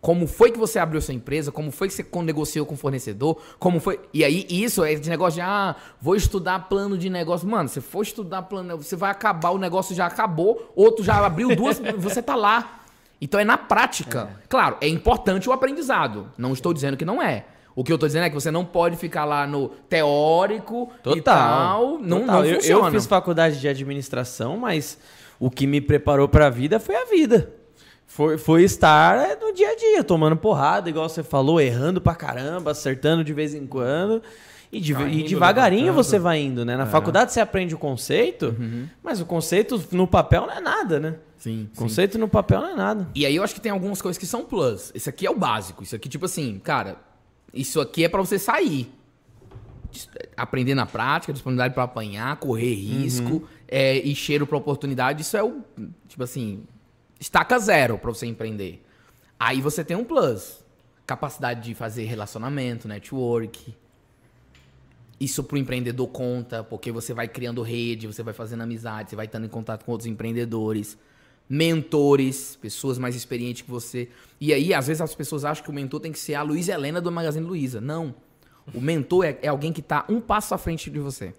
[0.06, 1.50] Como foi que você abriu sua empresa?
[1.50, 3.42] Como foi que você negociou com o fornecedor?
[3.58, 3.98] Como foi.
[4.14, 7.48] E aí, isso é de negócio de, ah, vou estudar plano de negócio.
[7.48, 11.56] Mano, se for estudar plano, você vai acabar, o negócio já acabou, outro já abriu
[11.56, 12.82] duas, você tá lá.
[13.20, 14.30] Então é na prática.
[14.48, 16.30] Claro, é importante o aprendizado.
[16.38, 17.44] Não estou dizendo que não é.
[17.74, 21.02] O que eu tô dizendo é que você não pode ficar lá no teórico e
[21.02, 21.22] Total.
[21.22, 21.98] tal.
[21.98, 22.36] Não, Total.
[22.36, 22.86] não eu, funciona.
[22.86, 25.00] eu fiz faculdade de administração, mas
[25.40, 27.65] o que me preparou pra vida foi a vida.
[28.06, 32.14] Foi, foi estar é, no dia a dia, tomando porrada, igual você falou, errando pra
[32.14, 34.22] caramba, acertando de vez em quando.
[34.72, 36.04] E, de- Tá e devagarinho levantando.
[36.04, 36.76] você vai indo, né?
[36.76, 36.86] Na É.
[36.86, 38.88] faculdade você aprende o conceito, Uhum.
[39.02, 41.16] mas o conceito no papel não é nada, né?
[41.36, 43.08] Sim, conceito no papel não é nada.
[43.14, 44.90] E aí eu acho que tem algumas coisas que são plus.
[44.94, 45.82] Esse aqui é o básico.
[45.82, 46.96] Isso aqui, tipo assim, cara,
[47.54, 48.90] isso aqui é pra você sair.
[50.36, 55.22] Aprender na prática, disponibilidade pra apanhar, correr risco é, e cheiro pra oportunidade.
[55.22, 55.62] Isso é o,
[56.08, 56.64] tipo assim,
[57.18, 58.84] estaca zero pra você empreender.
[59.38, 60.64] Aí você tem um plus.
[61.06, 63.74] Capacidade de fazer relacionamento, network.
[65.18, 69.26] Isso pro empreendedor conta, porque você vai criando rede, você vai fazendo amizade, você vai
[69.26, 70.98] estando em contato com outros empreendedores
[71.48, 74.08] mentores, pessoas mais experientes que você.
[74.40, 76.72] E aí, às vezes, as pessoas acham que o mentor tem que ser a Luísa
[76.72, 77.80] Helena do Magazine Luiza.
[77.80, 78.14] Não.
[78.74, 81.32] O mentor é, é alguém que está um passo à frente de você.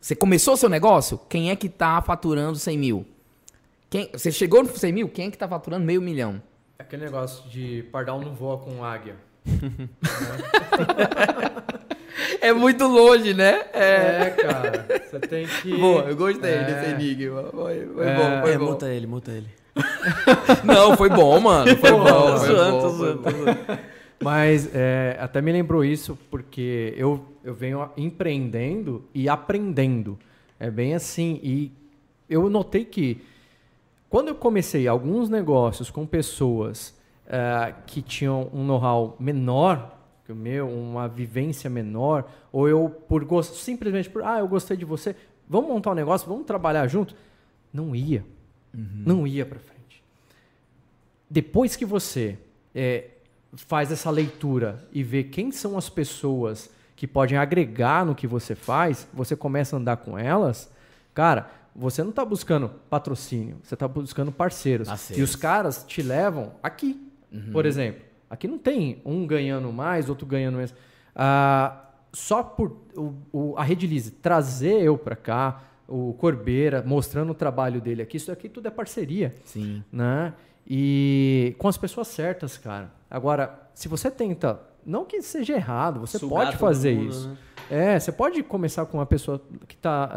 [0.00, 1.18] Você começou seu negócio?
[1.28, 3.06] Quem é que está faturando 100 mil?
[3.90, 5.08] Quem, você chegou no 100 mil?
[5.08, 6.40] Quem é que está faturando meio milhão?
[6.78, 9.16] Aquele negócio de pardal não voa com águia.
[12.40, 13.64] É muito longe, né?
[13.72, 14.86] É, cara.
[15.10, 15.76] Você tem que.
[15.78, 16.64] Boa, eu gostei É.
[16.64, 17.44] desse enigma.
[17.50, 18.16] Foi, foi É.
[18.16, 18.64] bom, foi é, bom.
[18.64, 19.46] multa ele, multa ele.
[20.64, 21.76] Não, foi bom, mano.
[21.76, 23.22] Foi bom, Tô foi zoando, bom, tô foi zoando, bom.
[23.22, 23.58] tô zoando.
[24.22, 30.18] Mas é, até me lembrou isso porque eu, eu venho empreendendo e aprendendo.
[30.58, 31.38] É bem assim.
[31.42, 31.70] E
[32.28, 33.20] eu notei que
[34.10, 36.94] quando eu comecei alguns negócios com pessoas
[37.26, 43.24] eh, que tinham um know-how menor que o meu, uma vivência menor, ou eu por
[43.24, 45.14] gosto, simplesmente por, ah, eu gostei de você,
[45.48, 47.14] vamos montar um negócio, vamos trabalhar junto,
[47.72, 48.24] não ia,
[48.72, 50.02] não ia para frente.
[51.28, 52.36] Depois que você
[52.74, 53.10] eh,
[53.54, 58.54] faz essa leitura e vê quem são as pessoas que podem agregar no que você
[58.54, 60.70] faz, você começa a andar com elas,
[61.14, 64.88] cara, você não está buscando patrocínio, você está buscando parceiros.
[64.88, 65.18] Parceiros.
[65.18, 67.00] E os caras te levam aqui,
[67.52, 68.02] por exemplo.
[68.28, 70.74] Aqui não tem um ganhando mais, outro ganhando menos.
[71.14, 77.30] Ah, só por o, o- a Rede Lise trazer eu para cá, o Corbeira mostrando
[77.30, 79.82] o trabalho dele aqui, isso aqui tudo é parceria Sim.
[79.92, 80.32] né?
[80.66, 82.92] E com as pessoas certas, cara.
[83.10, 87.28] Agora, se você tenta, não que seja errado, você Sugar pode fazer mundo, isso.
[87.28, 87.36] né?
[87.68, 90.10] É, você pode começar com uma pessoa que está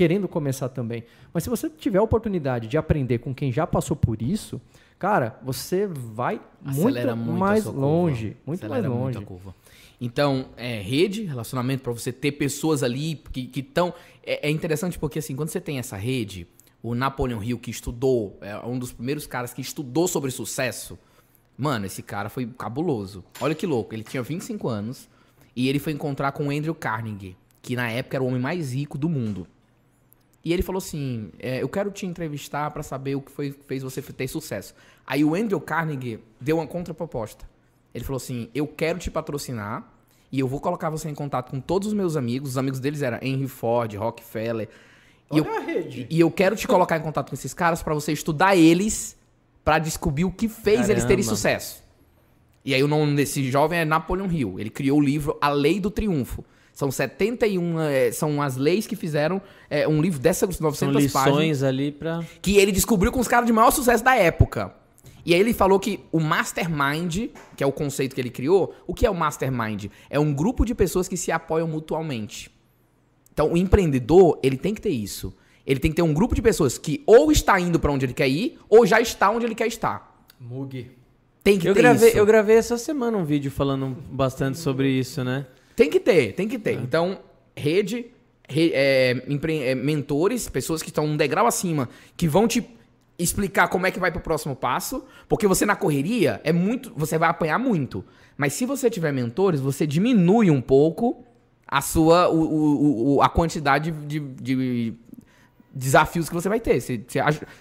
[0.00, 1.04] querendo começar também.
[1.30, 4.58] Mas se você tiver a oportunidade de aprender com quem já passou por isso,
[4.98, 9.18] cara, você vai muito, muito mais longe, muito Acelera mais muito longe.
[9.18, 9.54] a curva.
[10.00, 13.92] Então, é, rede, relacionamento, para você ter pessoas ali que estão.
[14.24, 16.46] é, é interessante porque, assim, quando você tem essa rede,
[16.82, 20.98] o Napoleon Hill, que estudou, é um dos primeiros caras que estudou sobre sucesso,
[21.58, 23.22] mano, esse cara foi cabuloso.
[23.38, 25.10] Olha que louco, ele tinha 25 anos
[25.54, 28.72] e ele foi encontrar com o Andrew Carnegie, que na época era o homem mais
[28.72, 29.46] rico do mundo.
[30.44, 33.82] E ele falou assim: é, Eu quero te entrevistar para saber o que foi, fez
[33.82, 34.74] você ter sucesso.
[35.06, 37.48] Aí o Andrew Carnegie deu uma contraproposta.
[37.94, 39.84] Ele falou assim: Eu quero te patrocinar
[40.32, 42.50] e eu vou colocar você em contato com todos os meus amigos.
[42.50, 44.68] Os amigos deles eram Henry Ford, Rockefeller.
[45.32, 46.06] E eu, Olha a rede.
[46.10, 49.16] e eu quero te colocar em contato com esses caras para você estudar eles
[49.64, 51.36] para descobrir o que fez eles terem Caramba.
[51.36, 51.82] sucesso.
[52.64, 54.58] E aí o nome desse jovem é Napoleon Hill.
[54.58, 56.44] Ele criou o livro A Lei do Triunfo.
[56.80, 61.36] São 71, eh, são as leis que fizeram eh, um livro dessas São 900 páginas
[61.36, 62.24] lições ali pra...
[62.40, 64.74] que ele descobriu com os caras de maior sucesso da época.
[65.26, 68.94] E aí ele falou que o mastermind, que é o conceito que ele criou, o
[68.94, 69.90] que é o mastermind?
[70.08, 72.50] É um grupo de pessoas que se apoiam mutualmente.
[73.30, 75.34] Então, o empreendedor, ele tem que ter isso.
[75.66, 78.14] Ele tem que ter um grupo de pessoas que ou está indo para onde ele
[78.14, 80.24] quer ir, ou já está onde ele quer estar.
[80.40, 80.90] Mug.
[81.44, 82.16] Tem que Eu ter gravei, isso.
[82.16, 85.44] eu gravei essa semana um vídeo falando bastante sobre isso, né?
[85.76, 86.74] Tem que ter, tem que ter.
[86.74, 87.20] Então,
[87.56, 88.06] rede,
[88.48, 92.68] re- é, empre- é, mentores, pessoas que estão um degrau acima, que vão te
[93.18, 97.18] explicar como é que vai pro próximo passo, porque você na correria é muito, você
[97.18, 98.04] vai apanhar muito.
[98.36, 101.22] Mas se você tiver mentores, você diminui um pouco
[101.66, 104.94] a sua o, o- o- a quantidade de, de
[105.72, 106.80] desafios que você vai ter.
[106.80, 107.00] Você,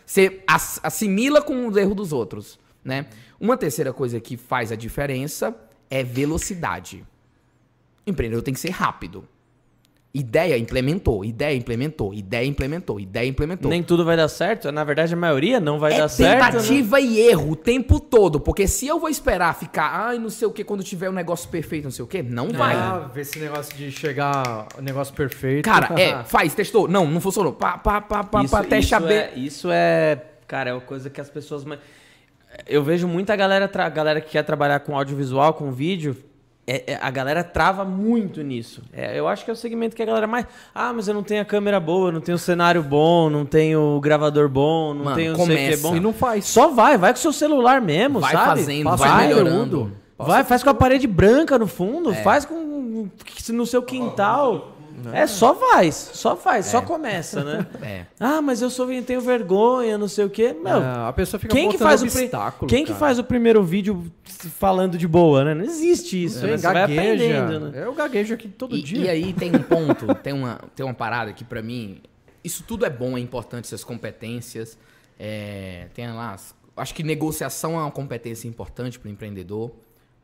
[0.06, 0.42] você,
[0.84, 3.06] assimila com os erros dos outros, né?
[3.40, 5.56] Uma terceira coisa que faz a diferença
[5.90, 7.06] é velocidade.
[8.10, 9.24] O empreendedor tem que ser rápido.
[10.12, 13.70] Ideia implementou, ideia implementou, ideia implementou, ideia implementou.
[13.70, 14.72] Nem tudo vai dar certo.
[14.72, 16.42] Na verdade, a maioria não vai é dar certo.
[16.42, 16.52] né?
[16.52, 18.40] tentativa e erro o tempo todo.
[18.40, 21.48] Porque se eu vou esperar ficar, ai, não sei o que, quando tiver um negócio
[21.48, 22.74] perfeito, não sei o que, não vai.
[22.74, 25.64] Ah, ver esse negócio de chegar o negócio perfeito.
[25.64, 26.88] Cara, é, faz, testou.
[26.88, 27.54] Não, não funcionou.
[27.54, 31.08] Pá, pá, pá, pá, Isso, pá, teste isso é, isso é, cara, é uma coisa
[31.12, 31.64] que as pessoas.
[32.66, 36.18] Eu vejo muita galera, galera que quer trabalhar com audiovisual, com vídeo,
[36.72, 38.82] é- é- a galera trava muito nisso.
[38.94, 40.46] É, eu acho que é o segmento que a galera mais...
[40.74, 43.80] Ah, mas eu não tenho a câmera boa, não tenho o cenário bom, não tenho
[43.98, 45.82] o gravador bom, não Mano, tenho o que começa.
[45.88, 45.96] bom.
[45.96, 46.46] E não faz.
[46.46, 48.46] Só vai, vai com o seu celular mesmo, Vai sabe?
[48.60, 49.92] fazendo, Passa vai melhorando.
[50.18, 52.16] Vai, faz com a parede branca no fundo, É.
[52.16, 53.08] faz com
[53.54, 54.76] no seu quintal.
[55.14, 57.66] É, só faz, só faz, só começa, né?
[57.82, 58.06] É.
[58.20, 60.56] Ah, mas eu sou tenho vergonha, não sei o quê.
[60.66, 63.00] É, a pessoa fica quem que faz o obstáculo, quem que cara.
[63.00, 65.54] faz o primeiro vídeo falando de boa, né?
[65.54, 66.58] Não existe isso, Você né?
[66.58, 67.02] Você vai gagueja.
[67.44, 67.86] aprendendo, né?
[67.86, 69.06] Eu gaguejo aqui todo E, dia.
[69.06, 72.02] e aí tem um ponto, tem uma, tem uma parada que pra mim,
[72.44, 74.78] isso tudo é bom, é importante, essas competências.
[75.18, 76.36] É, tem lá,
[76.78, 79.72] acho que negociação é uma competência importante pro empreendedor,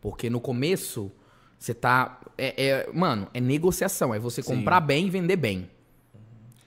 [0.01, 1.11] porque no começo
[1.66, 5.68] você tá, é, é- mano, é negociação, é você comprar bem e vender bem.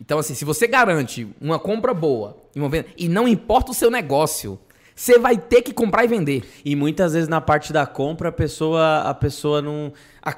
[0.01, 3.75] Então assim, se você garante uma compra boa e, uma venda, e não importa o
[3.75, 4.59] seu negócio,
[4.97, 6.43] você vai ter que comprar e vender.
[6.65, 9.93] E muitas vezes na parte da compra a pessoa, a pessoa não.
[10.21, 10.37] a-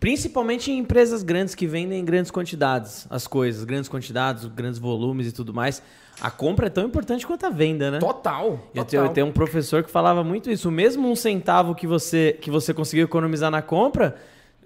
[0.00, 5.26] principalmente em empresas grandes que vendem em grandes quantidades as coisas, grandes quantidades, grandes volumes
[5.26, 5.82] e tudo mais.
[6.24, 7.98] A compra é tão importante quanto a venda, né?
[7.98, 8.46] Total.
[8.46, 8.84] Eu total.
[8.86, 10.70] tenho, eu tenho um professor que falava muito isso.
[10.70, 14.16] O mesmo um centavo que você, que você conseguiu economizar na compra,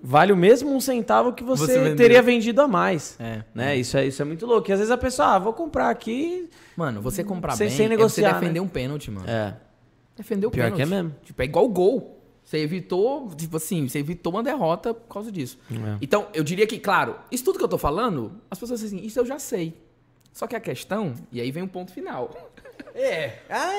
[0.00, 3.16] vale o mesmo um centavo que você, Você teria vendido a mais.
[3.18, 3.42] É.
[3.52, 3.76] Né?
[3.76, 4.70] Isso, é, isso é muito louco.
[4.70, 6.48] E às vezes a pessoa, ah, vou comprar aqui.
[6.76, 8.64] Mano, você comprar Sem- bem sem é negociar, você defender né?
[8.64, 9.28] um pênalti, mano.
[9.28, 9.56] É.
[10.16, 10.76] Defender o Pior pênalti.
[10.76, 11.14] que é mesmo.
[11.24, 12.22] Tipo, é igual o gol.
[12.44, 15.58] Você evitou, tipo assim, você evitou uma derrota por causa disso.
[15.72, 15.96] É.
[16.00, 19.06] Então, eu diria que, claro, isso tudo que eu tô falando, as pessoas dizem assim,
[19.08, 19.87] isso eu já sei.
[20.38, 22.30] Só que a questão, e aí vem o ponto final.
[22.94, 23.32] É.
[23.50, 23.72] Ah,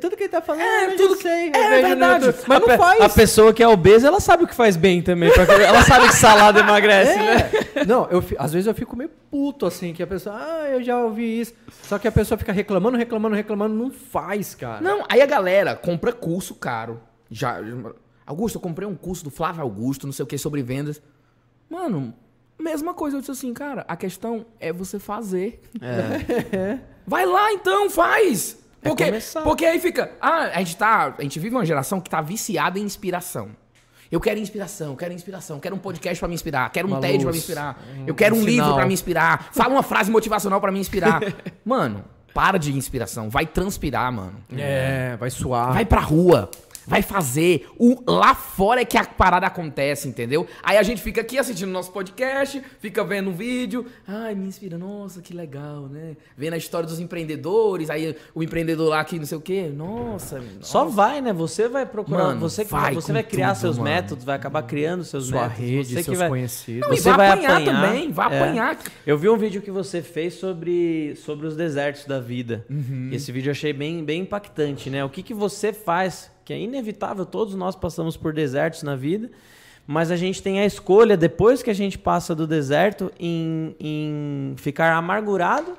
[0.00, 1.50] tudo que ele tá falando, É, eu tudo já sei.
[1.52, 2.26] é verdade.
[2.46, 3.00] Mas a, não faz.
[3.00, 5.28] a pessoa que é obesa, ela sabe o que faz bem também.
[5.66, 7.50] ela sabe que salada emagrece, né?
[7.74, 7.84] É.
[7.84, 10.96] Não, eu, às vezes eu fico meio puto, assim, que a pessoa, ah, eu já
[11.00, 11.52] ouvi isso.
[11.82, 14.80] Só que a pessoa fica reclamando, reclamando, reclamando, não faz, cara.
[14.80, 17.00] Não, aí a galera compra curso caro.
[17.28, 17.56] Já,
[18.24, 21.02] Augusto, eu comprei um curso do Flávio Augusto, não sei o que, sobre vendas.
[21.68, 22.14] Mano,
[22.62, 23.16] mesma coisa.
[23.16, 25.60] Eu disse assim, cara, a questão é você fazer.
[27.06, 28.58] Vai lá então, faz!
[28.82, 29.42] Porque, começar.
[29.42, 30.12] porque aí fica.
[30.20, 31.14] Ah, a gente tá.
[31.18, 33.50] A gente vive uma geração que tá viciada em inspiração.
[34.12, 37.00] Eu quero inspiração, eu quero inspiração, quero um podcast pra me inspirar, quero um Uma
[37.00, 39.82] TED pra me inspirar, um- eu quero um, um livro pra me inspirar, fala uma
[39.82, 41.20] frase motivacional pra me inspirar.
[41.64, 44.34] mano, para de inspiração, vai transpirar, mano.
[44.56, 45.72] É, vai suar.
[45.72, 46.48] Vai pra rua.
[46.86, 47.68] Vai fazer.
[47.78, 50.46] O, lá fora é que a parada acontece, entendeu?
[50.62, 53.86] Aí a gente fica aqui assistindo nosso podcast, fica vendo um vídeo.
[54.06, 54.76] Ai, me inspira.
[54.76, 56.16] Nossa, que legal, né?
[56.36, 57.90] Vendo a história dos empreendedores.
[57.90, 59.70] Aí o empreendedor lá que não sei o quê.
[59.74, 60.42] Nossa.
[60.60, 60.96] Só nossa.
[60.96, 61.32] vai, né?
[61.32, 62.24] Você vai procurar.
[62.24, 63.90] Mano, você vai você vai criar tudo, seus mano.
[63.90, 65.58] métodos, vai acabar criando seus Sua métodos.
[65.58, 66.28] rede, você que seus vai...
[66.28, 66.80] conhecidos.
[66.88, 68.12] Não, Você vai, vai apanhar, apanhar, também.
[68.12, 68.40] Vai é.
[68.40, 68.78] apanhar.
[69.06, 72.64] Eu vi um vídeo que você fez sobre, sobre os desertos da vida.
[72.68, 73.10] Uhum.
[73.12, 75.04] Esse vídeo eu achei bem, bem impactante, né?
[75.04, 79.30] O que, que você faz, que é inevitável, todos nós passamos por desertos na vida,
[79.86, 84.54] mas a gente tem a escolha, depois que a gente passa do deserto, em, em
[84.56, 85.76] ficar amargurado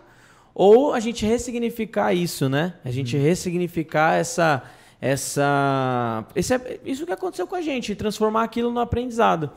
[0.54, 2.74] ou a gente ressignificar isso, né?
[2.86, 4.64] A gente ressignificar essa.
[5.02, 9.50] essa esse é- isso que aconteceu com a gente, transformar aquilo no aprendizado.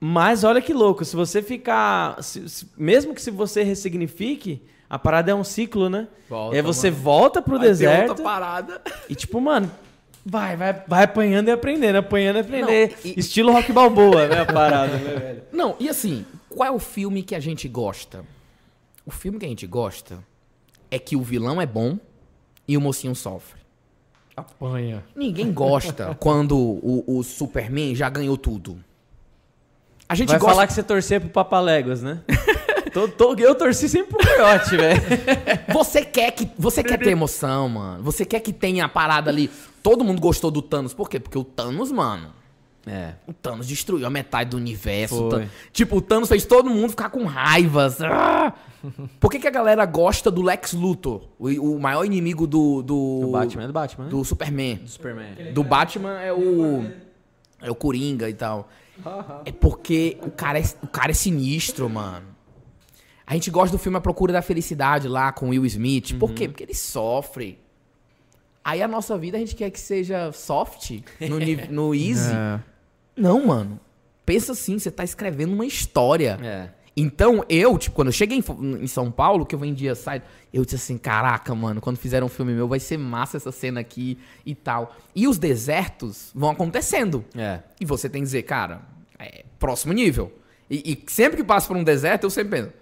[0.00, 2.22] Mas olha que louco, se você ficar.
[2.22, 6.06] se- se- mesmo que se você ressignifique, a parada é um ciclo, né?
[6.28, 7.02] Volta, e aí você mano.
[7.02, 8.80] volta pro Vai ter deserto outra parada.
[9.08, 9.70] e tipo, mano,
[10.28, 12.66] vai, vai, vai apanhando e aprendendo, apanhando e aprendendo.
[12.92, 14.40] Não, e- Estilo rock balboa, né?
[14.40, 15.42] A parada, né, velho?
[15.52, 18.24] Não, e assim, qual é o filme que a gente gosta?
[19.06, 20.18] O filme que a gente gosta
[20.90, 21.98] é que o vilão é bom
[22.66, 23.58] e o mocinho sofre.
[24.36, 25.02] Apanha.
[25.16, 28.78] Ninguém gosta quando o, o Superman já ganhou tudo.
[30.08, 30.54] A gente Vai gosta.
[30.54, 32.22] falar que você torcer pro Papaléguas, né?
[33.06, 35.00] Tô- tô- eu torci sempre pro Coyote, velho.
[35.72, 38.02] Você quer que você quer ter emoção, mano.
[38.02, 39.50] Você quer que tenha a parada ali.
[39.82, 40.92] Todo mundo gostou do Thanos.
[40.94, 41.20] Por quê?
[41.20, 42.32] Porque o Thanos, mano.
[42.86, 43.12] É.
[43.26, 45.28] O Thanos destruiu a metade do universo.
[45.30, 45.48] Foi.
[45.72, 48.00] Tipo, o Thanos fez todo mundo ficar com raivas.
[48.00, 48.54] Ah!
[49.20, 51.28] Por que, que a galera gosta do Lex Luthor?
[51.38, 52.82] O, o maior inimigo do.
[52.82, 54.10] Do, Do Batman, é do Batman, né?
[54.10, 54.76] Do Superman.
[54.76, 55.52] Do Superman.
[55.52, 56.84] Do Batman é o.
[57.60, 58.68] É o Coringa e tal.
[59.44, 62.26] É porque o cara é, o cara é sinistro, mano.
[63.28, 66.14] A gente gosta do filme A Procura da Felicidade lá com Will Smith.
[66.18, 66.48] Por quê?
[66.48, 67.58] Porque ele sofre.
[68.64, 71.38] Aí a nossa vida a gente quer que seja soft, no,
[71.70, 72.32] no easy.
[72.32, 72.58] É.
[73.14, 73.78] Não, mano.
[74.24, 76.38] Pensa assim, você tá escrevendo uma história.
[76.42, 76.70] É.
[76.96, 80.64] Então, eu, tipo, quando eu cheguei em, em São Paulo, que eu vendia site, eu
[80.64, 84.16] disse assim, caraca, mano, quando fizeram um filme meu, vai ser massa essa cena aqui
[84.44, 84.96] e tal.
[85.14, 87.22] E os desertos vão acontecendo.
[87.36, 87.60] É.
[87.78, 88.80] E você tem que dizer, cara,
[89.18, 90.32] é próximo nível.
[90.70, 92.72] E, e sempre que passa por um deserto, eu sempre penso,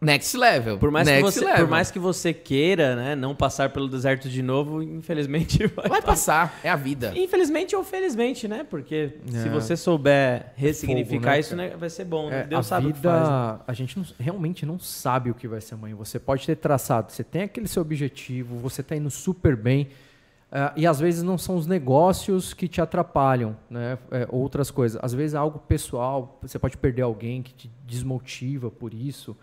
[0.00, 0.78] next level.
[0.78, 1.64] Por mais, que next você, level.
[1.66, 6.02] por mais que você queira, né, não passar pelo deserto de novo, infelizmente vai, Vai
[6.02, 7.12] passar, é a vida.
[7.16, 8.64] Infelizmente ou felizmente, né?
[8.68, 9.50] Porque se É.
[9.50, 12.30] você souber ressignificar Fogo, né, isso, né, vai ser bom.
[12.30, 12.40] né?
[12.40, 13.28] É, Deus a sabe vida, o que faz.
[13.58, 13.58] né?
[13.66, 15.94] a gente não- realmente não sabe o que vai ser amanhã.
[15.96, 19.88] Você pode ter traçado, você tem aquele seu objetivo, você tá indo super bem.
[20.50, 23.96] Uh, e às vezes não são os negócios que te atrapalham, né?
[24.10, 24.98] É, outras coisas.
[25.00, 29.36] Às vezes é algo pessoal, você pode perder alguém que te desmotiva por isso.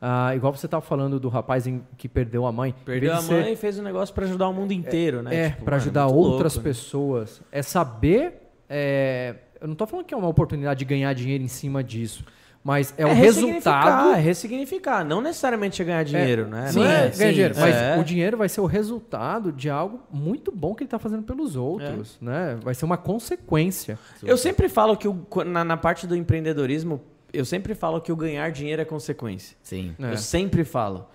[0.00, 2.74] Uh, igual você estava falando do rapaz em, que perdeu a mãe.
[2.84, 5.36] Perdeu a mãe e fez um negócio para ajudar o mundo inteiro, é, né?
[5.36, 6.74] É, tipo, para ajudar outras louco, né?
[6.74, 7.40] pessoas.
[7.40, 7.46] Né?
[7.52, 8.32] É saber.
[8.68, 12.24] É, eu não estou falando que é uma oportunidade de ganhar dinheiro em cima disso.
[12.62, 14.12] Mas é, é o resultado.
[14.12, 16.66] É ressignificar, não necessariamente é ganhar dinheiro, é, né?
[16.68, 17.54] Sim, é, ganhar sim, dinheiro.
[17.58, 17.98] Mas é.
[17.98, 21.56] o dinheiro vai ser o resultado de algo muito bom que ele está fazendo pelos
[21.56, 22.24] outros, é.
[22.24, 22.58] né?
[22.62, 23.98] Vai ser uma consequência.
[24.22, 27.00] Eu sempre falo que o, na, na, parte do empreendedorismo,
[27.32, 29.56] eu sempre falo que o ganhar dinheiro é consequência.
[29.62, 29.94] Sim.
[29.98, 31.08] Eu sempre falo.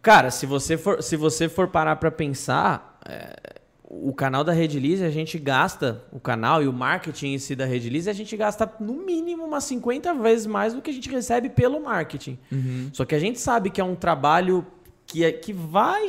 [0.00, 2.98] Cara, se você for, se você for parar para pensar,
[3.90, 7.64] o canal da Redilize, a gente gasta, o canal e o marketing em si da
[7.64, 11.48] Redilize, a gente gasta no mínimo umas 50 vezes mais do que a gente recebe
[11.48, 12.38] pelo marketing.
[12.52, 12.90] Uhum.
[12.92, 14.66] Só que a gente sabe que é um trabalho
[15.06, 16.06] que, é, que vai,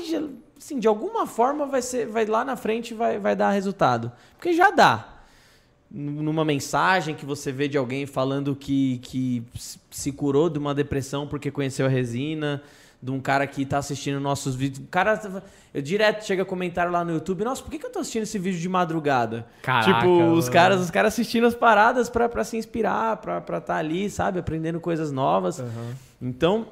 [0.58, 4.12] assim, de alguma forma vai ser, vai lá na frente vai, vai dar resultado.
[4.36, 5.09] Porque já dá.
[5.92, 9.44] Numa mensagem que você vê de alguém falando que, que
[9.90, 12.62] se curou de uma depressão porque conheceu a resina,
[13.02, 14.86] de um cara que está assistindo nossos vídeos.
[14.86, 15.20] O cara,
[15.74, 18.38] eu direto chega comentário lá no YouTube, nossa, por que, que eu tô assistindo esse
[18.38, 19.48] vídeo de madrugada?
[19.62, 23.76] Caraca, tipo, os caras, os caras assistindo as paradas para se inspirar, para estar tá
[23.76, 25.60] ali, sabe, aprendendo coisas novas.
[25.60, 25.92] Uhum.
[26.22, 26.68] Então,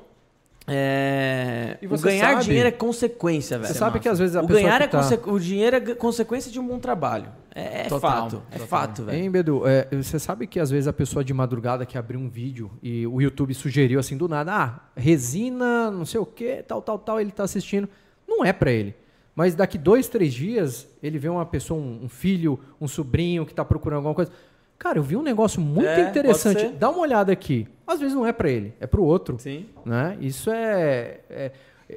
[0.67, 1.77] é...
[1.89, 3.73] o ganhar sabe, dinheiro é consequência, velho.
[3.73, 5.01] Você sabe que às vezes a o ganhar é tá...
[5.27, 7.29] o dinheiro é consequência de um bom trabalho.
[7.57, 8.67] É, é total, fato, é total.
[8.67, 9.17] fato, velho.
[9.17, 9.67] Hein, Bedu?
[9.67, 13.07] É, você sabe que às vezes a pessoa de madrugada que abriu um vídeo e
[13.07, 17.19] o YouTube sugeriu assim do nada, ah, resina, não sei o que, tal, tal, tal,
[17.19, 17.89] ele tá assistindo.
[18.27, 18.95] Não é para ele.
[19.35, 23.55] Mas daqui dois, três dias, ele vê uma pessoa, um, um filho, um sobrinho que
[23.55, 24.31] tá procurando alguma coisa.
[24.77, 26.69] Cara, eu vi um negócio muito é, interessante.
[26.69, 27.67] Dá uma olhada aqui.
[27.87, 29.39] Às vezes não é para ele, é para o outro.
[29.39, 29.65] Sim.
[29.83, 30.15] Né?
[30.21, 31.51] Isso é, é,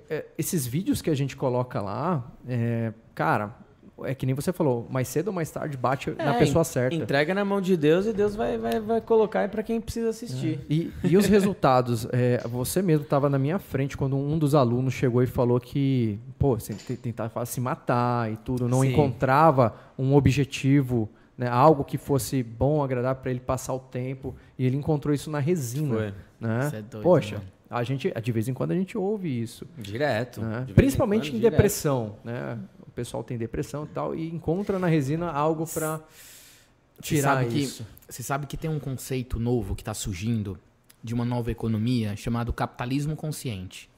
[0.08, 3.54] é, Esses vídeos que a gente coloca lá, é, cara,
[4.04, 6.94] é que nem você falou, mais cedo ou mais tarde bate na é, pessoa certa.
[6.94, 10.60] Entrega na mão de Deus e Deus vai, vai, vai colocar para quem precisa assistir.
[10.62, 10.72] É.
[10.72, 12.06] E, e os resultados?
[12.12, 16.18] É, você mesmo estava na minha frente quando um dos alunos chegou e falou que,
[16.38, 16.56] pô,
[17.02, 18.92] tentava se matar e tudo, não Sim.
[18.92, 21.08] encontrava um objetivo
[21.40, 24.34] né, algo que fosse bom, agradável para ele passar o tempo.
[24.58, 25.94] E ele encontrou isso na resina.
[25.94, 26.14] Foi.
[26.38, 26.66] Né?
[26.66, 27.48] Isso é doido, Poxa, mano.
[27.70, 29.66] a gente, de vez em quando a gente ouve isso.
[29.78, 30.42] Direto.
[30.42, 30.66] Né?
[30.74, 31.52] Principalmente em, quando, em direto.
[31.52, 32.16] depressão.
[32.22, 32.58] Né?
[32.90, 36.00] O pessoal tem depressão e tal, e encontra na resina algo para
[37.00, 37.84] tirar você isso.
[37.84, 40.58] Que, você sabe que tem um conceito novo que está surgindo
[41.02, 43.88] de uma nova economia chamado capitalismo consciente.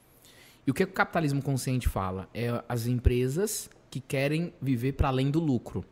[0.65, 2.29] E o que, que o capitalismo consciente fala?
[2.33, 5.83] É as empresas que querem viver para além do lucro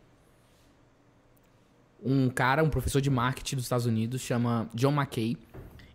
[2.04, 5.38] um cara, um professor de marketing dos Estados Unidos, chama John McKay.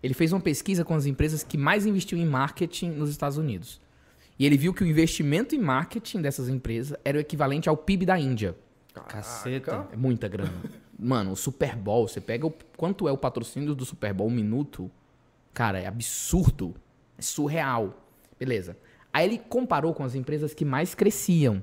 [0.03, 3.81] Ele fez uma pesquisa com as empresas que mais investiu em marketing nos Estados Unidos.
[4.39, 8.05] E ele viu que o investimento em marketing dessas empresas era o equivalente ao PIB
[8.05, 8.57] da Índia.
[9.09, 9.89] Caceta.
[9.93, 10.53] É muita grana.
[10.99, 14.33] Mano, o Super Bowl, você pega o, quanto é o patrocínio do Super Bowl um
[14.33, 14.91] minuto?
[15.53, 16.75] Cara, é absurdo.
[17.19, 18.03] É surreal.
[18.39, 18.77] Beleza.
[19.13, 21.63] Aí ele comparou com as empresas que mais cresciam.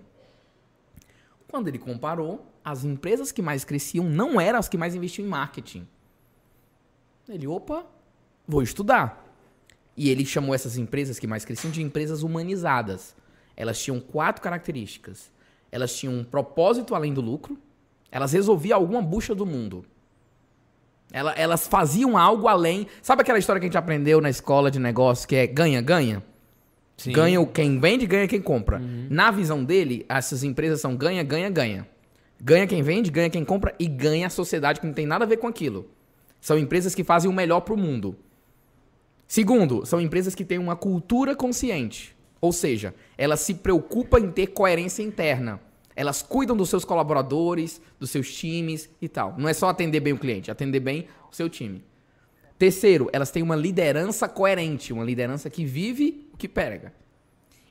[1.47, 5.29] Quando ele comparou, as empresas que mais cresciam não eram as que mais investiam em
[5.29, 5.87] marketing.
[7.29, 7.85] Ele, opa,
[8.47, 9.22] vou estudar.
[9.95, 13.15] E ele chamou essas empresas que mais cresciam de empresas humanizadas.
[13.55, 15.31] Elas tinham quatro características.
[15.71, 17.57] Elas tinham um propósito além do lucro.
[18.11, 19.85] Elas resolviam alguma bucha do mundo.
[21.11, 22.87] Elas faziam algo além.
[23.01, 26.23] Sabe aquela história que a gente aprendeu na escola de negócio que é ganha, ganha?
[26.97, 27.11] Sim.
[27.11, 28.79] Ganha quem vende, ganha quem compra.
[28.79, 29.07] Uhum.
[29.09, 31.87] Na visão dele, essas empresas são ganha, ganha, ganha.
[32.41, 35.27] Ganha quem vende, ganha quem compra e ganha a sociedade que não tem nada a
[35.27, 35.89] ver com aquilo.
[36.41, 38.15] São empresas que fazem o melhor para o mundo.
[39.33, 42.15] Segundo, são empresas que têm uma cultura consciente.
[42.39, 45.59] Ou seja, elas se preocupam em ter coerência interna.
[45.95, 49.33] Elas cuidam dos seus colaboradores, dos seus times e tal.
[49.35, 51.83] Não é só atender bem o cliente, atender bem o seu time.
[52.59, 56.93] Terceiro, elas têm uma liderança coerente, uma liderança que vive o que prega.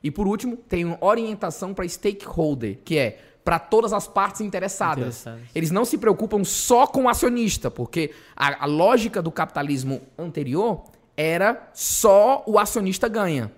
[0.03, 5.23] E por último, tem uma orientação para stakeholder, que é para todas as partes interessadas.
[5.55, 10.83] Eles não se preocupam só com o acionista, porque a, a, lógica do capitalismo anterior
[11.15, 13.51] era só o acionista ganha.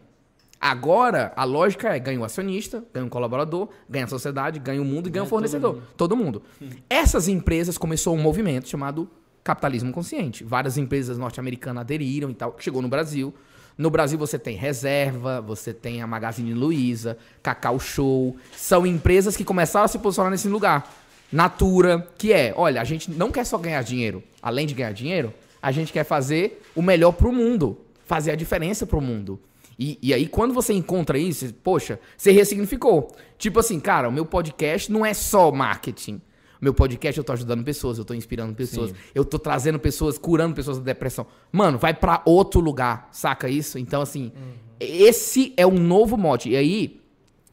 [0.59, 4.85] Agora, a lógica é ganha o acionista, ganha o colaborador, ganha a sociedade, ganha o
[4.85, 5.81] mundo e ganha, ganha o fornecedor.
[5.95, 6.41] Todo mundo.
[6.41, 6.77] Todo mundo.
[6.89, 9.09] Essas empresas começou um movimento chamado
[9.43, 10.43] capitalismo consciente.
[10.43, 13.33] Várias empresas norte-americanas aderiram e tal, chegou no Brasil.
[13.77, 18.35] No Brasil você tem Reserva, você tem a Magazine Luiza, Cacau Show.
[18.55, 20.91] São empresas que começaram a se posicionar nesse lugar.
[21.31, 24.23] Natura, que é, olha, a gente não quer só ganhar dinheiro.
[24.41, 25.33] Além de ganhar dinheiro,
[25.65, 29.39] a gente quer fazer o melhor para o mundo, fazer a diferença para o mundo.
[29.79, 33.11] E, e aí, quando você encontra isso, poxa, você ressignificou.
[33.35, 36.21] Tipo assim, cara, o meu podcast não é só marketing.
[36.61, 38.95] O meu podcast eu tô ajudando pessoas, eu tô inspirando pessoas, Sim.
[39.15, 41.25] eu tô trazendo pessoas, curando pessoas da depressão.
[41.51, 43.79] Mano, vai para outro lugar, saca isso?
[43.79, 44.51] Então, assim, uhum.
[44.79, 46.49] esse é um novo mote.
[46.49, 47.01] E aí,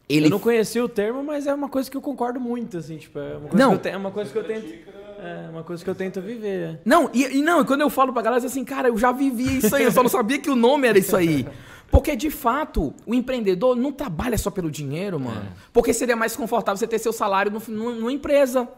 [0.06, 0.26] ele...
[0.26, 3.18] Eu não conhecia o termo, mas é uma coisa que eu concordo muito, assim, tipo,
[3.18, 3.70] é uma coisa não.
[3.70, 3.88] que eu, te...
[3.88, 5.01] é uma coisa que eu tento...
[5.22, 6.62] É uma coisa que eu tento viver.
[6.62, 6.80] É.
[6.84, 9.74] Não, e, e não, quando eu falo pra galera assim, cara, eu já vivi isso
[9.76, 11.46] aí, eu só não sabia que o nome era isso aí.
[11.92, 15.42] Porque, de fato, o empreendedor não trabalha só pelo dinheiro, mano.
[15.42, 15.52] É.
[15.72, 18.68] Porque seria mais confortável você ter seu salário no, no, numa empresa.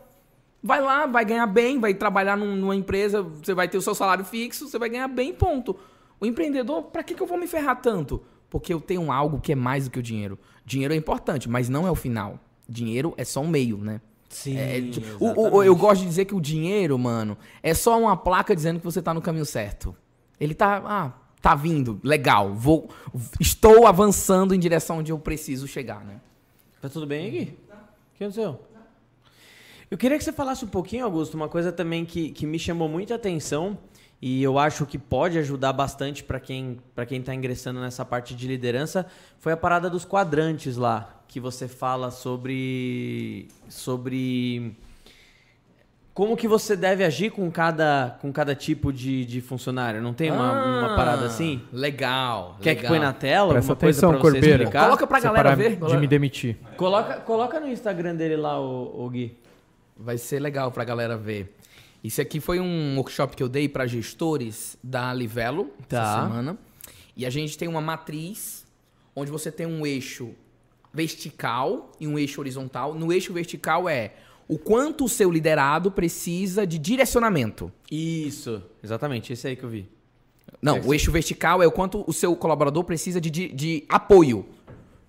[0.63, 3.95] Vai lá, vai ganhar bem, vai trabalhar num, numa empresa, você vai ter o seu
[3.95, 5.77] salário fixo, você vai ganhar bem, ponto.
[6.21, 8.23] O empreendedor, para que, que eu vou me ferrar tanto?
[8.51, 10.39] Porque eu tenho algo que é mais do que o dinheiro.
[10.65, 12.39] Dinheiro é importante, mas não é o final.
[12.69, 14.01] Dinheiro é só um meio, né?
[14.35, 14.59] Sim.
[14.59, 14.81] É,
[15.21, 18.81] o, o, eu gosto de dizer que o dinheiro, mano, é só uma placa dizendo
[18.81, 19.95] que você tá no caminho certo.
[20.41, 20.83] Ele tá.
[20.85, 22.53] Ah, tá vindo, legal.
[22.53, 22.91] Vou,
[23.39, 26.21] estou avançando em direção onde eu preciso chegar, né?
[26.83, 27.43] Tá tudo bem, Gui?
[27.43, 28.61] O que aconteceu?
[29.89, 32.89] Eu queria que você falasse um pouquinho, Augusto, uma coisa também que, que me chamou
[32.89, 33.79] muita atenção
[34.27, 38.35] e eu acho que pode ajudar bastante para quem para quem está ingressando nessa parte
[38.35, 39.05] de liderança
[39.39, 44.75] foi a parada dos quadrantes lá que você fala sobre sobre
[46.15, 50.01] como que você deve agir com cada, com cada tipo de, de funcionário?
[50.01, 51.61] Não tem uma, ah, uma parada assim?
[51.73, 52.57] Legal.
[52.63, 52.83] Quer legal.
[52.83, 53.53] que põe na tela?
[53.53, 54.63] Presta atenção, pra Corbeira.
[54.63, 54.85] Explicar?
[54.85, 55.77] Coloca pra galera ver.
[55.77, 56.57] De me demitir.
[56.77, 59.37] Coloca, coloca no Instagram dele lá, o, o Gui.
[59.97, 61.53] Vai ser legal pra galera ver.
[62.05, 66.03] Isso aqui foi um workshop que eu dei para gestores da Livelo tá.
[66.03, 66.59] essa semana.
[67.17, 68.67] E a gente tem uma matriz
[69.17, 70.35] onde você tem um eixo
[70.93, 72.95] vertical e um eixo horizontal.
[72.95, 74.13] No eixo vertical é
[74.47, 77.73] o quanto o seu liderado precisa de direcionamento.
[77.91, 79.89] Isso, exatamente, esse aí que eu vi.
[80.61, 84.45] Não, o eixo vertical é o quanto o seu colaborador precisa de, de, de apoio.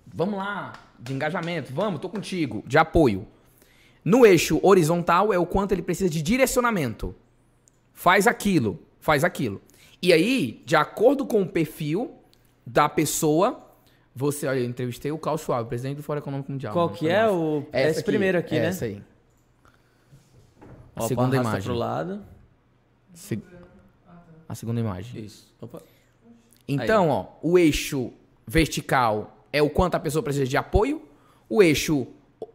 [0.06, 3.26] Vamos lá, de engajamento, vamos, tô contigo, de apoio.
[4.06, 7.12] No eixo horizontal é o quanto ele precisa de direcionamento.
[7.92, 9.60] Faz aquilo, faz aquilo.
[10.00, 12.14] E aí, de acordo com o perfil
[12.64, 13.68] da pessoa,
[14.14, 16.72] você, olha, eu entrevistei o Klaus Schwab, presidente do Fórum Econômico Mundial.
[16.72, 18.66] Qual que é o essa esse aqui, primeiro aqui, né?
[18.66, 19.02] Essa aí.
[20.94, 21.62] A segunda imagem.
[21.62, 22.22] pro lado.
[23.12, 23.42] Se...
[24.48, 25.24] A segunda imagem.
[25.24, 25.52] Isso.
[25.60, 25.82] Opa.
[26.68, 27.10] Então, aí.
[27.10, 28.12] ó, o eixo
[28.46, 31.02] vertical é o quanto a pessoa precisa de apoio,
[31.48, 32.06] o eixo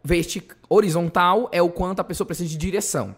[0.02, 0.52] vertic...
[0.68, 3.14] horizontal é o quanto a pessoa precisa de direção.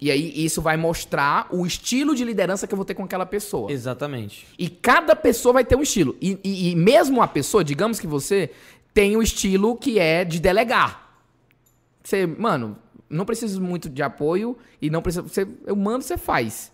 [0.00, 3.26] E aí isso vai mostrar o estilo de liderança que eu vou ter com aquela
[3.26, 3.70] pessoa.
[3.70, 4.46] Exatamente.
[4.56, 6.16] E cada pessoa vai ter um estilo.
[6.20, 8.50] E, e, e mesmo a pessoa, digamos que você
[8.94, 11.20] tem o estilo que é de delegar.
[12.02, 12.78] Você, mano,
[13.10, 15.22] não precisa muito de apoio e não precisa.
[15.22, 16.72] Você, eu mando, você faz.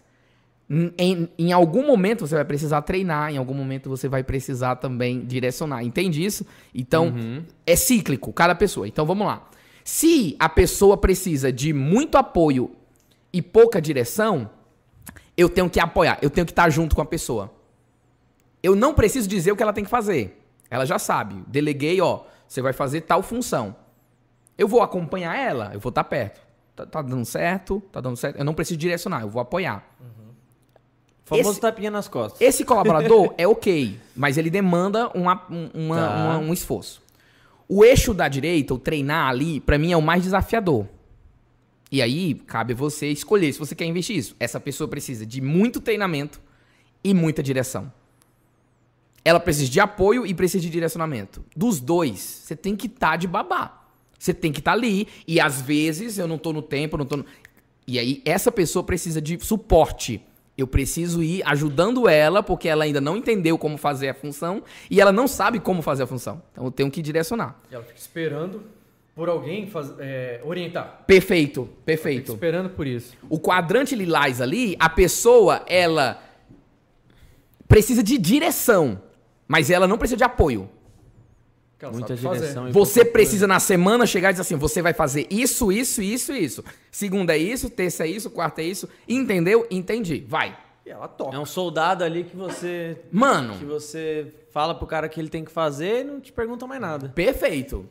[0.69, 5.25] Em, em, algum momento você vai precisar treinar, em algum momento você vai precisar também
[5.25, 5.85] direcionar.
[5.85, 6.47] Entende isso?
[6.75, 7.45] Então, uhum.
[7.67, 8.89] é cíclico, cada pessoa.
[8.89, 9.47] Então, vamos lá.
[9.85, 12.71] Se a pessoa precisa de muito apoio
[13.31, 14.49] e pouca direção,
[15.37, 17.53] eu tenho que apoiar, eu tenho que estar junto com a pessoa.
[18.62, 20.41] Eu não preciso dizer o que ela tem que fazer.
[20.71, 21.45] Ela já sabe.
[21.47, 23.77] Deleguei, ó, você vai fazer tal função.
[24.57, 26.41] Eu vou acompanhar ela, eu vou estar perto.
[26.75, 28.39] Tá, tá dando certo, tá dando certo.
[28.39, 29.85] Eu não preciso direcionar, eu vou apoiar.
[30.01, 30.24] Uhum.
[31.25, 32.41] Famoso esse, tapinha nas costas.
[32.41, 36.16] Esse colaborador é ok, mas ele demanda uma, uma, tá.
[36.16, 37.03] uma, um esforço.
[37.66, 40.87] O eixo da direita, o treinar ali, para mim é o mais desafiador.
[41.91, 44.36] E aí, cabe você escolher se você quer investir isso.
[44.39, 46.40] Essa pessoa precisa de muito treinamento
[47.03, 47.90] e muita direção.
[49.24, 51.43] Ela precisa de apoio e precisa de direcionamento.
[51.57, 53.86] Dos dois, você tem que estar tá de babá.
[54.19, 55.09] Você tem que estar tá ali.
[55.27, 57.24] E às vezes eu não estou no tempo, não tô no...
[57.86, 60.23] E aí, essa pessoa precisa de suporte
[60.56, 65.01] eu preciso ir ajudando ela, porque ela ainda não entendeu como fazer a função e
[65.01, 66.43] ela não sabe como fazer a função.
[66.52, 67.60] Então eu tenho que direcionar.
[67.70, 68.62] E ela fica esperando
[69.14, 71.05] por alguém faz, é, orientar.
[71.06, 72.32] Perfeito, perfeito.
[72.32, 73.14] esperando por isso.
[73.28, 76.20] O quadrante lilás ali, a pessoa, ela
[77.68, 79.01] precisa de direção,
[79.47, 80.68] mas ela não precisa de apoio.
[81.93, 82.70] Muita direção.
[82.73, 86.65] Você precisa na semana chegar e dizer assim: você vai fazer isso, isso, isso, isso.
[86.90, 88.89] Segunda é isso, terça é isso, quarta é isso.
[89.09, 89.66] Entendeu?
[89.70, 90.24] Entendi.
[90.28, 90.56] Vai.
[90.86, 91.35] E ela toca.
[91.35, 92.98] É um soldado ali que você.
[93.11, 93.59] Mano.
[93.59, 96.81] Que você fala pro cara que ele tem que fazer e não te pergunta mais
[96.81, 97.09] nada.
[97.09, 97.89] Perfeito.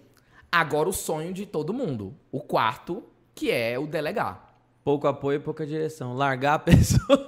[0.51, 2.13] Agora o sonho de todo mundo.
[2.31, 3.03] O quarto,
[3.33, 4.53] que é o delegar.
[4.83, 6.13] Pouco apoio e pouca direção.
[6.13, 7.27] Largar a pessoa.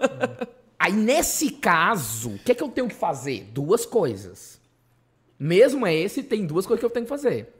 [0.78, 3.50] Aí, nesse caso, o que, é que eu tenho que fazer?
[3.52, 4.55] Duas coisas.
[5.38, 7.54] Mesmo esse, tem duas coisas que eu tenho que fazer.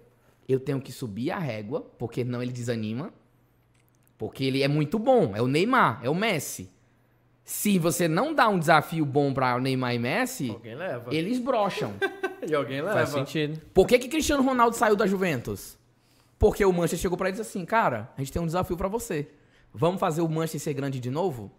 [0.48, 3.14] Eu tenho que subir a régua, porque não ele desanima.
[4.18, 5.36] Porque ele é muito bom.
[5.36, 6.70] É o Neymar, é o Messi.
[7.44, 10.58] Se você não dá um desafio bom para o Neymar e Messi,
[11.12, 11.94] eles brocham.
[12.48, 12.94] e alguém leva.
[12.94, 13.62] Faz sentido.
[13.74, 15.78] Por que, que Cristiano Ronaldo saiu da Juventus?
[16.40, 18.76] Porque o Manchester chegou pra ele e disse assim, cara, a gente tem um desafio
[18.76, 19.30] pra você.
[19.74, 21.52] Vamos fazer o Manchester ser grande de novo?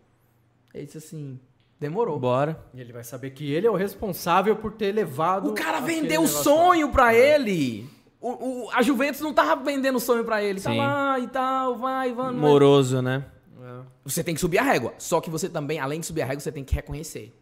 [0.73, 1.39] Ele disse assim,
[1.79, 2.19] demorou.
[2.19, 2.59] Bora.
[2.75, 5.51] E ele vai saber que ele é o responsável por ter levado.
[5.51, 7.89] O cara vendeu o sonho pra ele.
[8.21, 10.61] O, o- a Juventus não tava vendendo o sonho pra ele.
[10.61, 10.79] Tá Sim.
[10.79, 12.33] lá e tal, vai, vai.
[12.33, 13.25] Moroso, né?
[13.63, 13.81] É.
[14.05, 14.95] Você tem que subir a régua.
[14.99, 17.35] Só que você também, além de subir a régua, você tem que reconhecer.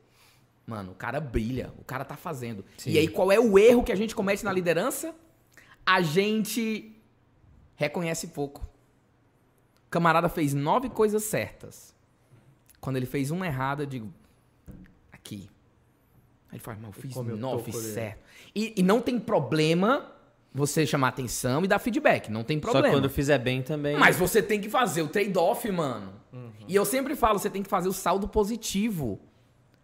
[0.66, 2.64] Mano, o cara brilha, o cara tá fazendo.
[2.78, 2.90] Sim.
[2.92, 5.14] E aí, qual é o erro que a gente comete na liderança?
[5.84, 6.96] A gente
[7.76, 8.62] reconhece pouco.
[9.86, 11.94] O camarada fez nove coisas certas.
[12.80, 14.12] Quando ele fez uma errada, eu digo,
[15.24, 15.48] aqui.
[16.50, 18.22] Aí ele fala, mas eu fiz nove certo.
[18.54, 20.12] E, e não tem problema
[20.52, 22.30] você chamar atenção e dar feedback.
[22.30, 22.88] Não tem Só problema.
[22.88, 23.96] que quando fizer bem também.
[23.96, 26.12] Mas você tem que fazer o trade-off, mano.
[26.68, 29.20] E eu sempre falo, você tem que fazer o saldo positivo.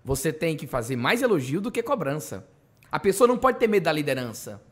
[0.04, 2.46] Você tem que fazer mais elogio do que cobrança.
[2.90, 4.62] A pessoa não pode ter medo da liderança.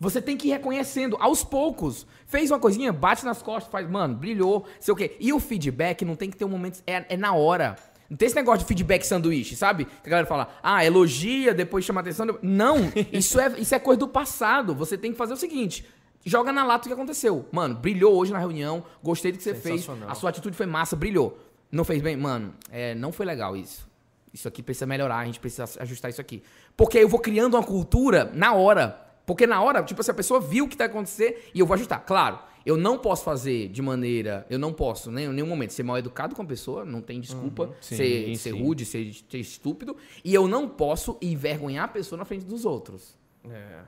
[0.00, 2.06] Você tem que ir reconhecendo aos poucos.
[2.26, 5.16] Fez uma coisinha, bate nas costas, faz, mano, brilhou, sei o quê.
[5.18, 7.76] E o feedback não tem que ter um momento, é, é na hora.
[8.08, 9.84] Não tem esse negócio de feedback sanduíche, sabe?
[9.84, 12.26] Que a galera fala, ah, elogia, depois chama atenção.
[12.26, 12.76] depois- Não,
[13.12, 14.74] isso é, isso é coisa do passado.
[14.74, 15.84] Você tem que fazer o seguinte:
[16.24, 17.46] joga na lata o que aconteceu.
[17.52, 20.96] Mano, brilhou hoje na reunião, gostei do que você fez, a sua atitude foi massa,
[20.96, 21.38] brilhou.
[21.70, 22.16] Não fez bem?
[22.16, 23.86] Mano, é, não foi legal isso.
[24.32, 26.42] Isso aqui precisa melhorar, a gente precisa ajustar isso aqui.
[26.76, 28.98] Porque aí eu vou criando uma cultura na hora.
[29.26, 31.74] Porque na hora, tipo, se a pessoa viu o que tá acontecendo e eu vou
[31.74, 32.00] ajustar.
[32.06, 32.38] Claro,
[32.68, 34.46] eu não posso fazer de maneira.
[34.50, 37.20] Eu não posso, nem em nenhum momento, ser mal educado com a pessoa, não tem
[37.20, 38.62] desculpa, sim, ser, ser sim.
[38.62, 39.96] rude, ser, ser estúpido.
[40.24, 43.16] E eu não posso envergonhar a pessoa na frente dos outros.
[43.50, 43.80] É.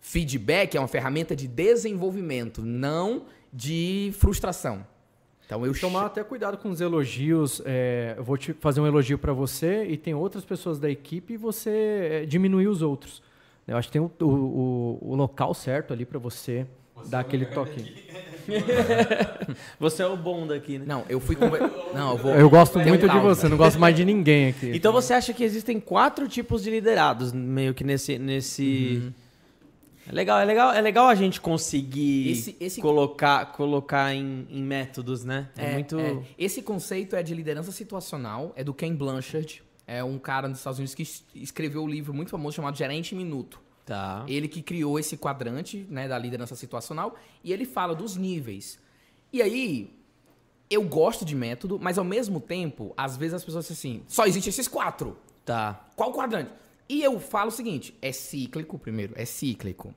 [0.00, 4.84] Feedback é uma ferramenta de desenvolvimento, não de frustração.
[5.46, 7.60] Então eu Tomar até cuidado com os elogios.
[7.64, 11.34] é, eu vou te fazer um elogio pra você e tem outras pessoas da equipe
[11.34, 11.70] e você
[12.22, 13.22] é, diminuir os outros.
[13.68, 16.66] Eu acho que tem o, o, o- local certo ali pra você,
[17.08, 18.02] dar aquele toque.
[19.78, 20.84] Você é o bom daqui, né?
[20.86, 21.60] Não, eu fui conver...
[21.94, 22.32] Não, eu vou.
[22.34, 23.22] Eu gosto Tem um muito de caos.
[23.22, 24.72] você, não gosto mais de ninguém aqui.
[24.74, 28.18] Então você acha que existem quatro tipos de liderados, meio que nesse.
[28.18, 29.00] nesse...
[29.02, 29.12] Uhum.
[30.08, 34.60] É legal, é legal, é legal a gente conseguir Esse- esse- colocar, colocar em, em
[34.60, 35.48] métodos, né?
[35.56, 35.96] É, muito.
[36.00, 36.16] é.
[36.36, 39.62] Esse conceito é de liderança situacional, é do Ken Blanchard.
[39.86, 43.14] É um cara nos Estados Unidos que es- escreveu um livro muito famoso chamado Gerente
[43.14, 43.60] em Minuto.
[43.84, 44.24] Tá.
[44.28, 48.78] Ele que criou esse quadrante né, da liderança situacional e ele fala dos níveis.
[49.32, 49.92] E aí,
[50.70, 54.24] eu gosto de método, mas ao mesmo tempo, às vezes as pessoas dizem assim, só
[54.26, 55.16] existem esses quatro.
[55.44, 55.84] Tá.
[55.96, 56.50] Qual quadrante?
[56.88, 59.92] E eu falo o seguinte: é cíclico, primeiro, é cíclico.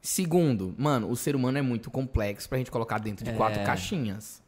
[0.00, 3.64] Segundo, mano, o ser humano é muito complexo pra gente colocar dentro de quatro É.
[3.64, 4.42] caixinhas.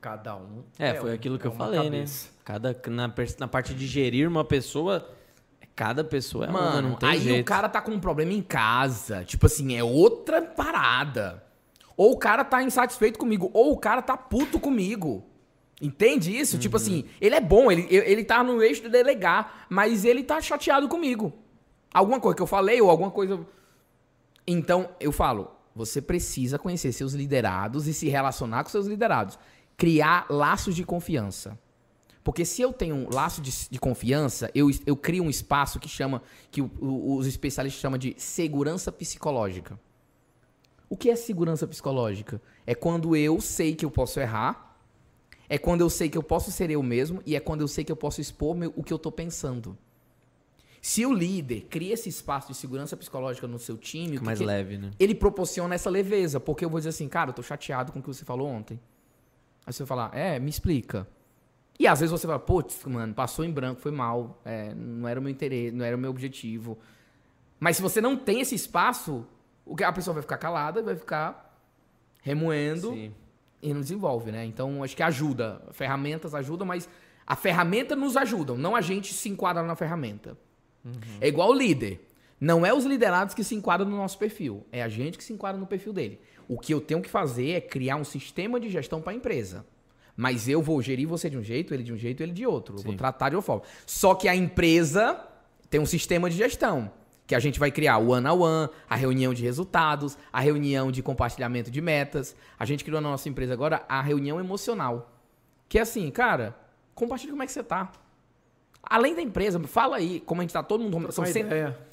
[0.00, 0.62] Cada um.
[0.78, 2.26] É, foi um- aquilo que é eu uma falei, cabeça.
[2.26, 2.30] né?
[2.44, 5.08] Cada, na, na parte de gerir uma pessoa,
[5.76, 7.42] cada pessoa é uma, Mano, não tem aí jeito.
[7.42, 9.24] o cara tá com um problema em casa.
[9.24, 11.42] Tipo assim, é outra parada.
[11.96, 15.24] Ou o cara tá insatisfeito comigo, ou o cara tá puto comigo.
[15.80, 16.58] Entende isso?
[16.58, 16.82] Tipo Uhum.
[16.82, 20.88] assim, ele é bom, ele, ele tá no eixo de delegar, mas ele tá chateado
[20.88, 21.32] comigo.
[21.92, 23.40] Alguma coisa que eu falei, ou alguma coisa.
[24.46, 29.38] Então, eu falo, você precisa conhecer seus liderados e se relacionar com seus liderados.
[29.76, 31.58] Criar laços de confiança.
[32.24, 35.88] Porque se eu tenho um laço de, de confiança, eu, eu crio um espaço que
[35.88, 39.78] chama, que o- o- os especialistas chamam de segurança psicológica.
[40.88, 42.40] O que é segurança psicológica?
[42.66, 44.74] É quando eu sei que eu posso errar,
[45.50, 47.84] é quando eu sei que eu posso ser eu mesmo e é quando eu sei
[47.84, 49.76] que eu posso expor meu- o que eu tô pensando.
[50.80, 54.44] Se o líder cria esse espaço de segurança psicológica no seu time, que mais que-
[54.46, 54.90] leve, né?
[54.98, 58.02] ele proporciona essa leveza, porque eu vou dizer assim, cara, eu tô chateado com o
[58.02, 58.80] que você falou ontem.
[59.66, 61.06] Aí você vai falar, é, me explica.
[61.78, 65.18] E às vezes você vai, putz, mano, passou em branco, foi mal, é, não era
[65.18, 66.78] o meu interesse, não era o meu objetivo.
[67.58, 69.26] Mas se você não tem esse espaço,
[69.64, 71.58] o que a pessoa vai ficar calada, vai ficar
[72.22, 73.12] remoendo Sim.
[73.60, 74.44] e não desenvolve, né?
[74.44, 76.88] Então acho que ajuda, ferramentas ajudam, mas
[77.26, 80.36] a ferramenta nos ajuda, não a gente se enquadra na ferramenta.
[81.20, 82.08] É igual o líder.
[82.40, 85.32] Não é os liderados que se enquadram no nosso perfil, é a gente que se
[85.32, 86.20] enquadra no perfil dele.
[86.46, 89.64] O que eu tenho que fazer é criar um sistema de gestão para a empresa.
[90.16, 92.76] Mas eu vou gerir você de um jeito, ele de um jeito, ele de outro.
[92.76, 93.62] Eu vou tratar de uma forma.
[93.86, 95.20] Só que a empresa
[95.68, 96.90] tem um sistema de gestão.
[97.26, 100.92] Que a gente vai criar o one on one, a reunião de resultados, a reunião
[100.92, 102.36] de compartilhamento de metas.
[102.58, 105.10] A gente criou na nossa empresa agora a reunião emocional.
[105.68, 106.54] Que é assim, cara,
[106.94, 107.90] compartilha como é que você tá.
[108.82, 111.48] Além da empresa, fala aí como a gente tá todo mundo home são, cento-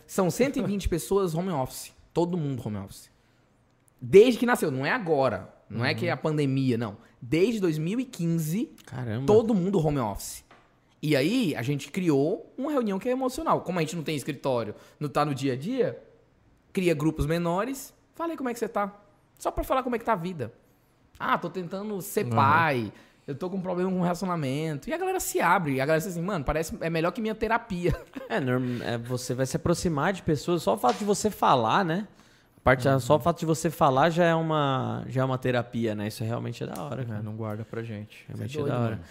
[0.06, 1.94] são 120 pessoas home office.
[2.14, 3.10] Todo mundo home office.
[4.02, 5.50] Desde que nasceu, não é agora.
[5.70, 6.98] Não é que é a pandemia, não.
[7.22, 9.28] Desde 2015, Caramba.
[9.28, 10.44] todo mundo home office.
[11.02, 13.62] E aí a gente criou uma reunião que é emocional.
[13.62, 16.02] Como a gente não tem escritório, não tá no dia a dia,
[16.72, 17.94] cria grupos menores.
[18.16, 19.00] Falei como é que você tá.
[19.40, 20.54] Só pra falar como é que tá a vida.
[21.20, 22.32] Ah, tô tentando ser uhum.
[22.32, 22.94] pai.
[23.28, 24.90] Eu tô com um problema com o relacionamento.
[24.90, 25.74] E a galera se abre.
[25.74, 27.96] E a galera diz assim, mano, parece é melhor que minha terapia.
[28.30, 30.64] É, é, você vai se aproximar de pessoas.
[30.64, 32.08] Só o fato de você falar, né?
[32.64, 33.00] Parte, uhum.
[33.00, 36.08] Só o fato de você falar já é uma, já é uma terapia, né?
[36.08, 37.02] Isso realmente é da hora.
[37.02, 38.24] É, não guarda pra gente.
[38.28, 38.96] Realmente é, doido, é da hora.
[38.98, 39.04] Mano.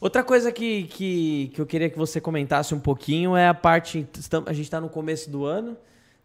[0.00, 4.06] Outra coisa que, que, que eu queria que você comentasse um pouquinho é a parte.
[4.46, 5.76] A gente está no começo do ano,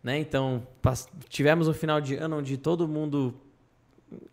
[0.03, 0.17] né?
[0.17, 0.65] Então,
[1.29, 3.33] tivemos o final de ano onde todo mundo,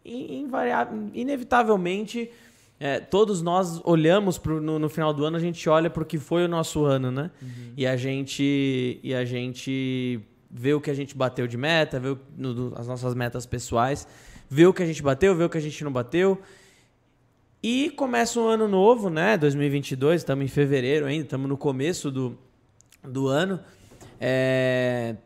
[0.04, 2.30] inevitavelmente,
[2.80, 6.06] é, todos nós olhamos pro, no, no, final do ano, a gente olha para o
[6.06, 7.30] que foi o nosso ano, né?
[7.42, 7.72] Uhum.
[7.76, 10.20] E a gente e a gente
[10.50, 14.06] vê o que a gente bateu de meta, o, no, as nossas metas pessoais,
[14.48, 16.40] vê o que a gente bateu, vê o que a gente não bateu.
[17.62, 19.36] E começa um ano novo, né?
[19.36, 22.38] 2022, estamos em fevereiro ainda, estamos no começo do,
[23.02, 23.60] do ano.
[24.20, 25.16] É...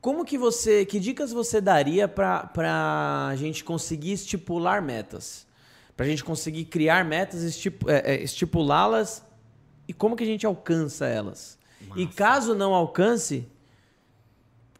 [0.00, 2.50] Como que você, que dicas você daria para
[3.28, 5.46] a gente conseguir estipular metas?
[5.96, 9.24] para a gente conseguir criar metas, estip, é, é, estipulá-las
[9.86, 11.58] e como que a gente alcança elas.
[11.86, 12.00] Massa.
[12.00, 13.46] E caso não alcance,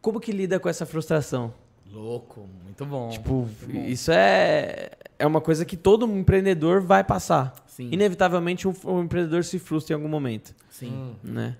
[0.03, 1.51] como que lida com essa frustração?
[1.91, 3.09] Louco, muito bom.
[3.09, 3.85] Tipo, muito bom.
[3.85, 7.55] isso é, é uma coisa que todo empreendedor vai passar.
[7.65, 7.89] Sim.
[7.91, 10.53] Inevitavelmente um, um empreendedor se frustra em algum momento.
[10.69, 11.15] Sim.
[11.23, 11.57] Né?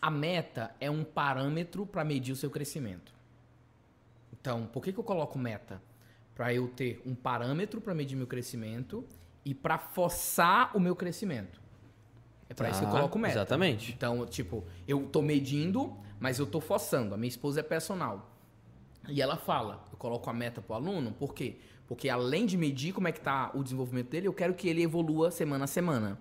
[0.00, 3.12] A meta é um parâmetro para medir o seu crescimento.
[4.40, 5.82] Então, por que, que eu coloco meta?
[6.38, 9.04] para eu ter um parâmetro para medir meu crescimento
[9.44, 11.60] e para forçar o meu crescimento.
[12.48, 13.34] É para tá, isso que eu tá, coloco meta.
[13.34, 13.92] Exatamente.
[13.92, 17.14] Então, tipo, eu tô medindo, mas eu tô forçando.
[17.14, 18.34] A minha esposa é personal.
[19.08, 21.56] E ela fala, eu coloco a meta pro aluno, por quê?
[21.86, 24.82] Porque além de medir como é que tá o desenvolvimento dele, eu quero que ele
[24.82, 26.18] evolua semana a semana.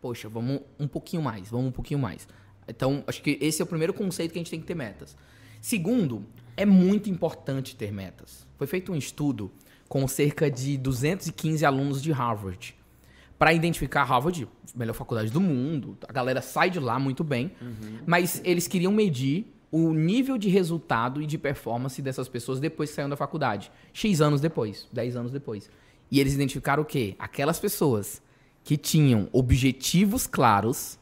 [0.00, 2.28] Poxa, vamos um pouquinho mais, vamos um pouquinho mais.
[2.68, 5.16] Então, acho que esse é o primeiro conceito que a gente tem que ter metas.
[5.60, 8.46] Segundo, é muito importante ter metas.
[8.58, 9.50] Foi feito um estudo
[9.88, 12.75] com cerca de 215 alunos de Harvard
[13.38, 15.96] para identificar Harvard, melhor faculdade do mundo.
[16.08, 17.98] A galera sai de lá muito bem, uhum.
[18.06, 22.96] mas eles queriam medir o nível de resultado e de performance dessas pessoas depois que
[22.96, 23.70] saíram da faculdade.
[23.92, 25.68] X anos depois, 10 anos depois.
[26.10, 27.14] E eles identificaram o quê?
[27.18, 28.22] Aquelas pessoas
[28.64, 30.98] que tinham objetivos claros,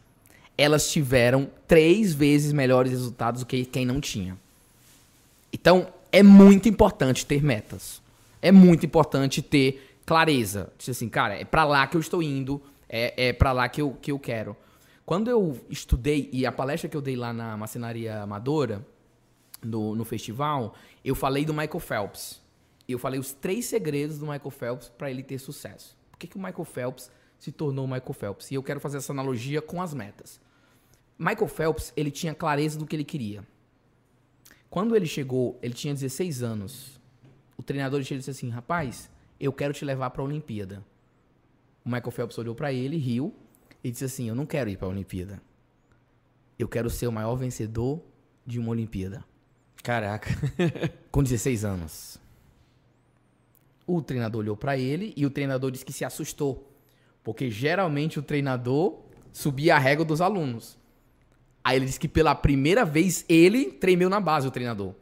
[0.56, 4.36] elas tiveram três vezes melhores resultados do que quem não tinha.
[5.52, 8.02] Então, é muito importante ter metas.
[8.42, 10.72] É muito importante ter clareza.
[10.78, 13.80] Dizer assim, cara, é para lá que eu estou indo, é, é para lá que
[13.80, 14.56] eu, que eu quero.
[15.04, 18.84] Quando eu estudei, e a palestra que eu dei lá na macenaria amadora,
[19.62, 20.74] no, no festival,
[21.04, 22.40] eu falei do Michael Phelps.
[22.88, 25.96] Eu falei os três segredos do Michael Phelps para ele ter sucesso.
[26.10, 28.50] Por que, que o Michael Phelps se tornou o Michael Phelps?
[28.50, 30.40] E eu quero fazer essa analogia com as metas.
[31.18, 33.44] Michael Phelps, ele tinha clareza do que ele queria.
[34.68, 37.00] Quando ele chegou, ele tinha 16 anos.
[37.56, 39.08] O treinador chegou e disse assim: Rapaz,
[39.38, 40.84] eu quero te levar para a Olimpíada.
[41.84, 43.34] O Michael Phelps olhou para ele, riu
[43.82, 45.42] e disse assim: Eu não quero ir para a Olimpíada.
[46.58, 48.00] Eu quero ser o maior vencedor
[48.46, 49.24] de uma Olimpíada.
[49.82, 50.30] Caraca.
[51.10, 52.18] Com 16 anos.
[53.86, 56.72] O treinador olhou para ele e o treinador disse que se assustou.
[57.22, 59.00] Porque geralmente o treinador
[59.32, 60.78] subia a régua dos alunos.
[61.62, 64.94] Aí ele disse que pela primeira vez ele tremeu na base, o treinador.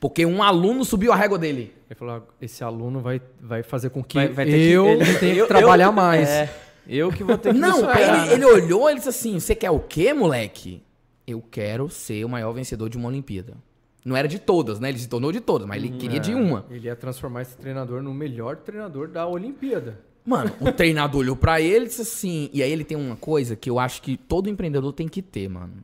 [0.00, 1.74] Porque um aluno subiu a régua dele.
[1.92, 5.46] Ele falou: esse aluno vai, vai fazer com que vai, vai eu que, tenha que
[5.46, 6.26] trabalhar eu, mais.
[6.26, 6.50] É,
[6.88, 9.78] eu que vou ter que Não, ele, ele olhou e disse assim: Você quer o
[9.78, 10.82] quê, moleque?
[11.26, 13.58] Eu quero ser o maior vencedor de uma Olimpíada.
[14.02, 14.88] Não era de todas, né?
[14.88, 16.64] Ele se tornou de todas, mas ele hum, queria é, de uma.
[16.70, 20.00] Ele ia transformar esse treinador no melhor treinador da Olimpíada.
[20.24, 22.48] Mano, o treinador olhou pra ele e disse assim.
[22.54, 25.46] E aí ele tem uma coisa que eu acho que todo empreendedor tem que ter,
[25.46, 25.74] mano.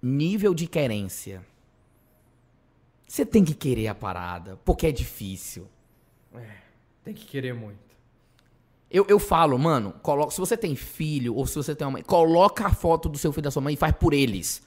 [0.00, 1.42] Nível de querência.
[3.14, 5.68] Você tem que querer a parada, porque é difícil.
[6.34, 6.40] É,
[7.04, 7.78] tem que querer muito.
[8.90, 12.02] Eu, eu falo, mano, coloca, se você tem filho ou se você tem uma mãe,
[12.02, 14.66] coloca a foto do seu filho e da sua mãe e faz por eles.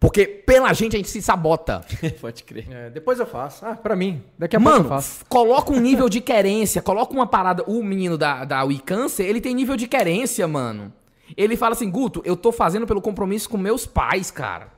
[0.00, 1.84] Porque pela gente a gente se sabota.
[2.22, 2.72] Pode crer.
[2.72, 3.66] É, depois eu faço.
[3.66, 4.22] Ah, pra mim.
[4.38, 5.26] Daqui a Mano, pouco eu faço.
[5.26, 7.64] Coloca um nível de querência, coloca uma parada.
[7.66, 10.90] O menino da, da WeCancer, ele tem nível de querência, mano.
[11.36, 14.72] Ele fala assim, Guto, eu tô fazendo pelo compromisso com meus pais, cara.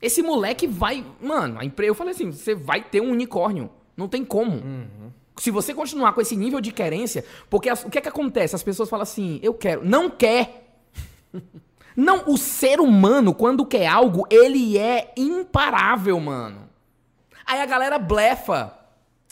[0.00, 1.04] Esse moleque vai.
[1.20, 1.90] Mano, a empresa.
[1.90, 3.70] Eu falei assim, você vai ter um unicórnio.
[3.96, 4.52] Não tem como.
[4.52, 5.10] Uhum.
[5.36, 8.54] Se você continuar com esse nível de querência, porque as, o que é que acontece?
[8.54, 9.84] As pessoas falam assim, eu quero.
[9.84, 10.80] Não quer.
[11.96, 16.68] Não, o ser humano, quando quer algo, ele é imparável, mano.
[17.44, 18.76] Aí a galera blefa.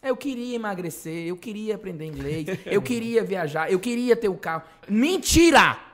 [0.02, 4.62] Eu queria emagrecer, eu queria aprender inglês, eu queria viajar, eu queria ter o carro.
[4.88, 5.87] Mentira!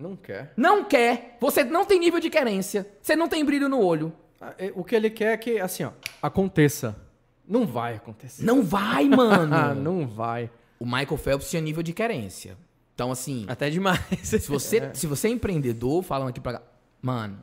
[0.00, 0.52] Não quer.
[0.56, 1.36] Não quer.
[1.40, 2.86] Você não tem nível de querência.
[3.02, 4.12] Você não tem brilho no olho.
[4.40, 5.90] Ah, é, O que ele quer é que, assim, ó,
[6.22, 6.96] aconteça.
[7.46, 8.44] Não vai acontecer.
[8.44, 9.54] Não vai, mano.
[9.54, 10.50] Ah, não vai.
[10.78, 12.56] O Michael Phelps tinha nível de querência.
[12.94, 14.00] Então, assim, Até demais.
[14.22, 16.62] se você, se você é empreendedor, falando aqui pra.
[17.02, 17.42] Mano,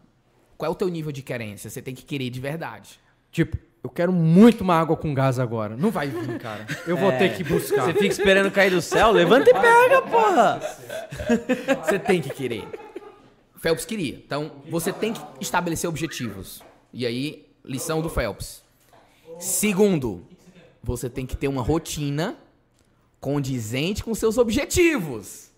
[0.58, 1.70] qual é o teu nível de querência?
[1.70, 3.00] Você tem que querer de verdade.
[3.32, 5.76] Tipo, eu quero muito uma água com gás agora.
[5.78, 6.66] Não vai vir, cara.
[6.86, 7.86] Eu vou ter que buscar.
[7.86, 9.12] Você fica esperando cair do céu?
[9.12, 10.62] Levanta e pega, porra!
[11.84, 12.68] Você tem que querer.
[13.58, 14.16] Phelps queria.
[14.16, 16.62] Então, você tem que estabelecer objetivos.
[16.94, 18.64] E aí, lição do Phelps.
[19.40, 20.26] Segundo,
[20.82, 22.38] você tem que ter uma rotina
[23.20, 25.52] condizente com seus objetivos.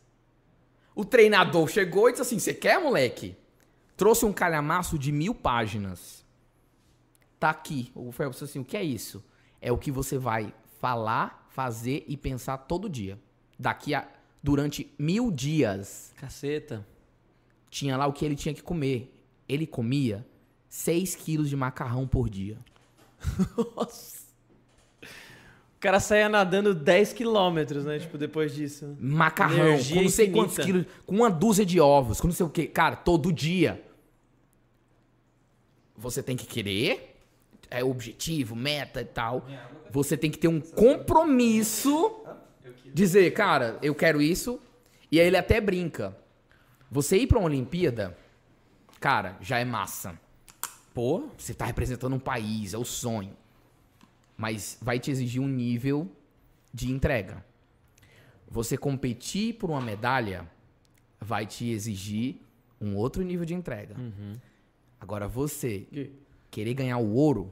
[0.96, 3.36] O treinador chegou e disse assim: Você quer, moleque?
[3.96, 6.19] Trouxe um calhamaço de mil páginas.
[7.40, 7.92] Tá aqui.
[7.96, 9.24] O disse assim: O que é isso?
[9.62, 13.18] É o que você vai falar, fazer e pensar todo dia.
[13.58, 14.08] Daqui a.
[14.42, 16.88] Durante mil dias Caceta.
[17.70, 19.14] tinha lá o que ele tinha que comer.
[19.50, 20.26] Ele comia
[20.70, 22.58] 6 quilos de macarrão por dia.
[25.76, 28.00] O cara saía nadando 10 quilômetros, né?
[28.00, 28.96] Tipo, depois disso.
[29.00, 30.84] Macarrão, Energia com não sei quantos infinita.
[30.84, 32.68] quilos, com uma dúzia de ovos, com não sei o que.
[32.68, 33.84] Cara, todo dia.
[35.98, 37.19] Você tem que querer,
[37.70, 39.46] é objetivo, meta e tal.
[39.92, 42.24] Você tem que ter um compromisso.
[42.94, 44.60] Dizer, cara, eu quero isso.
[45.12, 46.16] E aí ele até brinca.
[46.92, 48.18] Você ir pra uma Olimpíada,
[49.00, 50.20] cara, já é massa.
[50.94, 53.36] Pô, Você tá representando um país, é o sonho.
[54.36, 56.10] Mas vai te exigir um nível
[56.74, 57.44] de entrega.
[58.50, 60.50] Você competir por uma medalha
[61.22, 62.38] vai te exigir
[62.82, 63.96] um outro nível de entrega.
[65.00, 65.86] Agora você
[66.50, 67.52] querer ganhar o ouro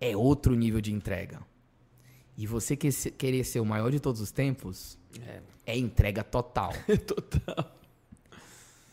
[0.00, 1.40] é outro nível de entrega.
[2.36, 4.98] E você que- querer ser o maior de todos os tempos
[5.66, 6.72] é, entrega total.
[7.06, 7.76] total.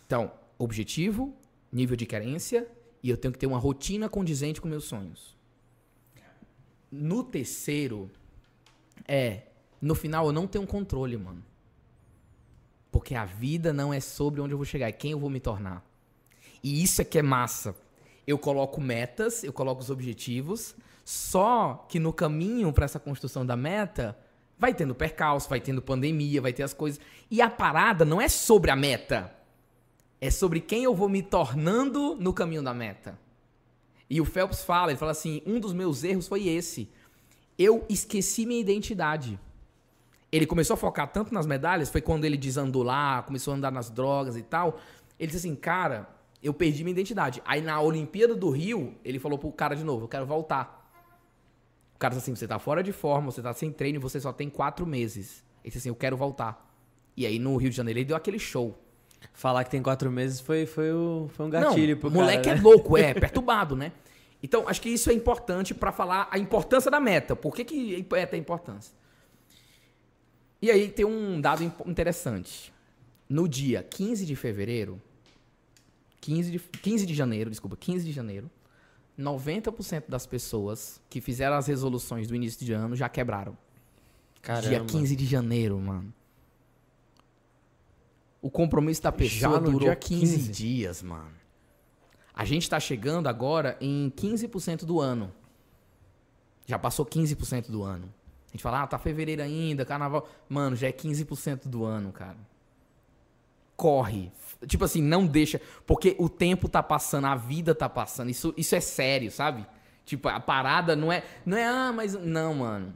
[0.05, 1.33] Então, objetivo,
[1.71, 2.67] nível de carência
[3.01, 5.35] e eu tenho que ter uma rotina condizente com meus sonhos.
[6.91, 8.09] No terceiro,
[9.07, 9.43] é,
[9.81, 11.43] no final eu não tenho controle, mano.
[12.91, 15.39] Porque a vida não é sobre onde eu vou chegar, é quem eu vou me
[15.39, 15.85] tornar.
[16.63, 17.75] E isso é que é massa.
[18.25, 20.75] Eu coloco metas, eu coloco os objetivos,
[21.09, 24.19] só que no caminho para essa construção da meta,
[24.59, 26.99] vai tendo percalço, vai tendo pandemia, vai ter as coisas.
[27.31, 29.33] E a parada não é sobre a meta.
[30.19, 33.17] É sobre quem eu vou me tornando no caminho da meta.
[34.09, 36.89] E o Phelps fala, ele fala assim, um dos meus erros foi esse.
[37.57, 39.39] Eu esqueci minha identidade.
[40.29, 43.71] Ele começou a focar tanto nas medalhas, foi quando ele desandou lá, começou a andar
[43.71, 44.77] nas drogas e tal.
[45.17, 46.05] Ele disse assim, cara,
[46.43, 47.41] eu perdi minha identidade.
[47.45, 50.76] Aí na Olimpíada do Rio, ele falou pro cara de novo, eu quero voltar.
[51.97, 54.31] O cara disse assim, você tá fora de forma, você tá sem treino, você só
[54.31, 55.43] tem quatro meses.
[55.63, 56.71] Ele disse assim, eu quero voltar.
[57.17, 58.77] E aí no Rio de Janeiro ele deu aquele show.
[59.33, 62.43] Falar que tem quatro meses foi, foi, o, foi um gatilho não, pro o moleque
[62.43, 62.61] cara, é né?
[62.61, 63.91] louco, é perturbado, né?
[64.43, 67.35] Então, acho que isso é importante pra falar a importância da meta.
[67.35, 68.93] Por que, que é tem importância?
[70.61, 72.71] E aí tem um dado interessante.
[73.27, 75.01] No dia 15 de fevereiro,
[76.21, 78.51] 15 de, 15 de janeiro, desculpa, 15 de janeiro,
[79.17, 83.57] 90% das pessoas que fizeram as resoluções do início de ano já quebraram.
[84.41, 84.69] Caramba.
[84.69, 86.13] Dia 15 de janeiro, mano.
[88.41, 90.51] O compromisso da pessoa Já no durou dia 15, 15.
[90.51, 91.35] dias, mano.
[92.33, 95.33] A gente tá chegando agora em 15% do ano.
[96.65, 98.13] Já passou 15% do ano.
[98.47, 100.29] A gente fala, ah, tá fevereiro ainda, carnaval.
[100.47, 102.37] Mano, já é 15% do ano, cara.
[103.75, 104.31] Corre.
[104.65, 105.61] Tipo assim, não deixa.
[105.85, 108.29] Porque o tempo tá passando, a vida tá passando.
[108.29, 109.65] Isso, isso é sério, sabe?
[110.05, 111.23] Tipo, a parada não é.
[111.45, 112.13] Não é, ah, mas.
[112.13, 112.93] Não, mano.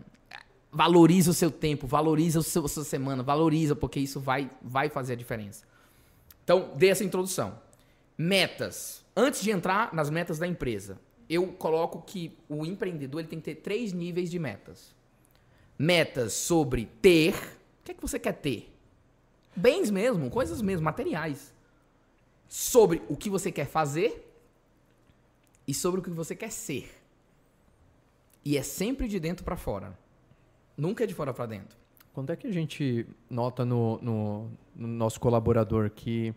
[0.72, 4.90] Valoriza o seu tempo, valoriza o seu, a sua semana, valoriza, porque isso vai, vai
[4.90, 5.66] fazer a diferença.
[6.44, 7.60] Então, dei essa introdução.
[8.18, 9.04] Metas.
[9.16, 10.98] Antes de entrar nas metas da empresa,
[11.30, 14.96] eu coloco que o empreendedor ele tem que ter três níveis de metas.
[15.78, 17.34] Metas sobre ter.
[17.34, 18.71] O que é que você quer ter?
[19.56, 21.54] Bens mesmo, coisas mesmo, materiais.
[22.48, 24.28] Sobre o que você quer fazer
[25.68, 26.90] e sobre o que você quer ser.
[28.44, 29.98] E é sempre de dentro para fora.
[30.76, 31.78] Nunca é de fora para dentro.
[32.14, 36.34] Quando é que a gente nota no, no- no nosso colaborador que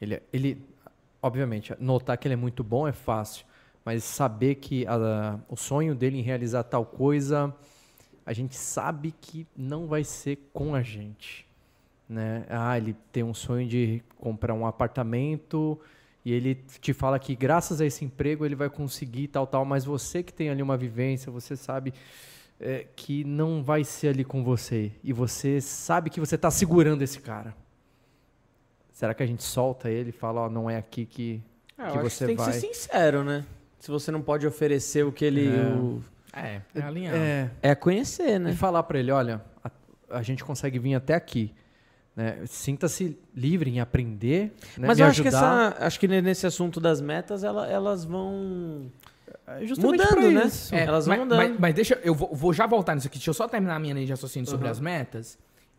[0.00, 0.60] ele, ele,
[1.22, 3.44] obviamente, notar que ele é muito bom é fácil,
[3.84, 7.54] mas saber que a- o sonho dele em realizar tal coisa,
[8.26, 11.46] a gente sabe que não vai ser com a gente,
[12.08, 12.44] né?
[12.48, 15.78] Ah, ele tem um sonho de comprar um apartamento
[16.24, 19.84] e ele te fala que graças a esse emprego ele vai conseguir tal, tal, mas
[19.84, 21.92] você que tem ali uma vivência, você sabe
[22.60, 24.92] é, que não vai ser ali com você.
[25.02, 27.54] E você sabe que você está segurando esse cara.
[28.92, 31.42] Será que a gente solta ele e fala, ó, não é aqui que,
[31.76, 32.46] Ah, eu que você tem vai?
[32.46, 33.44] que ser sincero, né?
[33.80, 35.46] Se você não pode oferecer o que ele.
[35.46, 35.74] É.
[35.74, 36.02] o-
[36.32, 37.14] É, é alinhar.
[37.14, 38.52] É, É conhecer, e né?
[38.54, 39.70] falar pra ele, olha, a,
[40.18, 41.52] a gente consegue vir até aqui.
[42.16, 42.42] Né?
[42.46, 44.86] Sinta-se livre em aprender, né?
[44.86, 45.72] Mas me eu acho que, ajudar.
[45.72, 48.90] essa, acho que nesse assunto das metas, ela- elas vão
[49.46, 50.44] É justamente mudando, né?
[50.46, 50.72] isso.
[50.74, 51.38] É, Elas vão mas, mudando.
[51.50, 53.18] mas- mas deixa, eu vou, vou já voltar nisso aqui.
[53.18, 55.36] Deixa eu só terminar a minha linha de raciocínio sobre as metas.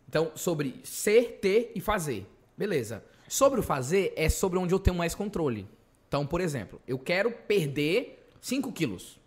[0.08, 2.26] Então, sobre ser, ter e fazer.
[2.56, 3.02] Beleza.
[3.28, 5.66] Sobre o fazer, é sobre onde eu tenho mais controle.
[6.06, 9.18] Então, por exemplo, eu quero perder 5 quilos.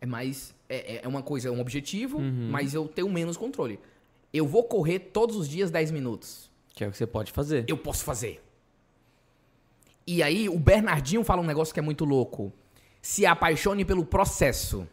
[0.00, 0.54] É mais.
[0.68, 3.78] É, é uma coisa, é um objetivo, mas eu tenho menos controle.
[4.32, 6.50] Eu vou correr todos os dias 10 minutos.
[6.74, 7.64] Que é o que você pode fazer.
[7.68, 8.42] Eu posso fazer.
[10.06, 12.52] E aí, o Bernardinho fala um negócio que é muito louco.
[13.00, 14.88] Se apaixone pelo processo.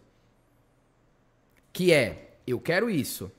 [1.71, 3.31] Que é, eu quero isso,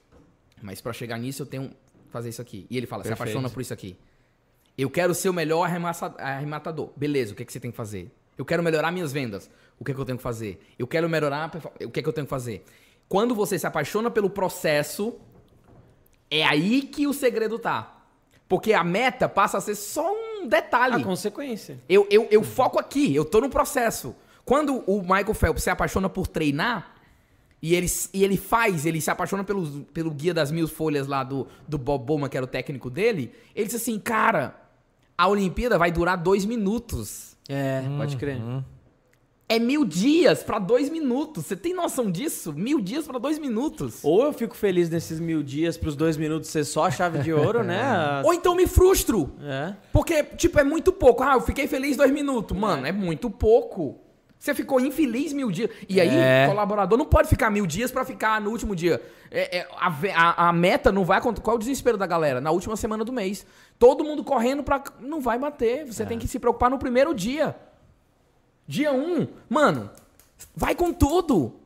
[0.62, 1.77] mas pra chegar nisso eu tenho que
[2.10, 2.66] fazer isso aqui.
[2.70, 3.28] E ele fala, se Perfeito.
[3.28, 3.97] apaixona por isso aqui.
[4.78, 5.68] Eu quero ser o melhor
[6.18, 6.90] arrematador.
[6.97, 8.10] Beleza, o que, que você tem que fazer?
[8.39, 9.51] Eu quero melhorar minhas vendas.
[9.78, 10.60] O que, que eu tenho que fazer?
[10.78, 11.51] Eu quero melhorar.
[11.85, 12.64] O que, que eu tenho que fazer?
[13.09, 15.18] Quando você se apaixona pelo processo,
[16.31, 17.97] é aí que o segredo tá.
[18.48, 20.97] Porque a meta passa a ser só um detalhe.
[20.97, 21.78] A consequência.
[21.89, 24.15] Eu, eu, eu foco aqui, eu tô no processo.
[24.44, 26.94] Quando o Michael Phelps se apaixona por treinar,
[27.62, 31.23] e ele, e ele faz, ele se apaixona pelo, pelo Guia das Mil Folhas lá
[31.23, 34.59] do, do Bob Bowman, que era o técnico dele, ele diz assim, cara,
[35.16, 37.36] a Olimpíada vai durar dois minutos.
[37.48, 38.40] É, pode crer.
[39.52, 41.44] É mil dias pra dois minutos.
[41.47, 42.52] Você tem noção disso?
[42.52, 43.98] Mil dias pra dois minutos.
[44.05, 47.32] Ou eu fico feliz nesses mil dias pros dois minutos ser só a chave de
[47.32, 47.82] ouro, né?
[47.82, 49.32] As- Ou então me frustro.
[49.43, 49.74] É.
[49.93, 51.24] Porque, tipo, é muito pouco.
[51.24, 52.56] Ah, eu fiquei feliz dois minutos.
[52.56, 53.98] Mano, é muito pouco.
[54.39, 55.68] Você ficou infeliz mil dias.
[55.89, 56.47] E aí, É.
[56.48, 59.02] colaborador não pode ficar mil dias pra ficar no último dia.
[59.32, 61.43] É, é, a, a- a meta não vai acontecer.
[61.43, 62.40] Qual é o desespero da galera?
[62.40, 63.44] Na última semana do mês.
[63.81, 64.82] Todo mundo correndo pra.
[65.01, 65.85] Não vai bater.
[65.86, 67.55] Você tem que se preocupar no primeiro dia.
[68.70, 69.90] Dia um, mano,
[70.55, 71.56] vai com tudo.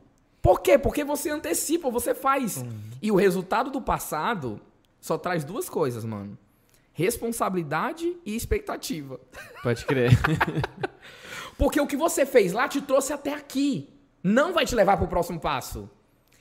[0.41, 0.75] Por quê?
[0.75, 2.65] Porque você antecipa, você faz.
[2.99, 4.59] E o resultado do passado
[4.99, 6.35] só traz duas coisas, mano.
[6.93, 9.19] Responsabilidade e expectativa.
[9.61, 10.13] Pode crer.
[11.59, 13.87] Porque o que você fez lá te trouxe até aqui.
[14.23, 15.87] Não vai te levar pro próximo passo.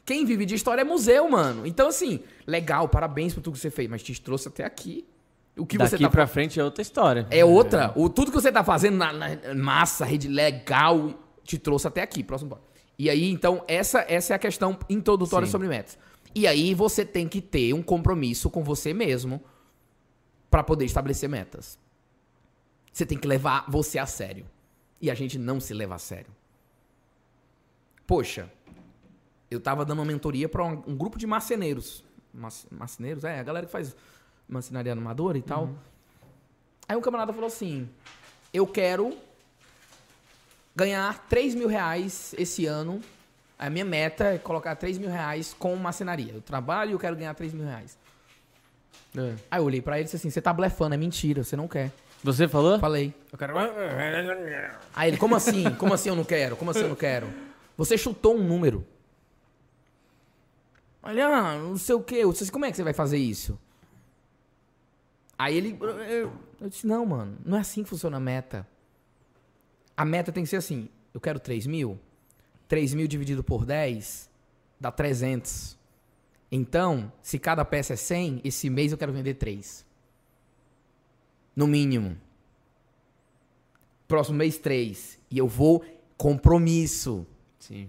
[0.02, 1.66] Quem vive de história é museu, mano.
[1.66, 5.06] Então, assim, legal, parabéns por tudo que você fez, mas te trouxe até aqui.
[5.56, 7.26] O que Daqui você tá pra frente é outra história.
[7.30, 7.92] é outra.
[7.94, 11.14] O, tudo que você tá fazendo na, na massa, rede legal,
[11.44, 12.24] te trouxe até aqui.
[12.24, 12.62] Próximo ponto.
[12.98, 15.52] E aí, então, essa, essa é a questão introdutória Sim.
[15.52, 15.98] sobre metas.
[16.34, 19.40] E aí você tem que ter um compromisso com você mesmo
[20.50, 21.78] para poder estabelecer metas.
[22.92, 24.46] Você tem que levar você a sério.
[25.00, 26.30] E a gente não se leva a sério.
[28.06, 28.50] Poxa,
[29.50, 32.04] eu tava dando uma mentoria para um, um grupo de marceneiros.
[32.70, 33.94] Marceneiros, é, a galera que faz
[34.48, 35.70] marcenaria amadora e tal.
[36.88, 37.88] Aí um camarada falou assim:
[38.52, 39.16] Eu quero
[40.74, 43.00] ganhar 3 mil reais esse ano.
[43.58, 46.32] A minha meta é colocar 3 mil reais com marcenaria.
[46.32, 47.96] Eu trabalho e eu quero ganhar 3 mil reais.
[49.16, 49.34] É.
[49.50, 51.68] Aí eu olhei pra ele e disse assim: Você tá blefando, é mentira, você não
[51.68, 51.90] quer.
[52.22, 52.78] Você falou?
[52.78, 53.14] Falei.
[53.30, 53.54] Eu quero...
[54.94, 55.70] Aí ele: Como assim?
[55.76, 56.56] Como assim eu não quero?
[56.56, 57.28] Como assim eu não quero?
[57.76, 58.86] Você chutou um número.
[61.02, 62.16] Olha, não sei o quê.
[62.16, 63.58] Eu disse, como é que você vai fazer isso?
[65.38, 65.78] Aí ele.
[66.08, 66.32] Eu
[66.64, 68.66] eu disse, não, mano, não é assim que funciona a meta.
[69.94, 72.00] A meta tem que ser assim: eu quero 3 mil.
[72.66, 74.30] 3 mil dividido por 10
[74.80, 75.78] dá 300.
[76.50, 79.84] Então, se cada peça é 100, esse mês eu quero vender 3.
[81.54, 82.16] No mínimo.
[84.08, 85.18] Próximo mês, 3.
[85.30, 85.84] E eu vou
[86.16, 87.26] compromisso.
[87.58, 87.88] Sim.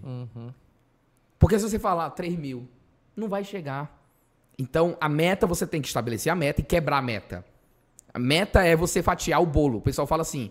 [1.38, 2.68] Porque se você falar 3 mil,
[3.16, 3.95] não vai chegar.
[4.58, 7.44] Então, a meta, você tem que estabelecer a meta e quebrar a meta.
[8.12, 9.78] A meta é você fatiar o bolo.
[9.78, 10.50] O pessoal fala assim: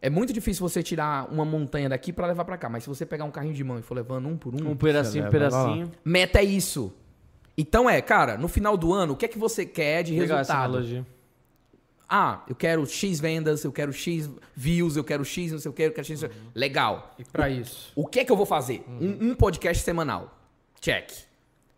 [0.00, 3.04] é muito difícil você tirar uma montanha daqui pra levar pra cá, mas se você
[3.04, 5.92] pegar um carrinho de mão e for levando um por um, Um pedacinho, um pedacinho.
[6.04, 6.92] meta é isso.
[7.56, 10.38] Então é, cara, no final do ano, o que é que você quer de Legal
[10.38, 11.06] resultado?
[12.08, 15.74] Ah, eu quero X vendas, eu quero X views, eu quero X, não sei o
[15.74, 16.24] que, eu quero X.
[16.54, 17.14] Legal.
[17.18, 17.92] E pra isso?
[17.94, 18.84] O que é que eu vou fazer?
[18.88, 20.38] Um, um podcast semanal.
[20.80, 21.10] Check.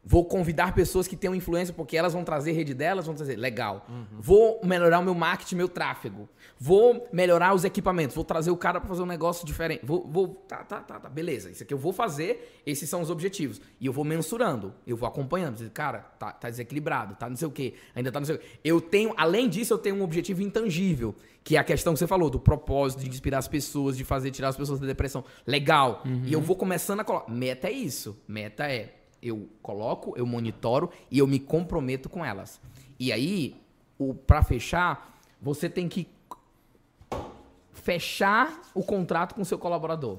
[0.07, 3.37] Vou convidar pessoas que tenham influência, porque elas vão trazer rede delas, vão trazer.
[3.37, 3.87] Legal.
[4.13, 6.29] Vou melhorar o meu marketing, meu tráfego.
[6.59, 8.15] Vou melhorar os equipamentos.
[8.15, 9.81] Vou trazer o cara para fazer um negócio diferente.
[9.85, 10.29] Vou, vou.
[10.29, 11.09] Tá, tá, tá, tá.
[11.09, 11.51] Beleza.
[11.51, 12.61] Isso aqui eu vou fazer.
[12.67, 13.63] Esses são os objetivos.
[13.81, 14.75] E eu vou mensurando.
[14.87, 15.71] Eu vou acompanhando.
[15.71, 17.73] Cara, tá, tá desequilibrado, tá não sei o quê.
[17.95, 18.45] Ainda tá não sei o quê.
[18.63, 22.07] Eu tenho, além disso, eu tenho um objetivo intangível, que é a questão que você
[22.07, 25.25] falou, do propósito, de inspirar as pessoas, de fazer tirar as pessoas da depressão.
[25.47, 26.03] Legal.
[26.25, 27.33] E eu vou começando a colocar.
[27.33, 28.19] Meta é isso.
[28.29, 32.61] Meta é eu coloco, eu monitoro e eu me comprometo com elas.
[32.99, 33.57] E aí,
[34.27, 36.07] para fechar, você tem que
[37.73, 40.19] fechar o contrato com o seu colaborador.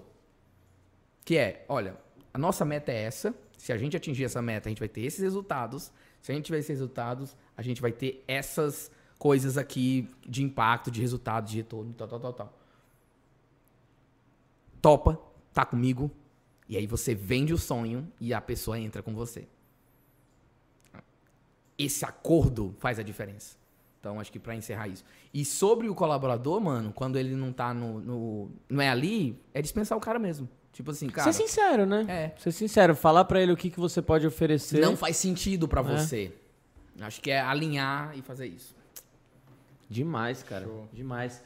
[1.24, 1.98] Que é, olha,
[2.34, 3.34] a nossa meta é essa.
[3.58, 5.92] Se a gente atingir essa meta, a gente vai ter esses resultados.
[6.22, 10.92] Se a gente tiver esses resultados, a gente vai ter essas coisas aqui de impacto,
[10.92, 12.54] de resultado, de retorno, tal, tal, tal, tal.
[14.82, 15.20] Topa,
[15.54, 16.12] tá comigo.
[16.68, 19.48] E aí você vende o sonho e a pessoa entra com você.
[21.78, 23.58] Esse acordo faz a diferença.
[24.00, 25.04] Então, acho que para encerrar isso.
[25.34, 29.62] E sobre o colaborador, mano, quando ele não tá no, no, Não é ali, é
[29.62, 30.48] dispensar o cara mesmo.
[30.72, 31.32] Tipo assim, cara.
[31.32, 32.06] Ser sincero, né?
[32.08, 32.40] É.
[32.40, 32.96] Ser sincero.
[32.96, 34.80] Falar pra ele o que, que você pode oferecer.
[34.80, 35.84] Não faz sentido para É.
[35.84, 36.34] você.
[37.00, 38.76] Acho que é alinhar e fazer isso.
[39.90, 40.68] Demais, cara.
[40.94, 41.42] Demais.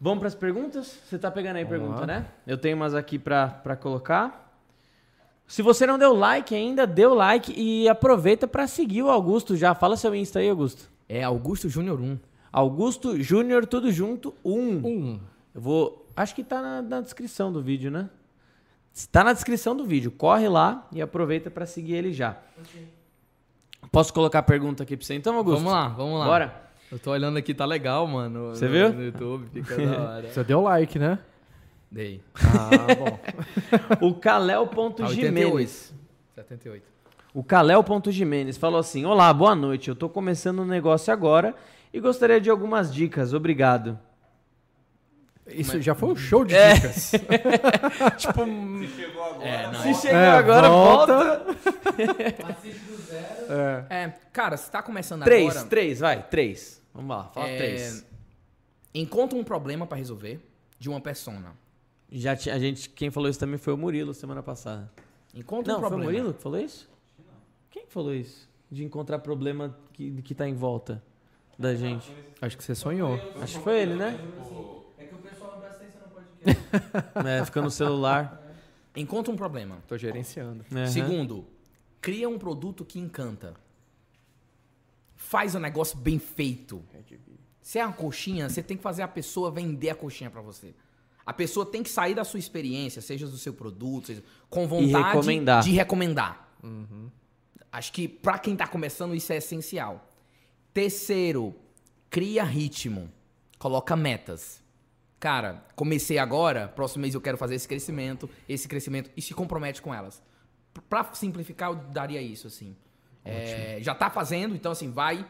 [0.00, 0.96] Vamos pras perguntas?
[1.08, 2.06] Você tá pegando aí Vamos pergunta, lá.
[2.06, 2.26] né?
[2.46, 4.46] Eu tenho umas aqui pra, pra colocar.
[5.46, 9.56] Se você não deu like ainda, dê o like e aproveita pra seguir o Augusto
[9.56, 9.74] já.
[9.74, 10.88] Fala seu Insta aí, Augusto.
[11.08, 12.18] É Augusto Júnior 1.
[12.52, 14.52] Augusto Júnior, tudo junto, 1.
[14.86, 15.20] Um.
[15.54, 16.06] Eu vou.
[16.14, 18.08] Acho que tá na, na descrição do vídeo, né?
[19.10, 20.10] Tá na descrição do vídeo.
[20.10, 22.36] Corre lá e aproveita pra seguir ele já.
[23.90, 25.58] Posso colocar a pergunta aqui pra você então, Augusto?
[25.64, 26.26] Vamos lá, vamos lá.
[26.26, 26.67] Bora.
[26.90, 28.48] Eu tô olhando aqui, tá legal, mano.
[28.50, 28.92] Você no, viu?
[28.92, 30.28] No YouTube, fica da hora.
[30.30, 31.18] Você deu like, né?
[31.90, 32.22] Dei.
[32.34, 33.18] Ah, bom.
[34.08, 35.92] O Kalel.Jimenez.
[36.34, 36.82] 78.
[37.34, 39.88] O Kalel.Jimenez falou assim: Olá, boa noite.
[39.88, 41.54] Eu tô começando um negócio agora
[41.92, 43.32] e gostaria de algumas dicas.
[43.34, 43.98] Obrigado.
[45.46, 46.74] Isso já foi um show de É.
[46.74, 47.10] dicas.
[48.18, 48.44] tipo,
[48.94, 49.48] Chegou agora.
[49.48, 49.82] É, não.
[49.82, 51.16] se chegou É, agora, volta.
[51.16, 51.54] volta.
[52.42, 53.24] Participe do zero.
[53.50, 53.86] É.
[54.04, 55.66] É, cara, você tá começando Três, agora.
[55.68, 56.77] três, vai, três.
[56.98, 58.04] Vamos lá, fala é, três.
[58.92, 60.40] Encontra um problema pra resolver
[60.80, 61.52] de uma persona.
[62.10, 64.90] Já ti- a gente, quem falou isso também foi o Murilo semana passada.
[65.32, 66.10] Encontra Não, um foi o problema.
[66.10, 66.90] Murilo que falou isso?
[67.70, 68.48] Quem falou isso?
[68.68, 71.00] De encontrar problema que, que tá em volta
[71.56, 72.12] da gente.
[72.40, 73.14] Acho que você sonhou.
[73.40, 74.18] Acho que foi ele, né?
[74.98, 77.28] É que o pessoal não presta atenção no podcast.
[77.28, 78.42] É, fica no celular.
[78.96, 79.78] Encontra um problema.
[79.86, 80.64] Tô gerenciando.
[80.72, 80.86] Aham.
[80.88, 81.46] Segundo,
[82.00, 83.54] cria um produto que encanta.
[85.20, 86.82] Faz um negócio bem feito.
[87.60, 90.74] Se é uma coxinha, você tem que fazer a pessoa vender a coxinha pra você.
[91.26, 95.04] A pessoa tem que sair da sua experiência, seja do seu produto, seja, com vontade
[95.08, 95.62] recomendar.
[95.62, 96.48] de recomendar.
[97.70, 100.08] Acho que pra quem tá começando isso é essencial.
[100.72, 101.54] Terceiro,
[102.08, 103.10] cria ritmo.
[103.58, 104.62] Coloca metas.
[105.20, 109.82] Cara, comecei agora, próximo mês eu quero fazer esse crescimento, esse crescimento, e se compromete
[109.82, 110.22] com elas.
[110.72, 112.76] P- Pra simplificar, eu daria isso, assim.
[113.24, 115.26] É, já tá fazendo, então assim, vai.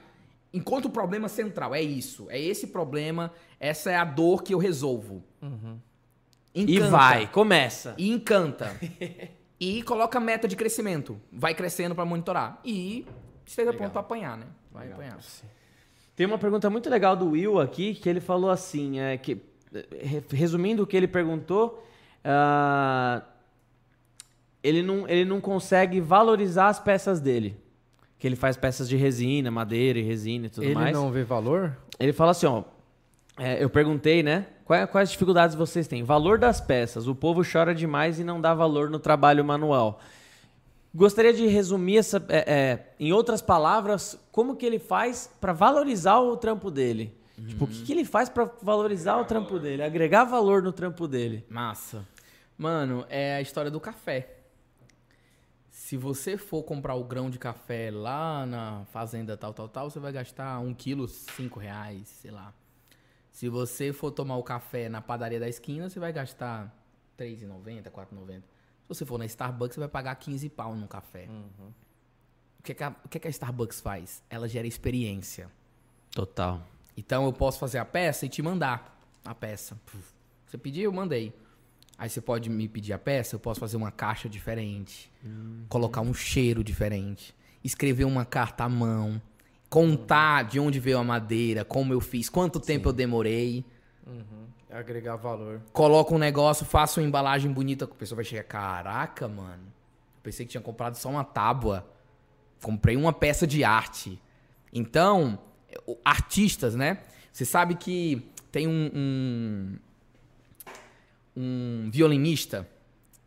[0.53, 2.27] Encontra o problema central, é isso.
[2.31, 5.23] É esse problema, essa é a dor que eu resolvo.
[6.55, 6.91] E Encanta.
[6.91, 7.95] vai, começa.
[7.99, 8.75] E encanta.
[9.61, 11.21] e coloca meta de crescimento.
[11.31, 12.61] Vai crescendo pra monitorar.
[12.65, 13.07] E
[13.45, 14.47] esteja pronto pra apanhar, né?
[14.73, 15.19] Vai apanhar.
[16.17, 19.41] Tem uma pergunta muito legal do Will aqui, que ele falou assim, é, que,
[20.03, 21.87] re- resumindo o que ele perguntou,
[22.25, 23.23] ah,
[24.63, 27.57] ele, não, ele não consegue valorizar as peças dele.
[28.19, 30.93] Que ele faz peças de resina, madeira e resina e tudo Ele mais.
[30.97, 31.77] não vê valor?
[32.01, 32.65] Ele fala assim, ó.
[33.39, 34.47] é, eu perguntei, né?
[34.65, 36.03] Quais, quais dificuldades vocês têm?
[36.03, 37.07] Valor das peças.
[37.07, 40.01] O povo chora demais e não dá valor no trabalho manual.
[40.95, 46.19] Gostaria de resumir essa, é, é, em outras palavras, como que ele faz para valorizar
[46.19, 47.15] o trampo dele.
[47.47, 51.07] Tipo, o que, que ele faz para valorizar o trampo dele, agregar valor no trampo
[51.07, 51.45] dele.
[51.49, 52.05] Massa.
[52.57, 54.38] Mano, é a história do café.
[55.89, 59.99] Se você for comprar o grão de café lá na fazenda tal, tal, tal, você
[59.99, 62.53] vai gastar um quilo, cinco reais, sei lá.
[63.31, 66.71] Se você for tomar o café na padaria da esquina, você vai gastar
[67.19, 68.35] R$3,90, R$4,90.
[68.37, 68.43] Se
[68.87, 71.27] você for na Starbucks, você vai pagar 15 pau no café.
[72.59, 74.23] O, que, que, a, o que, que a Starbucks faz?
[74.29, 75.51] Ela gera experiência.
[76.11, 76.61] Total.
[76.99, 78.95] Então eu posso fazer a peça e te mandar
[79.25, 79.81] a peça.
[80.47, 81.33] Você pediu, eu mandei.
[81.99, 85.11] Aí você pode me pedir a peça, eu posso fazer uma caixa diferente,
[85.69, 87.35] colocar um cheiro diferente,
[87.65, 89.21] escrever uma carta à mão,
[89.69, 93.65] contar de onde veio a madeira, como eu fiz, quanto tempo eu demorei.
[94.71, 95.61] Agregar valor.
[95.73, 99.65] Coloco um negócio, faço uma embalagem bonita, a pessoa vai chegar, caraca, mano.
[99.65, 101.85] Eu pensei que tinha comprado só uma tábua.
[102.63, 104.21] Comprei uma peça de arte.
[104.73, 105.39] Então,
[106.05, 107.01] artistas, né?
[107.33, 109.79] Você sabe que tem um, um,
[111.39, 112.69] um violinista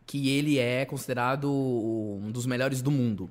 [0.05, 3.29] que ele é considerado um dos melhores do mundo.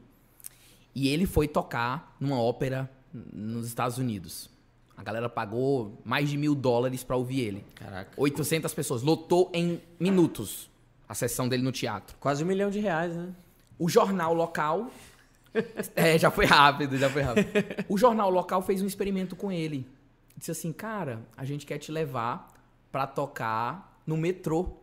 [0.94, 4.48] E ele foi tocar numa ópera nos Estados Unidos.
[4.96, 7.64] A galera pagou mais de mil dólares pra ouvir ele.
[7.74, 8.10] Caraca.
[8.16, 9.02] 800 pessoas.
[9.02, 10.70] Lotou em minutos
[11.06, 12.16] a sessão dele no teatro.
[12.18, 13.28] Quase um milhão de reais, né?
[13.78, 14.90] O jornal local.
[15.94, 17.48] é, já foi rápido, já foi rápido.
[17.88, 19.86] O jornal local fez um experimento com ele.
[20.36, 22.48] disse assim, cara, a gente quer te levar
[22.90, 24.76] pra tocar no metrô,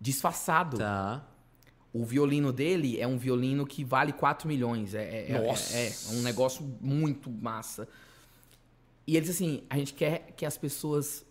[0.00, 0.78] disfarçado.
[0.78, 1.26] Tá.
[1.92, 4.94] O violino dele é um violino que vale 4 milhões.
[4.94, 5.76] É, é, Nossa.
[5.76, 7.86] é, é um negócio muito massa.
[9.06, 11.24] E ele disse assim: a gente quer que as pessoas.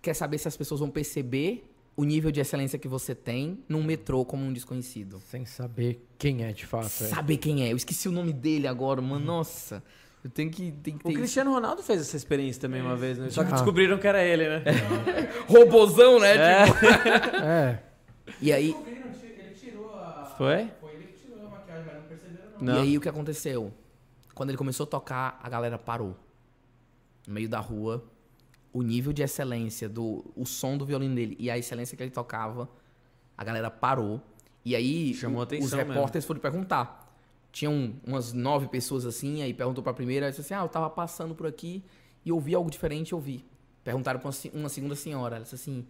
[0.00, 3.84] Quer saber se as pessoas vão perceber o nível de excelência que você tem num
[3.84, 5.22] metrô como um desconhecido.
[5.30, 6.86] Sem saber quem é de fato.
[6.86, 6.88] é.
[7.08, 7.72] Saber quem é.
[7.72, 9.24] Eu esqueci o nome dele agora, mano.
[9.24, 9.82] Nossa.
[10.24, 11.18] Eu tenho que, tenho que O ter isso.
[11.18, 13.28] Cristiano Ronaldo fez essa experiência também uma vez, né?
[13.30, 13.54] Só que Ah.
[13.54, 14.62] descobriram que era ele, né?
[15.48, 16.36] Robozão, né?
[16.36, 16.64] É.
[16.66, 16.78] Tipo,
[17.44, 17.82] É.
[18.40, 20.24] E aí, Ele tirou a.
[20.38, 20.70] Foi?
[20.80, 22.62] Foi ele que tirou a maquiagem, mas não perceberam, não.
[22.62, 22.82] E Não.
[22.82, 23.72] aí o que aconteceu?
[24.34, 26.16] Quando ele começou a tocar, a galera parou.
[27.26, 28.04] No meio da rua,
[28.72, 32.10] o nível de excelência do o som do violino dele e a excelência que ele
[32.10, 32.68] tocava,
[33.36, 34.20] a galera parou.
[34.64, 37.01] E aí Chamou o- atenção os repórteres foram perguntar.
[37.52, 41.34] Tinham umas nove pessoas assim, aí perguntou pra primeira, disse assim: "Ah, eu tava passando
[41.34, 41.84] por aqui
[42.24, 43.44] e ouvi algo diferente, eu vi".
[43.84, 45.86] Perguntaram pra uma se- uma segunda senhora, ela disse assim: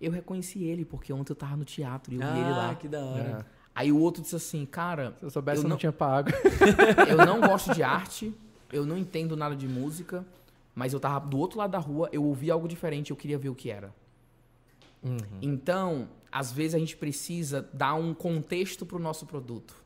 [0.00, 2.70] "Eu reconheci ele porque ontem eu tava no teatro e eu vi ele lá".
[2.70, 3.46] Ah, que da hora.
[3.74, 6.30] Aí o outro disse assim: "Cara, Se eu soubesse, Eu eu não, não- tinha pago.
[7.08, 8.34] eu não gosto de arte,
[8.72, 10.24] eu não entendo nada de música,
[10.74, 13.50] mas eu tava do outro lado da rua, eu ouvi algo diferente, eu queria ver
[13.50, 13.92] o que era.
[15.02, 15.18] Uhum.
[15.42, 19.81] Então, às vezes a gente precisa dar um contexto pro nosso produto.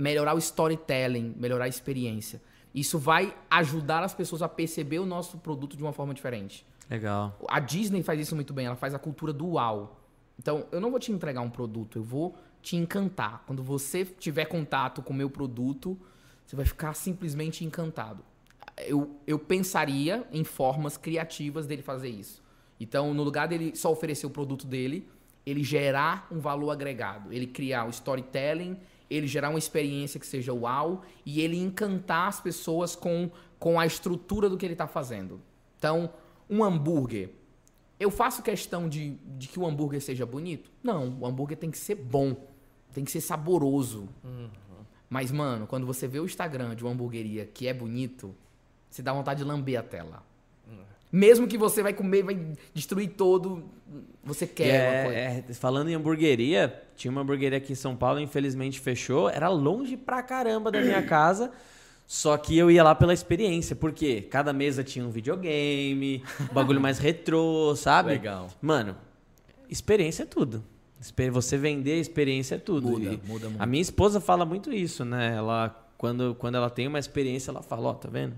[0.00, 2.40] Melhorar o storytelling, melhorar a experiência.
[2.74, 6.64] Isso vai ajudar as pessoas a perceber o nosso produto de uma forma diferente.
[6.88, 7.38] Legal.
[7.48, 10.00] A Disney faz isso muito bem, ela faz a cultura do uau.
[10.38, 13.44] Então, eu não vou te entregar um produto, eu vou te encantar.
[13.46, 15.98] Quando você tiver contato com o meu produto,
[16.46, 18.24] você vai ficar simplesmente encantado.
[18.78, 22.42] Eu, eu pensaria em formas criativas dele fazer isso.
[22.80, 25.06] Então, no lugar dele só oferecer o produto dele,
[25.44, 27.32] ele gerar um valor agregado.
[27.32, 28.78] Ele criar o storytelling,
[29.10, 33.84] ele gerar uma experiência que seja uau e ele encantar as pessoas com, com a
[33.84, 35.42] estrutura do que ele está fazendo.
[35.76, 36.10] Então,
[36.48, 37.30] um hambúrguer.
[37.98, 40.70] Eu faço questão de, de que o hambúrguer seja bonito?
[40.82, 42.34] Não, o hambúrguer tem que ser bom,
[42.94, 44.08] tem que ser saboroso.
[45.10, 48.34] Mas, mano, quando você vê o Instagram de uma hamburgueria que é bonito,
[48.88, 50.24] você dá vontade de lamber a tela.
[51.12, 52.38] Mesmo que você vai comer, vai
[52.72, 53.64] destruir todo,
[54.22, 55.18] você quer uma coisa.
[55.18, 59.28] é, é, falando em hamburgueria, tinha uma hamburgueria aqui em São Paulo, infelizmente fechou.
[59.28, 61.50] Era longe pra caramba da minha casa.
[62.06, 66.80] Só que eu ia lá pela experiência, porque cada mesa tinha um videogame, um bagulho
[66.80, 68.10] mais retrô, sabe?
[68.10, 68.48] Legal.
[68.60, 68.96] Mano,
[69.68, 70.64] experiência é tudo.
[71.32, 72.88] Você vender experiência é tudo.
[72.88, 73.62] Muda, E muda muito.
[73.62, 75.36] A minha esposa fala muito isso, né?
[75.36, 78.34] Ela, quando, quando ela tem uma experiência, ela fala, ó, tá vendo?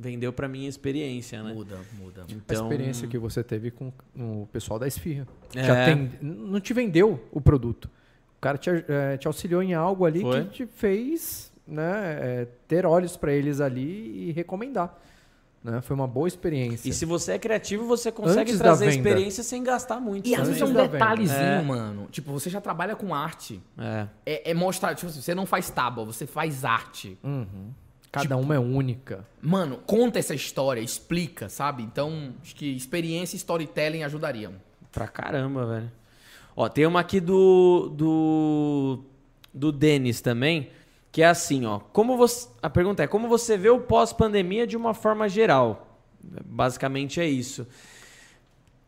[0.00, 1.52] Vendeu pra mim a experiência, né?
[1.52, 2.22] Muda, muda.
[2.28, 5.26] A Então, experiência que você teve com o pessoal da Esfirra.
[5.56, 5.64] É.
[5.64, 7.86] Já tem, não te vendeu o produto.
[8.36, 10.44] O cara te, eh, te auxiliou em algo ali Foi.
[10.44, 11.82] que te fez né,
[12.20, 14.96] eh, ter olhos pra eles ali e recomendar.
[15.64, 15.80] Né?
[15.80, 16.88] Foi uma boa experiência.
[16.88, 20.28] E se você é criativo, você consegue Antes trazer experiência sem gastar muito.
[20.28, 20.54] E às também.
[20.54, 21.62] vezes é um detalhezinho, É.
[21.62, 22.06] mano.
[22.12, 23.60] Tipo, você já trabalha com arte.
[23.76, 24.06] É.
[24.24, 27.18] É, é mostrar, tipo assim, você não faz tábua, você faz arte.
[27.24, 27.72] Uhum.
[28.10, 29.26] Cada uma é única.
[29.42, 31.82] Mano, conta essa história, explica, sabe?
[31.82, 34.54] Então, acho que experiência e storytelling ajudariam.
[34.90, 35.92] Pra caramba, velho.
[36.56, 37.92] Ó, tem uma aqui do.
[37.94, 38.98] do.
[39.52, 40.70] do Denis também,
[41.12, 41.78] que é assim, ó.
[41.78, 42.48] Como você.
[42.62, 45.98] A pergunta é: como você vê o pós-pandemia de uma forma geral?
[46.44, 47.66] Basicamente é isso.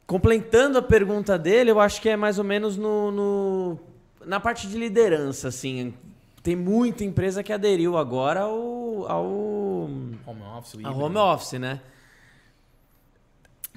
[0.07, 3.79] Completando a pergunta dele, eu acho que é mais ou menos no, no-
[4.27, 5.95] na parte de liderança, assim.
[6.43, 11.81] Tem muita empresa que aderiu agora ao, ao Home office, a home office, né?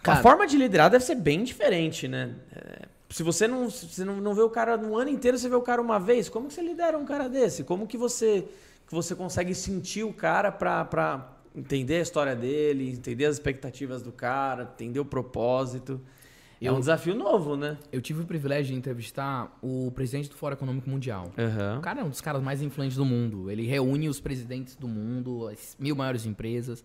[0.01, 2.35] Cara- a forma de liderar deve ser bem diferente, né?
[2.55, 5.55] É, se você não, se não, não vê o cara no ano inteiro, você vê
[5.55, 7.63] o cara uma vez, como que você lidera um cara desse?
[7.63, 8.47] Como que você,
[8.87, 14.01] que você consegue sentir o cara pra, pra entender a história dele, entender as expectativas
[14.01, 16.01] do cara, entender o propósito?
[16.63, 17.77] É Eu- um desafio novo, né?
[17.91, 21.31] Eu tive o privilégio de entrevistar o presidente do Fórum Econômico Mundial.
[21.37, 21.79] Aham.
[21.79, 23.51] O cara é um dos caras mais influentes do mundo.
[23.51, 26.83] Ele reúne os presidentes do mundo, as mil maiores empresas.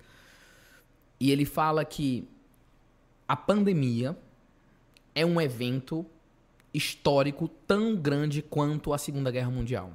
[1.20, 2.28] E ele fala que
[3.26, 4.16] a pandemia
[5.14, 6.04] é um evento
[6.74, 9.92] histórico tão grande quanto a Segunda Guerra Mundial.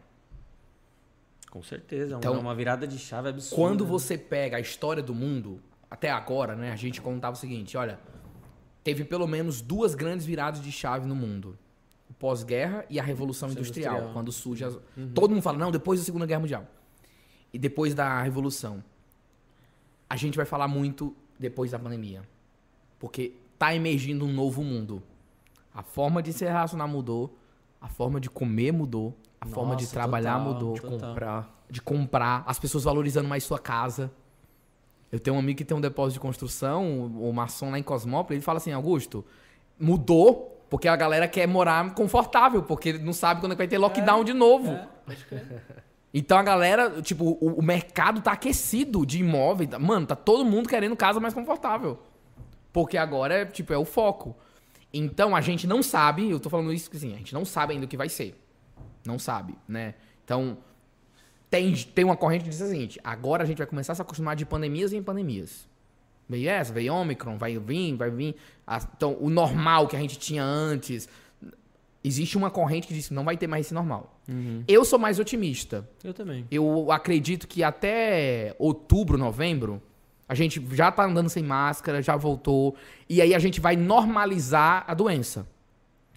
[1.50, 2.18] Com certeza.
[2.18, 3.56] Então, é uma virada de chave absurda.
[3.56, 3.90] Quando né?
[3.90, 8.00] você pega a história do mundo, até agora, né, a gente contava o seguinte, olha,
[8.84, 11.58] teve pelo menos duas grandes viradas de chave no mundo.
[12.10, 14.14] O pós-guerra e a Revolução Industrial, Industrial.
[14.14, 14.78] quando surge as...
[15.16, 16.68] Todo mundo fala, não, depois da Segunda Guerra Mundial.
[17.52, 18.84] E depois da Revolução.
[20.10, 22.22] A gente vai falar muito depois da pandemia.
[23.00, 25.02] Porque tá emergindo um novo mundo.
[25.74, 27.36] A forma de se relacionar mudou,
[27.82, 31.10] a forma de comer mudou, a forma de Nossa, trabalhar total, mudou total.
[31.10, 31.66] Comprar.
[31.70, 34.12] de comprar, as pessoas valorizando mais sua casa.
[35.14, 38.38] Eu tenho um amigo que tem um depósito de construção, o maçom lá em Cosmópolis,
[38.38, 39.23] ele fala assim, Augusto,
[39.80, 44.22] mudou porque a galera quer morar confortável, porque não sabe quando é vai ter lockdown
[44.22, 44.72] é, de novo.
[44.72, 45.61] É,
[46.11, 49.80] então a galera, tipo, o, o, mercado tá aquecido de imóvel.
[49.80, 51.99] Mano, tá todo mundo querendo casa mais confortável.
[52.72, 54.35] Porque agora, é, tipo, é o foco.
[54.91, 57.85] Então a gente não sabe, eu tô falando isso assim, a gente não sabe ainda
[57.85, 58.35] o que vai ser.
[59.06, 59.94] Não sabe, né?
[60.26, 60.57] Então,
[61.54, 64.02] tem, tem uma corrente que diz o seguinte: agora a gente vai começar a se
[64.02, 65.70] acostumar de pandemias em pandemias.
[66.28, 68.36] Veio essa, veio Omicron, vai vir, vai vir.
[68.96, 71.08] então, o normal que a gente tinha antes.
[72.06, 74.20] Existe uma corrente que diz que não vai ter mais esse normal.
[74.28, 74.62] Uhum.
[74.68, 75.88] Eu sou mais otimista.
[76.04, 76.46] Eu também.
[76.52, 79.82] Eu acredito que até outubro, novembro,
[80.28, 82.76] a gente já tá andando sem máscara, já voltou.
[83.08, 85.48] E aí a gente vai normalizar a doença.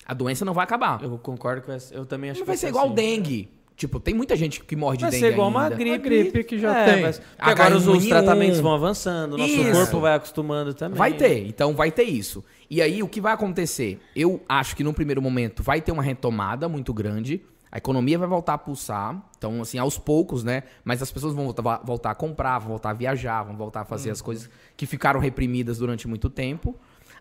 [0.04, 1.00] A doença não vai acabar.
[1.00, 1.94] Eu concordo com essa.
[1.94, 2.94] Eu também acho não que vai ser igual assim.
[2.94, 3.55] dengue.
[3.76, 5.20] Tipo, tem muita gente que morre de vai dengue.
[5.20, 5.58] Vai ser igual ainda.
[5.58, 5.90] uma gripe.
[5.90, 7.02] Uma gripe que já é, tem.
[7.02, 9.70] Mas, agora os, os tratamentos vão avançando, nosso isso.
[9.72, 10.96] corpo vai acostumando também.
[10.96, 12.42] Vai ter, então vai ter isso.
[12.70, 14.00] E aí, o que vai acontecer?
[14.14, 17.42] Eu acho que num primeiro momento vai ter uma retomada muito grande.
[17.70, 19.22] A economia vai voltar a pulsar.
[19.36, 20.62] Então, assim, aos poucos, né?
[20.82, 23.84] Mas as pessoas vão voltar, voltar a comprar, vão voltar a viajar, vão voltar a
[23.84, 24.12] fazer hum.
[24.12, 26.74] as coisas que ficaram reprimidas durante muito tempo.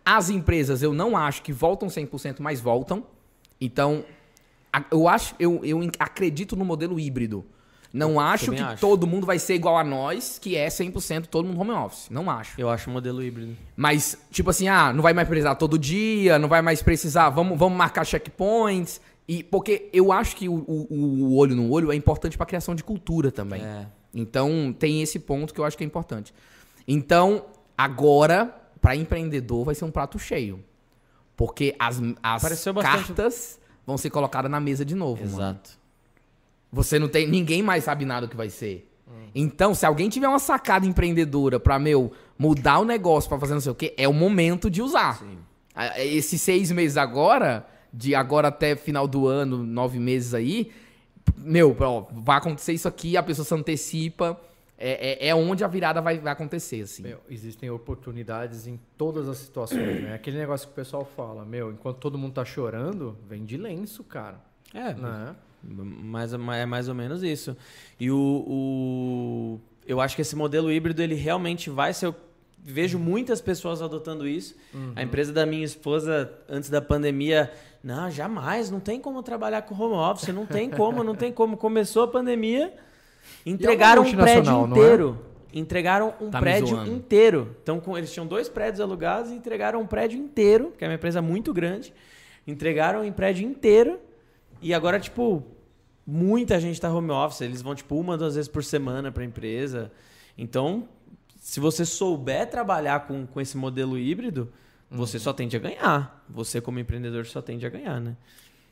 [0.06, 3.04] As empresas, eu não acho que voltam 100%, mas voltam.
[3.60, 4.06] Então,
[4.92, 7.46] eu acho, eu, eu acredito no modelo híbrido.
[7.96, 8.82] Não eu acho que acho.
[8.82, 12.10] todo mundo vai ser igual a nós, que é 100% todo mundo home office.
[12.10, 12.60] Não acho.
[12.60, 13.56] Eu acho modelo híbrido.
[13.74, 17.58] Mas, tipo assim, ah, não vai mais precisar todo dia, não vai mais precisar, vamos,
[17.58, 19.00] vamos marcar checkpoints.
[19.26, 22.48] E porque eu acho que o, o, o olho no olho é importante para a
[22.48, 23.64] criação de cultura também.
[23.64, 23.88] É.
[24.14, 26.34] Então tem esse ponto que eu acho que é importante.
[26.86, 27.46] Então,
[27.78, 30.62] agora, para empreendedor, vai ser um prato cheio.
[31.36, 32.44] Porque as, as
[32.82, 35.24] cartas vão ser colocadas na mesa de novo.
[35.24, 35.40] Exato.
[35.42, 35.86] Mano.
[36.72, 37.28] Você não tem.
[37.28, 38.90] Ninguém mais sabe nada do que vai ser.
[39.08, 39.28] Hum.
[39.34, 43.62] Então, se alguém tiver uma sacada empreendedora para meu, mudar o negócio para fazer não
[43.62, 45.20] sei o quê, é o momento de usar.
[45.20, 45.38] Sim.
[45.98, 50.72] Esses seis meses agora de agora até final do ano, nove meses aí,
[51.38, 54.40] meu, ó, vai acontecer isso aqui, a pessoa se antecipa.
[54.78, 57.04] É, é, é onde a virada vai, vai acontecer, assim.
[57.04, 60.14] Meu, existem oportunidades em todas as situações, né?
[60.14, 64.04] Aquele negócio que o pessoal fala, meu, enquanto todo mundo tá chorando, vem de lenço,
[64.04, 64.40] cara.
[64.74, 65.36] É, né?
[65.64, 67.56] mais, é mais ou menos isso.
[68.00, 72.16] E o, o, eu acho que esse modelo híbrido, ele realmente vai ser o
[72.66, 74.56] vejo muitas pessoas adotando isso.
[74.74, 74.94] Uhum.
[74.96, 77.52] A empresa da minha esposa, antes da pandemia,
[77.84, 81.56] não, jamais, não tem como trabalhar com home office, não tem como, não tem como.
[81.56, 82.74] Começou a pandemia,
[83.46, 84.68] entregaram um prédio é?
[84.68, 85.20] inteiro.
[85.54, 85.60] É?
[85.60, 87.56] Entregaram um tá prédio inteiro.
[87.64, 90.96] Então, com, eles tinham dois prédios alugados e entregaram um prédio inteiro, que é uma
[90.96, 91.94] empresa muito grande.
[92.46, 94.00] Entregaram um prédio inteiro.
[94.62, 95.44] E agora, tipo,
[96.06, 97.42] muita gente está home office.
[97.42, 99.92] Eles vão, tipo, uma, duas vezes por semana para a empresa.
[100.38, 100.90] Então,
[101.40, 104.52] se você souber trabalhar com, com esse modelo híbrido,
[104.90, 106.26] você só tende a ganhar.
[106.30, 108.18] Você, como empreendedor, só tende a ganhar, né?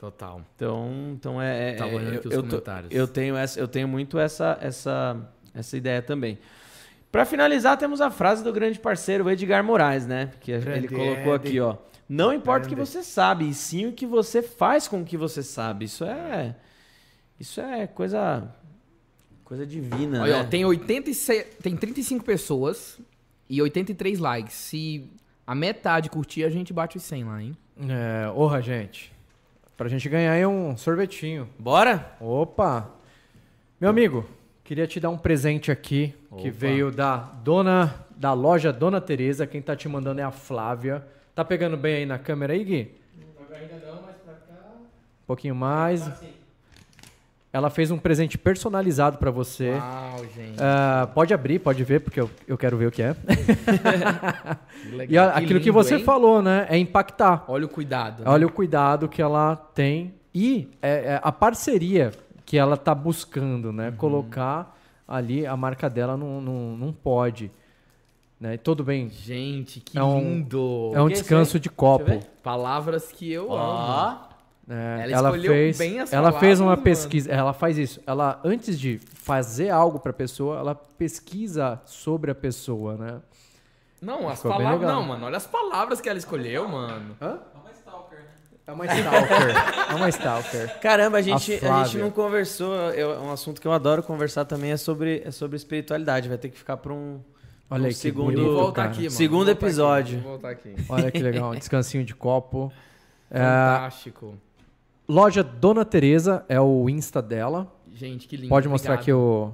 [0.04, 0.42] Total.
[0.54, 1.70] Então, então é.
[1.70, 2.94] é tá olhando eu, aqui os eu, comentários.
[2.94, 5.16] eu tenho essa, eu tenho muito essa, essa,
[5.54, 6.38] essa ideia também.
[7.10, 10.30] Para finalizar, temos a frase do grande parceiro Edgar Moraes, né?
[10.40, 11.76] Que ele colocou aqui, ó.
[12.06, 15.16] Não importa o que você sabe, e sim o que você faz com o que
[15.16, 15.86] você sabe.
[15.86, 16.54] Isso é.
[17.40, 18.52] Isso é coisa
[19.42, 20.40] Coisa divina, Olha, né?
[20.40, 22.98] ó, tem, 86, tem 35 pessoas
[23.48, 24.54] e 83 likes.
[24.54, 25.10] Se
[25.46, 27.56] a metade curtir, a gente bate os 100 lá, hein?
[27.88, 29.13] É, orra, gente.
[29.76, 31.48] Pra gente ganhar aí um sorvetinho.
[31.58, 32.12] Bora?
[32.20, 32.90] Opa!
[33.80, 34.24] Meu amigo,
[34.62, 36.42] queria te dar um presente aqui Opa.
[36.42, 39.46] que veio da dona da loja Dona Teresa.
[39.46, 41.04] Quem tá te mandando é a Flávia.
[41.34, 42.94] Tá pegando bem aí na câmera aí, Gui?
[43.52, 44.74] Ainda não, mas pra cá.
[44.76, 46.02] Um pouquinho mais.
[46.02, 46.43] Tá assim.
[47.54, 49.70] Ela fez um presente personalizado para você.
[49.70, 50.58] Uau, gente.
[50.58, 53.14] Uh, pode abrir, pode ver, porque eu, eu quero ver o que é.
[55.08, 56.02] e a, aquilo que você hein?
[56.02, 56.66] falou, né?
[56.68, 57.44] É impactar.
[57.46, 58.24] Olha o cuidado.
[58.24, 58.28] Né?
[58.28, 62.10] Olha o cuidado que ela tem e é, é a parceria
[62.44, 63.90] que ela tá buscando, né?
[63.90, 63.96] Uhum.
[63.98, 64.76] Colocar
[65.06, 67.52] ali a marca dela não, não, não pode.
[68.40, 68.56] Né?
[68.56, 69.08] Tudo bem.
[69.08, 70.90] Gente, que é um, lindo.
[70.92, 72.18] É um descanso de copo.
[72.42, 73.56] Palavras que eu oh.
[73.56, 74.33] amo.
[74.68, 78.00] É, ela, ela fez, bem as Ela fez uma pesquisa, ela faz isso.
[78.06, 83.20] Ela antes de fazer algo para a pessoa, ela pesquisa sobre a pessoa, né?
[84.00, 87.16] Não, as palavras, não, mano, olha as palavras que ela escolheu, mano.
[87.20, 87.38] Hã?
[87.54, 88.24] É uma stalker, né?
[88.66, 89.56] É uma stalker.
[89.90, 90.80] é uma stalker.
[90.80, 92.74] Caramba, a gente, a, a gente não conversou.
[92.92, 96.28] Eu, um assunto que eu adoro conversar também é sobre, é sobre espiritualidade.
[96.28, 97.20] Vai ter que ficar para um,
[97.68, 99.10] Olha um aí, segundo, bonito, voltar aqui, mano.
[99.10, 100.18] segundo episódio.
[100.18, 100.74] Aqui, voltar aqui.
[100.88, 102.72] Olha que legal, um descansinho de copo.
[103.30, 104.34] Fantástico.
[104.50, 104.53] É,
[105.08, 107.66] Loja Dona Teresa é o Insta dela.
[107.94, 108.48] Gente, que lindo.
[108.48, 109.02] Pode mostrar Obrigado.
[109.02, 109.52] aqui o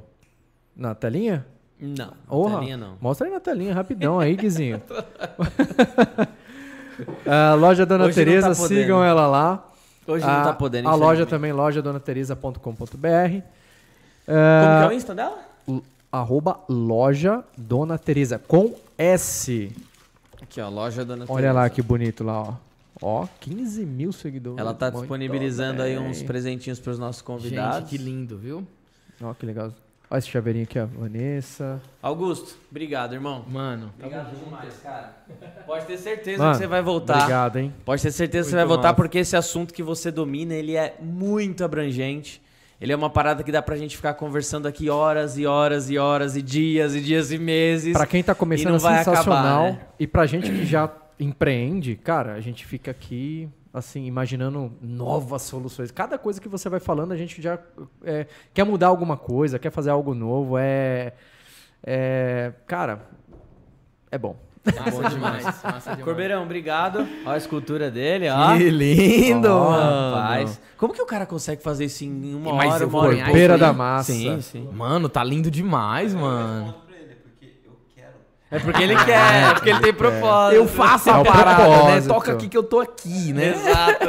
[0.77, 1.47] na telinha?
[1.79, 2.13] Não,
[2.59, 2.97] telinha não.
[3.01, 4.83] Mostra aí na telinha, rapidão aí, Guizinho.
[7.27, 9.67] a loja Dona Hoje não Tereza, tá sigam ela lá.
[10.07, 12.61] Hoje a, não tá podendo, A loja também, loja donatereza.com.br.
[12.61, 13.43] Como
[14.27, 15.39] que é o Insta dela?
[16.13, 19.73] Arroba loja Dona Tereza, com S.
[20.43, 21.53] Aqui, ó, loja Dona Olha Teresa.
[21.53, 22.55] lá que bonito lá, ó.
[23.03, 24.59] Ó, 15 mil seguidores.
[24.59, 27.89] Ela tá Muito disponibilizando aí uns presentinhos pros nossos convidados.
[27.89, 28.67] Gente, que lindo, viu?
[29.23, 29.73] Ó, que legal.
[30.13, 30.87] Olha esse chaveirinho aqui, ó.
[30.87, 31.81] Vanessa.
[32.03, 33.45] Augusto, obrigado, irmão.
[33.49, 35.17] Mano, Obrigado demais, cara.
[35.65, 37.17] Pode ter certeza Mano, que você vai voltar.
[37.19, 37.73] Obrigado, hein?
[37.85, 38.97] Pode ter certeza que você Muito vai voltar massa.
[38.97, 42.43] porque esse assunto que você domina, ele é muito abrangente.
[42.81, 45.99] Ele é uma parada que dá pra gente ficar conversando aqui horas e horas e
[45.99, 47.93] horas e dias e dias e meses.
[47.93, 49.65] Pra quem tá começando não é vai sensacional.
[49.67, 49.87] acabar, né?
[49.99, 50.91] E pra gente que já
[51.21, 55.91] empreende, cara, a gente fica aqui, assim, imaginando novas soluções.
[55.91, 57.59] Cada coisa que você vai falando, a gente já
[58.03, 60.57] é, quer mudar alguma coisa, quer fazer algo novo.
[60.59, 61.13] É.
[61.83, 63.07] é cara,
[64.11, 64.35] é bom.
[64.65, 65.45] massa demais.
[65.45, 66.05] Massa demais.
[66.05, 67.07] Corbeirão, obrigado.
[67.25, 68.57] Olha a escultura dele, ó.
[68.57, 70.17] Que lindo, Ó, mano.
[70.17, 70.61] rapaz.
[70.77, 73.17] Como que o cara consegue fazer isso em uma Mas hora, eu uma hora e
[73.17, 73.39] ganhar pouco?
[73.39, 74.13] Beira isso da massa.
[74.13, 74.69] Sim, sim.
[74.73, 76.75] Mano, tá lindo demais, mano.
[78.51, 80.57] É porque ele quer, é porque ele tem propósito.
[80.57, 82.01] Eu faço É a o parada, né?
[82.01, 83.51] Toca aqui que eu tô aqui, né?
[83.51, 84.07] Exato.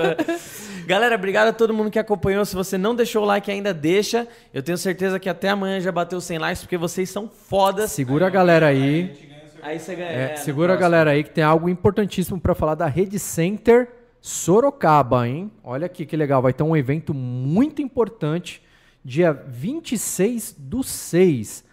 [0.87, 2.43] Galera, obrigado a todo mundo que acompanhou.
[2.43, 4.27] Se você não deixou o like ainda, deixa.
[4.51, 7.91] Eu tenho certeza que até amanhã já bateu 100 likes, porque vocês são fodas.
[7.91, 9.29] Segura a galera aí.
[9.61, 10.09] Aí você ganha.
[10.09, 13.89] É, é, segura a galera aí que tem algo importantíssimo pra falar da Rede Center
[14.19, 15.51] Sorocaba, hein?
[15.63, 18.61] Olha aqui que legal, vai ter um evento muito importante
[19.03, 21.63] dia 26 do 6.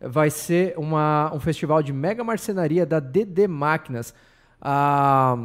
[0.00, 4.14] Vai ser uma, um festival de mega marcenaria da DD Máquinas.
[4.60, 5.38] A,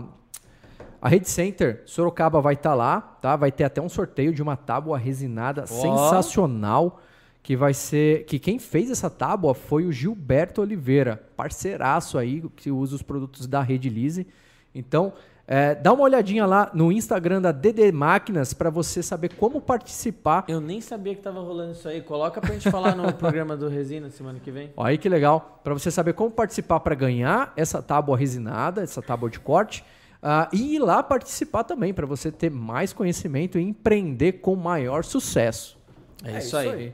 [1.01, 3.35] a Rede Center Sorocaba vai estar lá, tá?
[3.35, 6.99] Vai ter até um sorteio de uma tábua resinada sensacional
[7.41, 12.69] que vai ser que quem fez essa tábua foi o Gilberto Oliveira, parceiraço aí que
[12.69, 14.27] usa os produtos da Rede Lise.
[14.75, 15.13] Então,
[15.51, 20.45] é, dá uma olhadinha lá no Instagram da DD Máquinas para você saber como participar.
[20.47, 22.03] Eu nem sabia que tava rolando isso aí.
[22.03, 24.71] Coloca pra gente falar no programa do Resina semana que vem.
[24.77, 29.01] Ó, aí que legal, para você saber como participar para ganhar essa tábua resinada, essa
[29.01, 29.83] tábua de corte.
[30.21, 35.03] ah, e ir lá participar também, para você ter mais conhecimento e empreender com maior
[35.03, 35.79] sucesso.
[36.23, 36.93] É, isso, aí.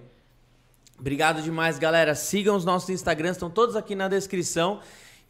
[0.98, 2.16] Obrigado demais, galera.
[2.16, 4.80] Sigam os nossos Instagrams, estão todos aqui na descrição.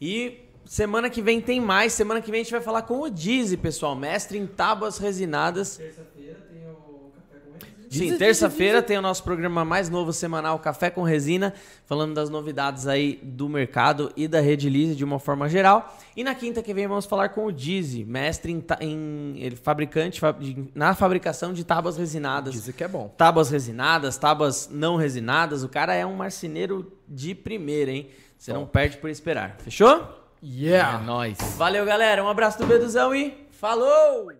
[0.00, 1.92] E semana que vem tem mais.
[1.92, 5.76] Semana que vem a gente vai falar com o Dizzy, pessoal, mestre em tábuas resinadas.
[5.76, 7.88] Terça-feira tem o Café com Resina.
[8.12, 11.54] Sim, terça-feira tem o nosso programa mais novo semanal, Café com Resina,
[11.86, 15.96] falando das novidades aí do mercado e da Rede Lise de uma forma geral.
[16.16, 20.18] E na quinta que vem vamos falar com o Dizzy, mestre em, em- ele, fabricante
[20.20, 22.52] fa- de- na fabricação de tábuas resinadas.
[22.52, 23.08] Dizem que é bom.
[23.16, 25.62] Tábuas resinadas, tábuas não resinadas.
[25.62, 28.08] O cara é um marceneiro de primeira, hein?
[28.36, 29.56] Você não perde por esperar.
[29.60, 30.25] Fechou?
[30.48, 31.38] É nóis.
[31.56, 32.22] Valeu, galera.
[32.22, 34.36] Um abraço do Beduzão e falou!